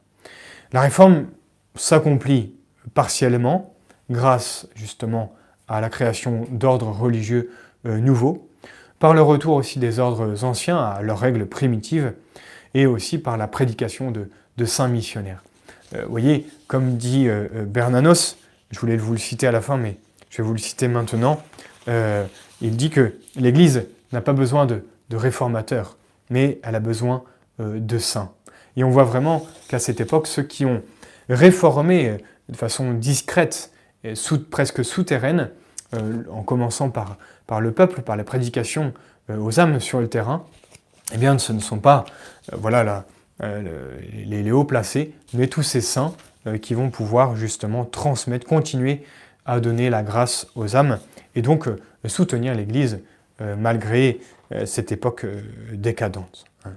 La 0.73 0.81
réforme 0.81 1.27
s'accomplit 1.75 2.55
partiellement 2.95 3.75
grâce 4.11 4.69
justement 4.75 5.35
à 5.67 5.81
la 5.81 5.91
création 5.91 6.47
d'ordres 6.51 6.91
religieux 6.91 7.51
nouveaux, 7.85 8.49
par 8.99 9.13
le 9.13 9.23
retour 9.23 9.55
aussi 9.55 9.79
des 9.79 9.99
ordres 9.99 10.45
anciens 10.45 10.79
à 10.79 11.03
leurs 11.03 11.19
règles 11.19 11.47
primitives, 11.47 12.15
et 12.75 12.87
aussi 12.87 13.19
par 13.19 13.37
la 13.37 13.49
prédication 13.49 14.11
de 14.11 14.65
saints 14.65 14.89
missionnaires. 14.89 15.43
Vous 15.93 16.11
voyez, 16.11 16.47
comme 16.67 16.97
dit 16.97 17.29
euh, 17.29 17.49
euh, 17.55 17.65
Bernanos, 17.65 18.37
je 18.71 18.79
voulais 18.79 18.97
vous 18.97 19.13
le 19.13 19.19
citer 19.19 19.47
à 19.47 19.53
la 19.53 19.63
fin, 19.63 19.77
mais 19.77 19.97
je 20.31 20.39
vais 20.39 20.43
vous 20.47 20.53
le 20.53 20.59
citer 20.59 20.87
maintenant, 20.87 21.43
euh, 21.89 22.27
il 22.61 22.77
dit 22.77 22.91
que 22.91 23.15
l'Église 23.37 23.87
n'a 24.13 24.21
pas 24.21 24.35
besoin 24.35 24.67
de, 24.67 24.83
réformateurs, 25.11 25.97
mais 26.29 26.61
elle 26.63 26.75
a 26.75 26.81
besoin 26.81 27.25
de 27.59 27.99
saints. 27.99 28.31
Et 28.77 28.85
on 28.85 28.91
voit 28.91 29.05
vraiment 29.05 29.47
qu'à 29.69 29.79
cette 29.79 30.03
époque, 30.03 30.27
ceux 30.27 30.43
qui 30.43 30.67
ont 30.67 30.83
réformé 31.31 32.19
de 32.51 32.57
façon 32.57 32.93
discrète, 32.93 33.73
presque 34.51 34.85
souterraine, 34.85 35.49
en 36.31 36.43
commençant 36.43 36.91
par, 36.91 37.17
le 37.61 37.73
peuple, 37.73 38.03
par 38.03 38.19
la 38.19 38.25
prédication 38.25 38.93
aux 39.31 39.61
âmes 39.61 39.81
sur 39.81 39.99
le 39.99 40.09
terrain, 40.09 40.45
eh 41.15 41.17
bien, 41.17 41.39
ce 41.39 41.55
ne 41.55 41.61
sont 41.61 41.79
pas 41.79 42.05
voilà, 42.53 43.07
les, 43.41 44.43
les 44.43 44.51
hauts 44.51 44.65
placés, 44.65 45.13
mais 45.35 45.47
tous 45.47 45.63
ces 45.63 45.81
saints 45.81 46.15
euh, 46.49 46.59
qui 46.59 46.75
vont 46.75 46.91
pouvoir 46.91 47.37
justement 47.37 47.85
transmettre, 47.85 48.47
continuer 48.47 49.03
à 49.45 49.61
donner 49.61 49.91
la 49.91 50.03
grâce 50.03 50.47
aux 50.55 50.77
âmes 50.77 50.99
et 51.35 51.43
donc 51.43 51.67
euh, 51.67 51.79
soutenir 52.07 52.55
l'Église 52.55 53.01
euh, 53.41 53.57
malgré 53.57 54.21
cette 54.65 54.93
époque 54.93 55.27
décadente. 55.75 56.47
Hein. 56.65 56.71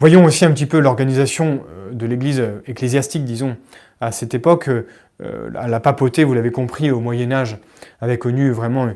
Voyons 0.00 0.24
aussi 0.24 0.44
un 0.44 0.50
petit 0.50 0.66
peu 0.66 0.80
l'organisation 0.80 1.62
de 1.92 2.04
l'Église 2.04 2.42
ecclésiastique, 2.66 3.24
disons, 3.24 3.56
à 4.00 4.10
cette 4.10 4.34
époque. 4.34 4.68
La 5.20 5.78
papauté, 5.78 6.24
vous 6.24 6.34
l'avez 6.34 6.50
compris, 6.50 6.90
au 6.90 6.98
Moyen 6.98 7.30
Âge, 7.30 7.58
avait 8.00 8.18
connu 8.18 8.50
vraiment, 8.50 8.92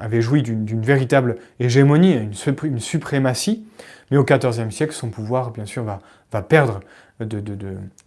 avait 0.00 0.22
joui 0.22 0.40
d'une 0.40 0.80
véritable 0.80 1.36
hégémonie, 1.60 2.14
une, 2.14 2.80
suprématie, 2.80 3.66
mais 4.10 4.16
au 4.16 4.24
XIVe 4.24 4.70
siècle, 4.70 4.92
son 4.92 5.10
pouvoir, 5.10 5.50
bien 5.50 5.66
sûr, 5.66 5.84
va, 5.84 6.42
perdre 6.42 6.80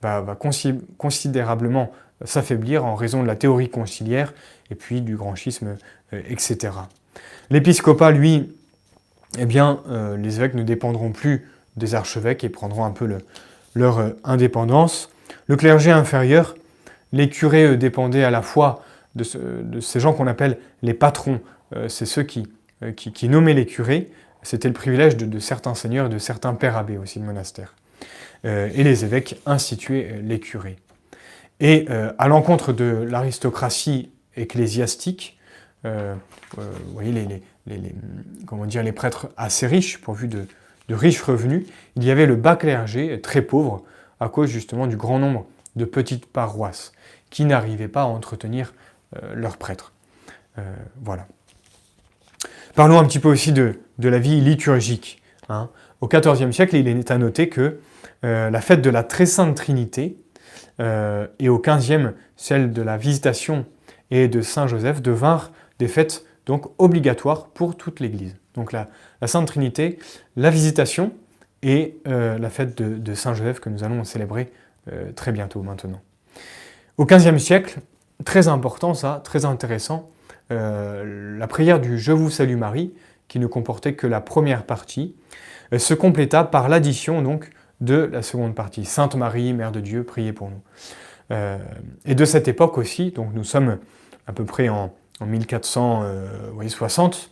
va, 0.02 0.38
considérablement 0.98 1.92
s'affaiblir 2.26 2.86
en 2.86 2.96
raison 2.96 3.22
de 3.22 3.28
la 3.28 3.36
théorie 3.36 3.70
conciliaire 3.70 4.34
et 4.72 4.76
puis 4.76 5.02
du 5.02 5.16
grand 5.16 5.36
schisme, 5.36 5.78
euh, 6.14 6.22
etc. 6.28 6.74
L'épiscopat, 7.50 8.12
lui, 8.12 8.56
eh 9.38 9.46
bien, 9.46 9.82
euh, 9.90 10.18
les 10.18 10.38
évêques 10.38 10.54
ne 10.54 10.64
dépendront 10.64 11.12
plus 11.12 11.50
des 11.78 11.96
archevêques 11.96 12.44
et 12.44 12.50
prendront 12.50 12.86
un 12.86 12.92
peu 12.92 13.10
leur 13.76 14.00
euh, 14.00 14.10
indépendance. 14.24 15.10
Le 15.48 15.56
clergé 15.56 15.92
inférieur, 15.92 16.56
les 17.12 17.30
curés 17.30 17.78
dépendaient 17.78 18.24
à 18.24 18.32
la 18.32 18.42
fois 18.42 18.84
de, 19.16 19.24
ces 19.82 20.00
gens 20.00 20.14
qu'on 20.14 20.28
appelle 20.28 20.60
les 20.84 20.94
patrons, 20.94 21.42
c'est 21.88 22.06
ceux 22.06 22.22
qui, 22.22 22.48
nommaient 23.24 23.56
les 23.56 23.66
curés, 23.66 24.12
c'était 24.44 24.68
le 24.68 24.74
privilège 24.74 25.18
de, 25.18 25.40
certains 25.40 25.76
seigneurs 25.76 26.08
et 26.08 26.10
de 26.10 26.18
certains 26.18 26.54
pères 26.54 26.78
abbés 26.78 26.98
aussi 26.98 27.20
de 27.20 27.26
monastères. 27.26 27.74
Euh, 28.46 28.70
et 28.74 28.84
les 28.84 29.04
évêques 29.04 29.40
instituaient 29.46 30.12
euh, 30.14 30.22
les 30.22 30.40
curés. 30.40 30.78
Et 31.60 31.86
euh, 31.90 32.14
à 32.18 32.30
l'encontre 32.30 32.72
de 32.72 32.86
l'aristocratie 33.10 34.12
ecclésiastique, 34.36 35.38
vous 35.84 36.62
voyez 36.94 37.12
les, 37.66 37.96
comment 38.46 38.66
dire, 38.66 38.84
les 38.84 38.92
prêtres 38.92 39.30
assez 39.38 39.66
riches, 39.66 40.02
pourvus 40.02 40.28
de, 40.28 40.46
de 40.90 40.96
riches 40.96 41.22
revenus, 41.22 41.66
il 41.96 42.04
y 42.04 42.12
avait 42.12 42.26
le 42.26 42.36
bas 42.36 42.58
clergé 42.58 43.22
très 43.22 43.42
pauvre 43.42 43.84
à 44.20 44.28
cause 44.28 44.50
justement 44.50 44.88
du 44.88 44.98
grand 44.98 45.20
nombre 45.20 45.46
de 45.78 45.86
petites 45.86 46.26
paroisses 46.26 46.92
qui 47.30 47.46
n'arrivaient 47.46 47.88
pas 47.88 48.02
à 48.02 48.06
entretenir 48.06 48.74
leurs 49.34 49.56
prêtres. 49.56 49.94
voilà. 51.02 51.28
Parlons 52.76 53.00
un 53.00 53.06
petit 53.06 53.20
peu 53.20 53.30
aussi 53.30 53.54
de, 53.54 53.80
de 54.00 54.10
la 54.10 54.18
vie 54.18 54.42
liturgique. 54.42 55.22
Hein. 55.50 55.70
Au 56.02 56.08
XIVe 56.08 56.52
siècle, 56.52 56.76
il 56.76 56.88
est 56.88 57.12
à 57.12 57.18
noter 57.18 57.50
que 57.50 57.80
euh, 58.26 58.50
la 58.50 58.62
fête 58.62 58.82
de 58.82 58.90
la 58.90 59.04
Très 59.04 59.26
Sainte 59.26 59.56
Trinité, 59.56 60.18
euh, 60.80 61.28
et 61.40 61.50
au 61.50 61.60
XVe, 61.60 62.14
celle 62.36 62.72
de 62.72 62.82
la 62.82 62.98
Visitation 62.98 63.66
et 64.12 64.28
de 64.28 64.42
Saint 64.42 64.68
Joseph 64.68 65.02
devinrent 65.02 65.52
des 65.78 65.88
fêtes 65.88 66.26
donc 66.46 66.66
obligatoires 66.78 67.48
pour 67.48 67.78
toute 67.78 68.00
l'Église. 68.00 68.36
Donc 68.56 68.72
la, 68.72 68.90
Sainte 69.26 69.48
Trinité, 69.48 70.00
la 70.36 70.50
Visitation 70.50 71.14
et 71.62 71.98
euh, 72.08 72.38
la 72.40 72.50
fête 72.50 72.82
de, 72.82 73.14
Saint 73.14 73.34
Joseph 73.34 73.60
que 73.60 73.70
nous 73.70 73.84
allons 73.84 74.04
célébrer 74.04 74.52
très 75.16 75.32
bientôt 75.32 75.62
maintenant. 75.62 76.02
Au 76.98 77.06
XVe 77.06 77.38
siècle, 77.38 77.80
très 78.26 78.48
important 78.48 78.96
ça, 78.96 79.22
très 79.24 79.46
intéressant, 79.46 80.10
la 80.50 81.48
prière 81.48 81.80
du 81.80 82.00
Je 82.00 82.12
vous 82.12 82.32
salue 82.32 82.56
Marie, 82.56 82.92
qui 83.30 83.40
ne 83.40 83.48
comportait 83.48 83.94
que 83.94 84.08
la 84.08 84.20
première 84.20 84.66
partie, 84.66 85.16
se 85.78 85.94
compléta 85.94 86.44
par 86.44 86.68
l'addition 86.68 87.22
donc 87.22 87.52
de 87.80 88.10
la 88.12 88.24
seconde 88.24 88.56
partie. 88.56 88.86
Sainte 88.86 89.16
Marie, 89.16 89.54
Mère 89.54 89.72
de 89.72 89.80
Dieu, 89.80 90.04
priez 90.04 90.34
pour 90.34 90.50
nous. 90.50 90.62
Euh, 91.32 91.58
et 92.06 92.16
de 92.16 92.26
cette 92.26 92.48
époque 92.48 92.78
aussi, 92.78 93.12
donc 93.12 93.34
nous 93.34 93.44
sommes 93.44 93.78
à 94.28 94.34
peu 94.34 94.46
près 94.46 94.70
en, 94.70 94.94
1460, 95.22 97.30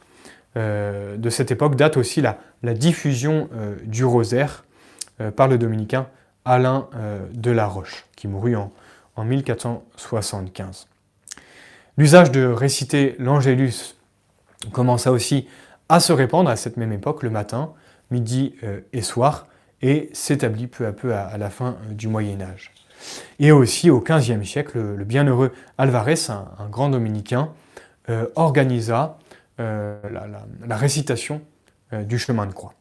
euh, 0.56 0.58
euh, 0.58 1.18
de 1.18 1.30
cette 1.30 1.52
époque 1.52 1.76
date 1.76 1.98
aussi 1.98 2.22
la, 2.22 2.38
diffusion 2.74 3.50
du 3.84 4.04
rosaire 4.04 4.66
par 5.36 5.48
le 5.48 5.58
dominicain 5.58 6.08
Alain 6.44 6.90
de 7.34 7.52
la 7.52 7.66
Roche, 7.66 8.06
qui 8.16 8.28
mourut 8.28 8.56
en, 8.56 8.72
en 9.16 9.24
1475. 9.24 10.88
L'usage 11.98 12.32
de 12.32 12.46
réciter 12.46 13.16
l'Angélus 13.20 13.96
commença 14.72 15.12
aussi 15.12 15.48
à 15.90 16.00
se 16.00 16.14
répandre 16.14 16.50
à 16.50 16.56
cette 16.56 16.78
même 16.78 16.92
époque, 16.92 17.24
le 17.24 17.30
matin, 17.30 17.74
midi 18.12 18.56
et 18.94 19.02
soir, 19.02 19.48
et 19.82 20.10
s'établit 20.14 20.68
peu 20.68 20.86
à 20.86 20.92
peu 20.92 21.14
à, 21.14 21.38
la 21.38 21.50
fin 21.50 21.78
euh, 21.90 21.94
du 21.94 22.08
Moyen 22.08 22.42
Âge. 22.42 22.72
Et 23.40 23.52
aussi 23.52 23.90
au 23.90 24.02
XVe 24.02 24.44
siècle, 24.44 24.80
le, 24.80 25.04
bienheureux 25.06 25.52
Alvarez, 25.78 26.16
un, 26.30 26.70
grand 26.70 26.90
dominicain, 26.90 27.50
euh, 28.10 28.28
organisa 28.36 29.20
euh, 29.60 30.00
la, 30.68 30.78
récitation 30.78 31.42
du 32.04 32.20
chemin 32.20 32.46
de 32.46 32.52
croix. 32.52 32.74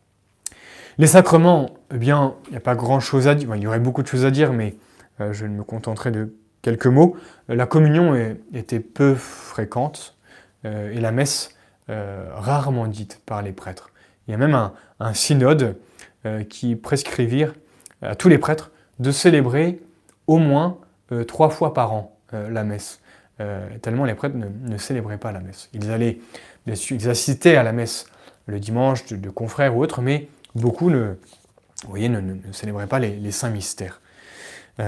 Les 0.98 1.07
sacrements, 1.07 1.70
eh 1.94 1.98
bien, 1.98 2.34
il 2.46 2.52
n'y 2.52 2.57
a 2.57 2.61
pas 2.61 2.74
grand-chose 2.74 3.28
à 3.28 3.36
dire, 3.36 3.54
il 3.54 3.62
y 3.62 3.66
aurait 3.68 3.78
beaucoup 3.78 4.02
de 4.02 4.09
choses 4.09 4.24
à 4.24 4.32
dire, 4.32 4.52
mais 4.52 4.74
je 5.30 5.46
me 5.46 5.62
contenterai 5.62 6.11
de 6.11 6.34
quelques 6.61 6.88
mots. 6.88 7.16
La 7.48 7.66
communion 7.66 8.16
était 8.52 8.80
peu 8.80 9.14
fréquente 9.14 10.16
et 10.64 10.98
la 10.98 11.12
messe 11.12 11.55
rarement 11.89 12.87
dite 12.87 13.20
par 13.26 13.43
les 13.43 13.53
prêtres. 13.53 13.91
Il 14.26 14.32
y 14.32 14.34
a 14.34 14.39
même 14.39 14.70
un 15.01 15.14
synode 15.14 15.76
qui 16.49 16.74
prescrivirent 16.74 17.55
à 18.03 18.14
tous 18.16 18.28
les 18.28 18.39
prêtres 18.39 18.70
de 18.99 19.11
célébrer 19.11 19.80
au 20.26 20.39
moins 20.39 20.78
trois 21.28 21.51
fois 21.51 21.74
par 21.74 21.93
an 21.93 22.16
la 22.32 22.64
messe. 22.64 23.01
tellement 23.82 24.05
les 24.05 24.14
prêtres 24.14 24.37
ne, 24.37 24.78
célébraient 24.78 25.18
pas 25.18 25.32
la 25.32 25.41
messe. 25.41 25.68
Ils 25.72 25.91
allaient, 25.91 26.18
ils 26.66 27.09
assistaient 27.09 27.57
à 27.57 27.62
la 27.62 27.72
messe 27.72 28.07
le 28.47 28.59
dimanche 28.59 29.07
de, 29.07 29.30
confrères 29.30 29.76
ou 29.76 29.82
autres, 29.82 30.03
mais 30.03 30.28
beaucoup 30.55 30.91
ne, 30.91 31.14
vous 31.84 31.91
voyez, 31.91 32.09
ne, 32.09 32.53
célébraient 32.53 32.89
pas 32.89 32.99
les, 32.99 33.30
saints 33.30 33.51
mystères. 33.51 34.01
vous 34.78 34.84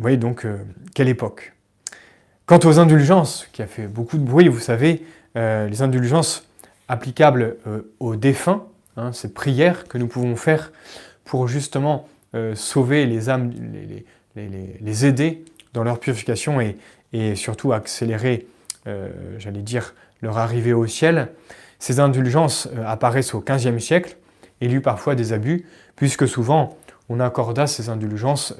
voyez 0.00 0.16
donc 0.16 0.46
quelle 0.94 1.08
époque. 1.08 1.52
Quant 2.46 2.60
aux 2.64 2.78
indulgences, 2.78 3.48
qui 3.52 3.60
a 3.62 3.66
fait 3.66 3.88
beaucoup 3.88 4.18
de 4.18 4.24
bruit, 4.24 4.46
vous 4.46 4.60
savez, 4.60 5.04
euh, 5.36 5.68
les 5.68 5.82
indulgences 5.82 6.48
applicables 6.88 7.56
euh, 7.66 7.82
aux 8.00 8.16
défunts, 8.16 8.64
hein, 8.96 9.12
ces 9.12 9.32
prières 9.32 9.86
que 9.86 9.98
nous 9.98 10.06
pouvons 10.06 10.34
faire 10.34 10.72
pour 11.24 11.46
justement 11.46 12.08
euh, 12.34 12.54
sauver 12.54 13.04
les 13.04 13.28
âmes, 13.28 13.52
les, 14.34 15.06
aider 15.06 15.44
dans 15.74 15.84
leur 15.84 16.00
purification 16.00 16.60
et, 16.60 17.34
surtout 17.34 17.72
accélérer, 17.72 18.46
j'allais 19.38 19.62
dire, 19.62 19.94
leur 20.20 20.36
arrivée 20.36 20.74
au 20.74 20.86
ciel. 20.86 21.28
Ces 21.78 21.98
indulgences 21.98 22.68
apparaissent 22.86 23.34
au 23.34 23.40
XVe 23.40 23.78
siècle, 23.78 24.16
et 24.60 24.70
eu 24.70 24.82
parfois 24.82 25.14
des 25.14 25.32
abus, 25.32 25.64
puisque 25.96 26.28
souvent 26.28 26.76
on 27.08 27.20
accorda 27.20 27.66
ces 27.66 27.88
indulgences 27.88 28.54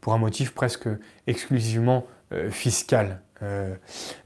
pour 0.00 0.14
un 0.14 0.18
motif 0.18 0.52
presque 0.52 0.88
exclusivement 1.28 2.04
fiscale. 2.50 3.20
Euh, 3.42 3.74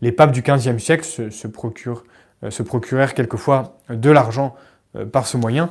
les 0.02 0.12
papes 0.12 0.32
du 0.32 0.42
XVe 0.42 0.78
siècle 0.78 1.06
euh, 1.20 1.30
se, 1.30 2.62
procurèrent 2.62 3.14
quelquefois 3.14 3.78
de 3.88 4.10
l'argent 4.10 4.54
par 5.12 5.26
ce 5.26 5.36
moyen, 5.36 5.70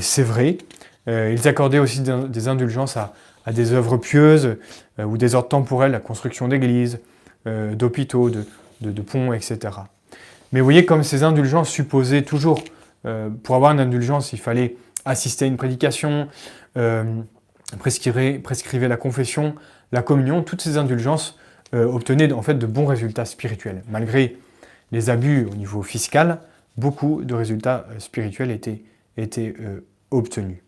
c'est 0.00 0.22
vrai. 0.22 0.58
ils 1.06 1.48
accordaient 1.48 1.78
aussi 1.78 2.00
des 2.02 2.48
indulgences 2.48 2.98
à, 2.98 3.14
des 3.50 3.72
œuvres 3.72 3.96
pieuses 3.96 4.58
ou 5.02 5.16
des 5.16 5.34
ordres 5.34 5.48
temporels, 5.48 5.92
la 5.92 5.98
construction 5.98 6.46
d'églises, 6.46 6.98
d'hôpitaux, 7.46 8.28
de, 8.28 9.00
ponts, 9.00 9.32
etc. 9.32 9.58
Mais 10.52 10.60
vous 10.60 10.66
voyez, 10.66 10.84
comme 10.84 11.02
ces 11.04 11.22
indulgences 11.22 11.70
supposaient 11.70 12.20
toujours, 12.20 12.62
pour 13.44 13.54
avoir 13.54 13.72
une 13.72 13.80
indulgence, 13.80 14.34
il 14.34 14.40
fallait 14.40 14.76
assister 15.06 15.46
à 15.46 15.48
une 15.48 15.56
prédication, 15.56 16.28
prescrire, 17.78 18.88
la 18.90 18.96
confession, 18.98 19.54
la 19.90 20.02
communion, 20.02 20.42
toutes 20.42 20.60
ces 20.60 20.76
indulgences 20.76 21.38
euh, 21.74 21.84
obtenaient 21.84 22.32
en 22.32 22.42
fait 22.42 22.54
de 22.54 22.66
bons 22.66 22.86
résultats 22.86 23.24
spirituels. 23.24 23.82
Malgré 23.88 24.36
les 24.92 25.10
abus 25.10 25.48
au 25.50 25.54
niveau 25.56 25.82
fiscal, 25.82 26.38
beaucoup 26.76 27.24
de 27.24 27.34
résultats 27.34 27.86
euh, 27.90 27.98
spirituels 27.98 28.52
étaient, 28.52 28.84
euh, 29.18 29.80
obtenus. 30.12 30.58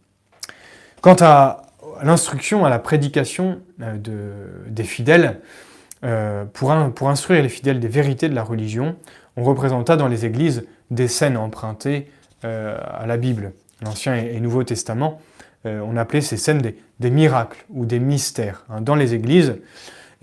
Quant 1.00 1.16
à, 1.20 1.62
l'instruction, 2.02 2.64
à 2.64 2.68
la 2.68 2.80
prédication 2.80 3.60
de, 3.78 4.32
des 4.66 4.82
fidèles, 4.82 5.40
pour, 6.52 6.74
pour, 6.94 7.08
instruire 7.08 7.42
les 7.42 7.48
fidèles 7.48 7.78
des 7.80 7.88
vérités 7.88 8.28
de 8.28 8.34
la 8.34 8.42
religion, 8.42 8.96
on 9.36 9.44
représenta 9.44 9.96
dans 9.96 10.08
les 10.08 10.26
églises 10.26 10.64
des 10.90 11.06
scènes 11.06 11.36
empruntées 11.36 12.10
à 12.42 13.04
la 13.06 13.16
Bible, 13.16 13.52
l'Ancien 13.80 14.16
et, 14.16 14.38
Nouveau 14.40 14.64
Testament. 14.64 15.20
on 15.64 15.96
appelait 15.96 16.20
ces 16.20 16.36
scènes 16.36 16.62
des, 16.98 17.10
miracles 17.10 17.64
ou 17.70 17.84
des 17.84 18.00
mystères. 18.00 18.64
Hein. 18.70 18.80
Dans 18.80 18.96
les 18.96 19.14
églises, 19.14 19.56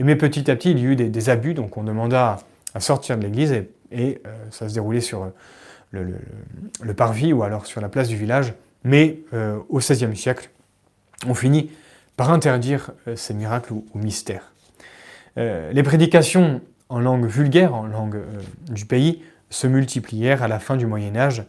mais 0.03 0.15
petit 0.15 0.49
à 0.51 0.55
petit, 0.55 0.71
il 0.71 0.79
y 0.79 0.85
a 0.85 0.89
eu 0.91 0.95
des, 0.95 1.29
abus, 1.29 1.53
donc 1.53 1.77
on 1.77 1.83
demanda 1.83 2.39
à, 2.73 2.79
sortir 2.79 3.17
de 3.17 3.23
l'église 3.23 3.53
et, 3.91 4.21
euh, 4.25 4.35
ça 4.51 4.67
se 4.67 4.73
déroulait 4.73 4.99
sur 4.99 5.23
euh, 5.23 6.03
le, 6.81 6.93
parvis 6.93 7.31
ou 7.31 7.43
alors 7.43 7.65
sur 7.65 7.81
la 7.81 7.89
place 7.89 8.07
du 8.07 8.17
village. 8.17 8.53
Mais 8.83 9.19
euh, 9.33 9.57
au 9.69 9.79
XVIe 9.79 10.15
siècle, 10.15 10.49
on 11.25 11.33
finit 11.33 11.71
par 12.17 12.31
interdire 12.31 12.91
ces 13.15 13.33
miracles 13.33 13.73
ou, 13.73 13.85
mystères. 13.95 14.53
les 15.35 15.83
prédications 15.83 16.61
en 16.87 16.99
langue 16.99 17.25
vulgaire, 17.25 17.73
en 17.73 17.87
langue 17.87 18.21
du 18.69 18.85
pays, 18.85 19.21
se 19.49 19.67
multiplièrent 19.67 20.41
à 20.41 20.47
la 20.47 20.59
fin 20.59 20.77
du 20.77 20.85
Moyen 20.85 21.15
Âge. 21.17 21.43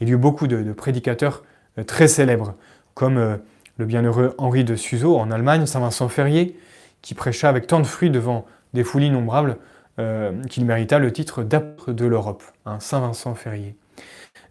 Il 0.00 0.08
y 0.08 0.12
eut 0.12 0.16
beaucoup 0.16 0.48
de, 0.48 0.72
prédicateurs 0.72 1.44
très 1.86 2.08
célèbres, 2.08 2.54
comme 2.94 3.38
le 3.76 3.84
bienheureux 3.84 4.34
Henri 4.38 4.64
de 4.64 4.74
Suzeau 4.74 5.16
en 5.16 5.30
Allemagne, 5.30 5.66
Saint 5.66 5.80
Vincent 5.80 6.08
Ferrier, 6.08 6.58
qui 7.02 7.14
prêcha 7.14 7.48
avec 7.48 7.66
tant 7.66 7.80
de 7.80 7.86
fruits 7.86 8.10
devant 8.10 8.46
des 8.74 8.84
foules 8.84 9.04
innombrables 9.04 9.58
euh, 9.98 10.44
qu'il 10.44 10.64
mérita 10.64 11.00
le 11.00 11.12
titre 11.12 11.42
d'apôtre 11.42 11.92
de 11.92 12.06
l'Europe, 12.06 12.44
un 12.66 12.78
Saint 12.78 13.00
Vincent 13.00 13.34
Ferrier. 13.34 13.74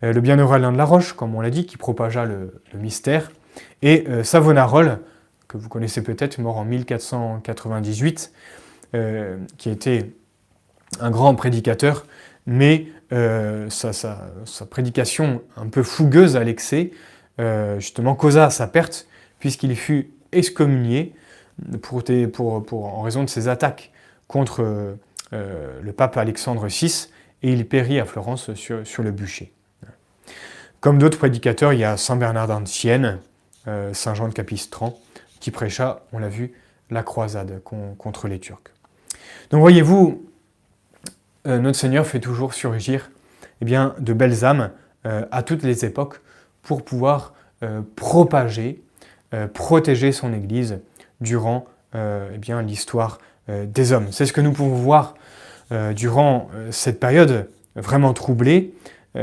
Euh, 0.04 0.12
le 0.12 0.20
bienheureux 0.20 0.56
Alain 0.56 0.74
de 0.74 0.78
la 0.78 0.84
Roche, 0.84 1.14
comme 1.14 1.36
on 1.36 1.42
l'a 1.42 1.50
dit, 1.50 1.66
qui 1.66 1.78
propagea 1.78 2.26
le, 2.26 2.62
mystère, 2.74 3.32
et 3.82 4.04
euh, 4.10 4.26
Savonarole, 4.26 5.00
que 5.48 5.58
vous 5.58 5.70
connaissez 5.70 6.04
peut-être, 6.04 6.38
mort 6.40 6.58
en 6.58 6.66
1498, 6.66 8.34
qui 9.58 9.70
était 9.70 10.12
un 11.00 11.12
grand 11.12 11.36
prédicateur, 11.36 12.06
mais 12.46 12.88
sa, 13.70 13.94
prédication 14.70 15.42
un 15.56 15.68
peu 15.68 15.84
fougueuse 15.84 16.36
à 16.36 16.44
l'excès, 16.44 16.92
justement, 17.78 18.16
causa 18.16 18.50
sa 18.50 18.68
perte, 18.68 19.08
puisqu'il 19.40 19.76
fut 19.78 20.10
excommunié 20.34 21.14
pour, 21.82 22.04
en 22.86 23.02
raison 23.02 23.24
de 23.24 23.30
ses 23.30 23.48
attaques 23.48 23.92
contre 24.28 24.96
euh, 25.34 25.82
le 25.82 25.92
pape 25.92 26.18
Alexandre 26.18 26.68
VI, 26.68 27.10
et 27.44 27.52
il 27.52 27.68
périt 27.68 28.00
à 28.00 28.06
Florence 28.06 28.54
sur, 28.54 29.04
le 29.04 29.12
bûcher. 29.12 29.52
Comme 30.80 30.98
d'autres 30.98 31.18
prédicateurs, 31.18 31.74
il 31.74 31.80
y 31.80 31.84
a 31.84 31.98
Saint 31.98 32.16
Bernardin 32.16 32.62
de 32.62 32.68
Sienne, 32.68 33.20
euh, 33.68 33.94
Saint 33.94 34.14
Jean 34.14 34.28
de 34.28 34.34
Capistran, 34.34 34.98
qui 35.40 35.52
prêcha, 35.52 36.04
on 36.14 36.20
l'a 36.20 36.30
vu, 36.30 36.54
la 36.90 37.04
croisade 37.04 37.62
contre 37.64 38.28
les 38.28 38.40
Turcs. 38.40 38.72
Donc 39.50 39.60
voyez-vous, 39.60 40.26
euh, 41.46 41.60
notre 41.60 41.78
Seigneur 41.78 42.08
fait 42.08 42.20
toujours 42.20 42.54
surgir 42.54 43.12
eh 43.62 43.66
bien, 43.66 43.96
de 44.00 44.14
belles 44.14 44.46
âmes 44.46 44.72
à 45.32 45.42
toutes 45.42 45.64
les 45.64 45.86
époques 45.86 46.20
pour 46.64 46.84
pouvoir 46.84 47.34
propager, 47.96 48.84
protéger 49.54 50.12
son 50.12 50.34
Église 50.34 50.80
durant 51.22 51.66
euh, 51.96 52.30
eh 52.34 52.38
bien, 52.38 52.62
l'histoire 52.62 53.20
euh, 53.50 53.66
des 53.66 53.94
hommes. 53.94 54.08
C'est 54.12 54.26
ce 54.26 54.34
que 54.34 54.42
nous 54.42 54.52
pouvons 54.52 54.76
voir 54.76 55.16
euh, 55.72 55.94
durant 55.94 56.50
cette 56.72 57.00
période 57.00 57.50
vraiment 57.76 58.14
troublée, 58.14 58.74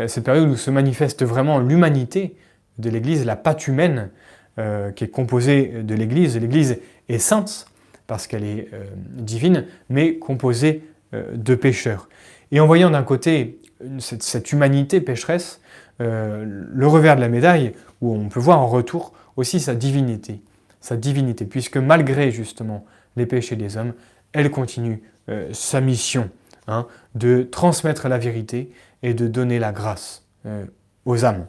cette 0.07 0.24
période 0.24 0.49
où 0.49 0.57
se 0.57 0.70
manifeste 0.70 1.24
vraiment 1.24 1.59
l'humanité 1.59 2.36
de 2.78 2.90
l'Église, 2.90 3.24
la 3.24 3.36
pâte 3.36 3.66
humaine 3.68 4.11
qui 4.57 5.05
est 5.05 5.11
composée 5.11 5.82
de 5.82 5.95
l'Église. 5.95 6.36
L'Église 6.36 6.78
est 7.09 7.18
sainte 7.18 7.66
parce 8.07 8.26
qu'elle 8.26 8.45
est 8.45 8.68
divine, 9.11 9.66
mais 9.90 10.16
composée 10.16 10.84
de 11.12 11.55
pécheurs. 11.55 12.09
Et 12.53 12.61
en 12.61 12.66
voyant 12.66 12.90
d'un 12.90 13.03
côté 13.03 13.61
cette, 13.99 14.53
humanité 14.53 15.01
pécheresse, 15.01 15.61
le 15.99 16.86
revers 16.86 17.16
de 17.16 17.20
la 17.20 17.28
médaille, 17.28 17.72
où 18.01 18.14
on 18.14 18.28
peut 18.28 18.40
voir 18.40 18.61
en 18.61 18.68
retour 18.68 19.12
aussi 19.36 19.61
sa 19.61 19.74
divinité 19.74 20.40
sa 20.85 20.99
divinité, 20.99 21.47
puisque 21.47 21.78
malgré 21.78 22.30
justement 22.30 22.85
les 23.16 23.24
péchés 23.24 23.57
des 23.57 23.78
hommes, 23.78 23.95
elle 24.35 24.51
continue 24.51 25.03
euh, 25.30 25.49
sa 25.55 25.80
mission 25.80 26.28
hein, 26.68 26.87
de 27.14 27.43
transmettre 27.43 28.07
la 28.07 28.18
vérité 28.18 28.70
et 29.03 29.14
de 29.14 29.26
donner 29.26 29.59
la 29.59 29.72
grâce 29.72 30.26
euh, 30.45 30.66
aux 31.07 31.24
âmes. 31.24 31.47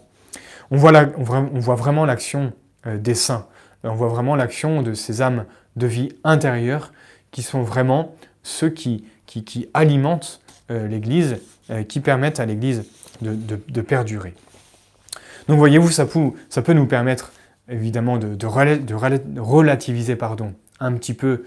On 0.72 0.78
voit, 0.78 0.94
on 1.18 1.60
voit 1.60 1.76
vraiment 1.76 2.06
l'action 2.06 2.54
euh, 2.88 2.98
des 2.98 3.14
saints, 3.14 3.46
on 3.84 3.94
voit 3.94 4.08
vraiment 4.08 4.38
l'action 4.38 4.82
de 4.82 4.94
ces 4.94 5.22
âmes 5.22 5.44
de 5.76 5.86
vie 5.86 6.14
intérieure 6.24 6.94
qui 7.32 7.44
sont 7.44 7.62
vraiment 7.62 8.16
ceux 8.42 8.70
qui, 8.70 9.04
qui, 9.26 9.68
alimentent 9.74 10.40
l'Église, 10.70 11.38
qui 11.90 12.00
permettent 12.00 12.40
à 12.40 12.46
l'Église 12.46 12.86
de, 13.22 13.82
perdurer. 13.82 14.34
Donc 15.50 15.58
voyez-vous, 15.58 15.92
ça, 15.92 16.08
ça 16.48 16.62
peut 16.62 16.74
nous 16.74 16.86
permettre 16.86 17.34
évidemment 17.70 18.18
de, 18.18 18.46
relativiser 18.46 20.16
pardon, 20.16 20.54
un 20.80 20.94
petit 20.94 21.14
peu 21.14 21.46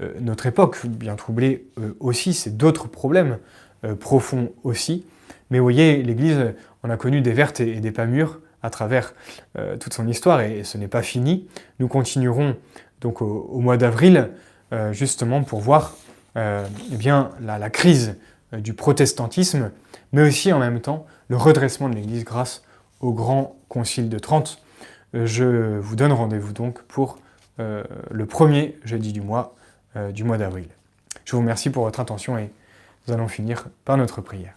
euh, 0.00 0.12
notre 0.20 0.46
époque, 0.46 0.78
bien 0.86 1.16
troublée 1.16 1.66
euh, 1.78 1.96
aussi, 2.00 2.34
c'est 2.34 2.56
d'autres 2.56 2.88
problèmes 2.88 3.38
euh, 3.84 3.94
profonds 3.94 4.52
aussi. 4.64 5.04
Mais 5.50 5.58
vous 5.58 5.64
voyez, 5.64 6.02
l'Église, 6.02 6.54
on 6.82 6.90
a 6.90 6.96
connu 6.96 7.20
des 7.20 7.32
vertes 7.32 7.60
et, 7.60 7.80
des 7.80 7.90
pas 7.90 8.06
mûres 8.06 8.40
à 8.62 8.70
travers 8.70 9.14
toute 9.78 9.94
son 9.94 10.08
histoire 10.08 10.40
et, 10.40 10.64
ce 10.64 10.76
n'est 10.78 10.88
pas 10.88 11.02
fini. 11.02 11.46
Nous 11.78 11.86
continuerons 11.86 12.56
donc 13.00 13.22
au, 13.22 13.60
mois 13.60 13.76
d'avril 13.76 14.30
justement 14.90 15.44
pour 15.44 15.60
voir 15.60 15.96
eh 16.36 16.96
bien, 16.96 17.30
la 17.40 17.70
crise 17.70 18.16
du 18.52 18.74
protestantisme, 18.74 19.70
mais 20.12 20.22
aussi 20.22 20.52
en 20.52 20.58
même 20.58 20.80
temps 20.80 21.06
le 21.28 21.36
redressement 21.36 21.88
de 21.88 21.94
l'Église 21.94 22.24
grâce 22.24 22.62
au 23.00 23.12
grand 23.12 23.56
concile 23.68 24.08
de 24.08 24.18
Trente 24.18 24.60
je 25.26 25.78
vous 25.78 25.96
donne 25.96 26.12
rendez-vous 26.12 26.52
donc 26.52 26.82
pour 26.82 27.18
euh, 27.60 27.82
le 28.10 28.26
premier 28.26 28.76
jeudi 28.84 29.12
du 29.12 29.20
mois, 29.20 29.56
euh, 29.96 30.12
du 30.12 30.24
mois 30.24 30.38
d'avril. 30.38 30.68
Je 31.24 31.32
vous 31.32 31.38
remercie 31.38 31.70
pour 31.70 31.84
votre 31.84 32.00
attention 32.00 32.38
et 32.38 32.50
nous 33.06 33.14
allons 33.14 33.28
finir 33.28 33.66
par 33.84 33.96
notre 33.96 34.20
prière. 34.20 34.54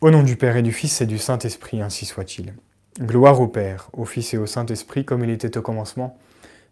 Au 0.00 0.10
nom 0.10 0.22
du 0.22 0.36
Père 0.36 0.56
et 0.56 0.62
du 0.62 0.72
Fils 0.72 1.00
et 1.00 1.06
du 1.06 1.18
Saint-Esprit, 1.18 1.82
ainsi 1.82 2.06
soit-il. 2.06 2.54
Gloire 3.00 3.40
au 3.40 3.48
Père, 3.48 3.90
au 3.92 4.04
Fils 4.04 4.34
et 4.34 4.38
au 4.38 4.46
Saint-Esprit, 4.46 5.04
comme 5.04 5.22
il 5.24 5.30
était 5.30 5.56
au 5.56 5.62
commencement, 5.62 6.18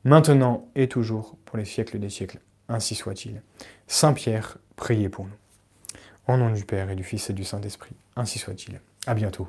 maintenant 0.05 0.69
et 0.75 0.89
toujours, 0.89 1.37
pour 1.45 1.59
les 1.59 1.65
siècles 1.65 1.99
des 1.99 2.11
siècles. 2.11 2.39
Ainsi 2.69 2.95
soit-il. 2.95 3.43
Saint 3.87 4.13
Pierre, 4.13 4.59
priez 4.75 5.09
pour 5.09 5.27
nous. 5.27 6.35
Au 6.35 6.37
nom 6.37 6.51
du 6.51 6.65
Père 6.65 6.91
et 6.91 6.97
du 6.97 7.05
Fils 7.05 7.31
et 7.31 7.33
du 7.33 7.45
Saint-Esprit. 7.45 7.95
Ainsi 8.17 8.39
soit-il. 8.39 8.81
À 9.07 9.15
bientôt. 9.15 9.49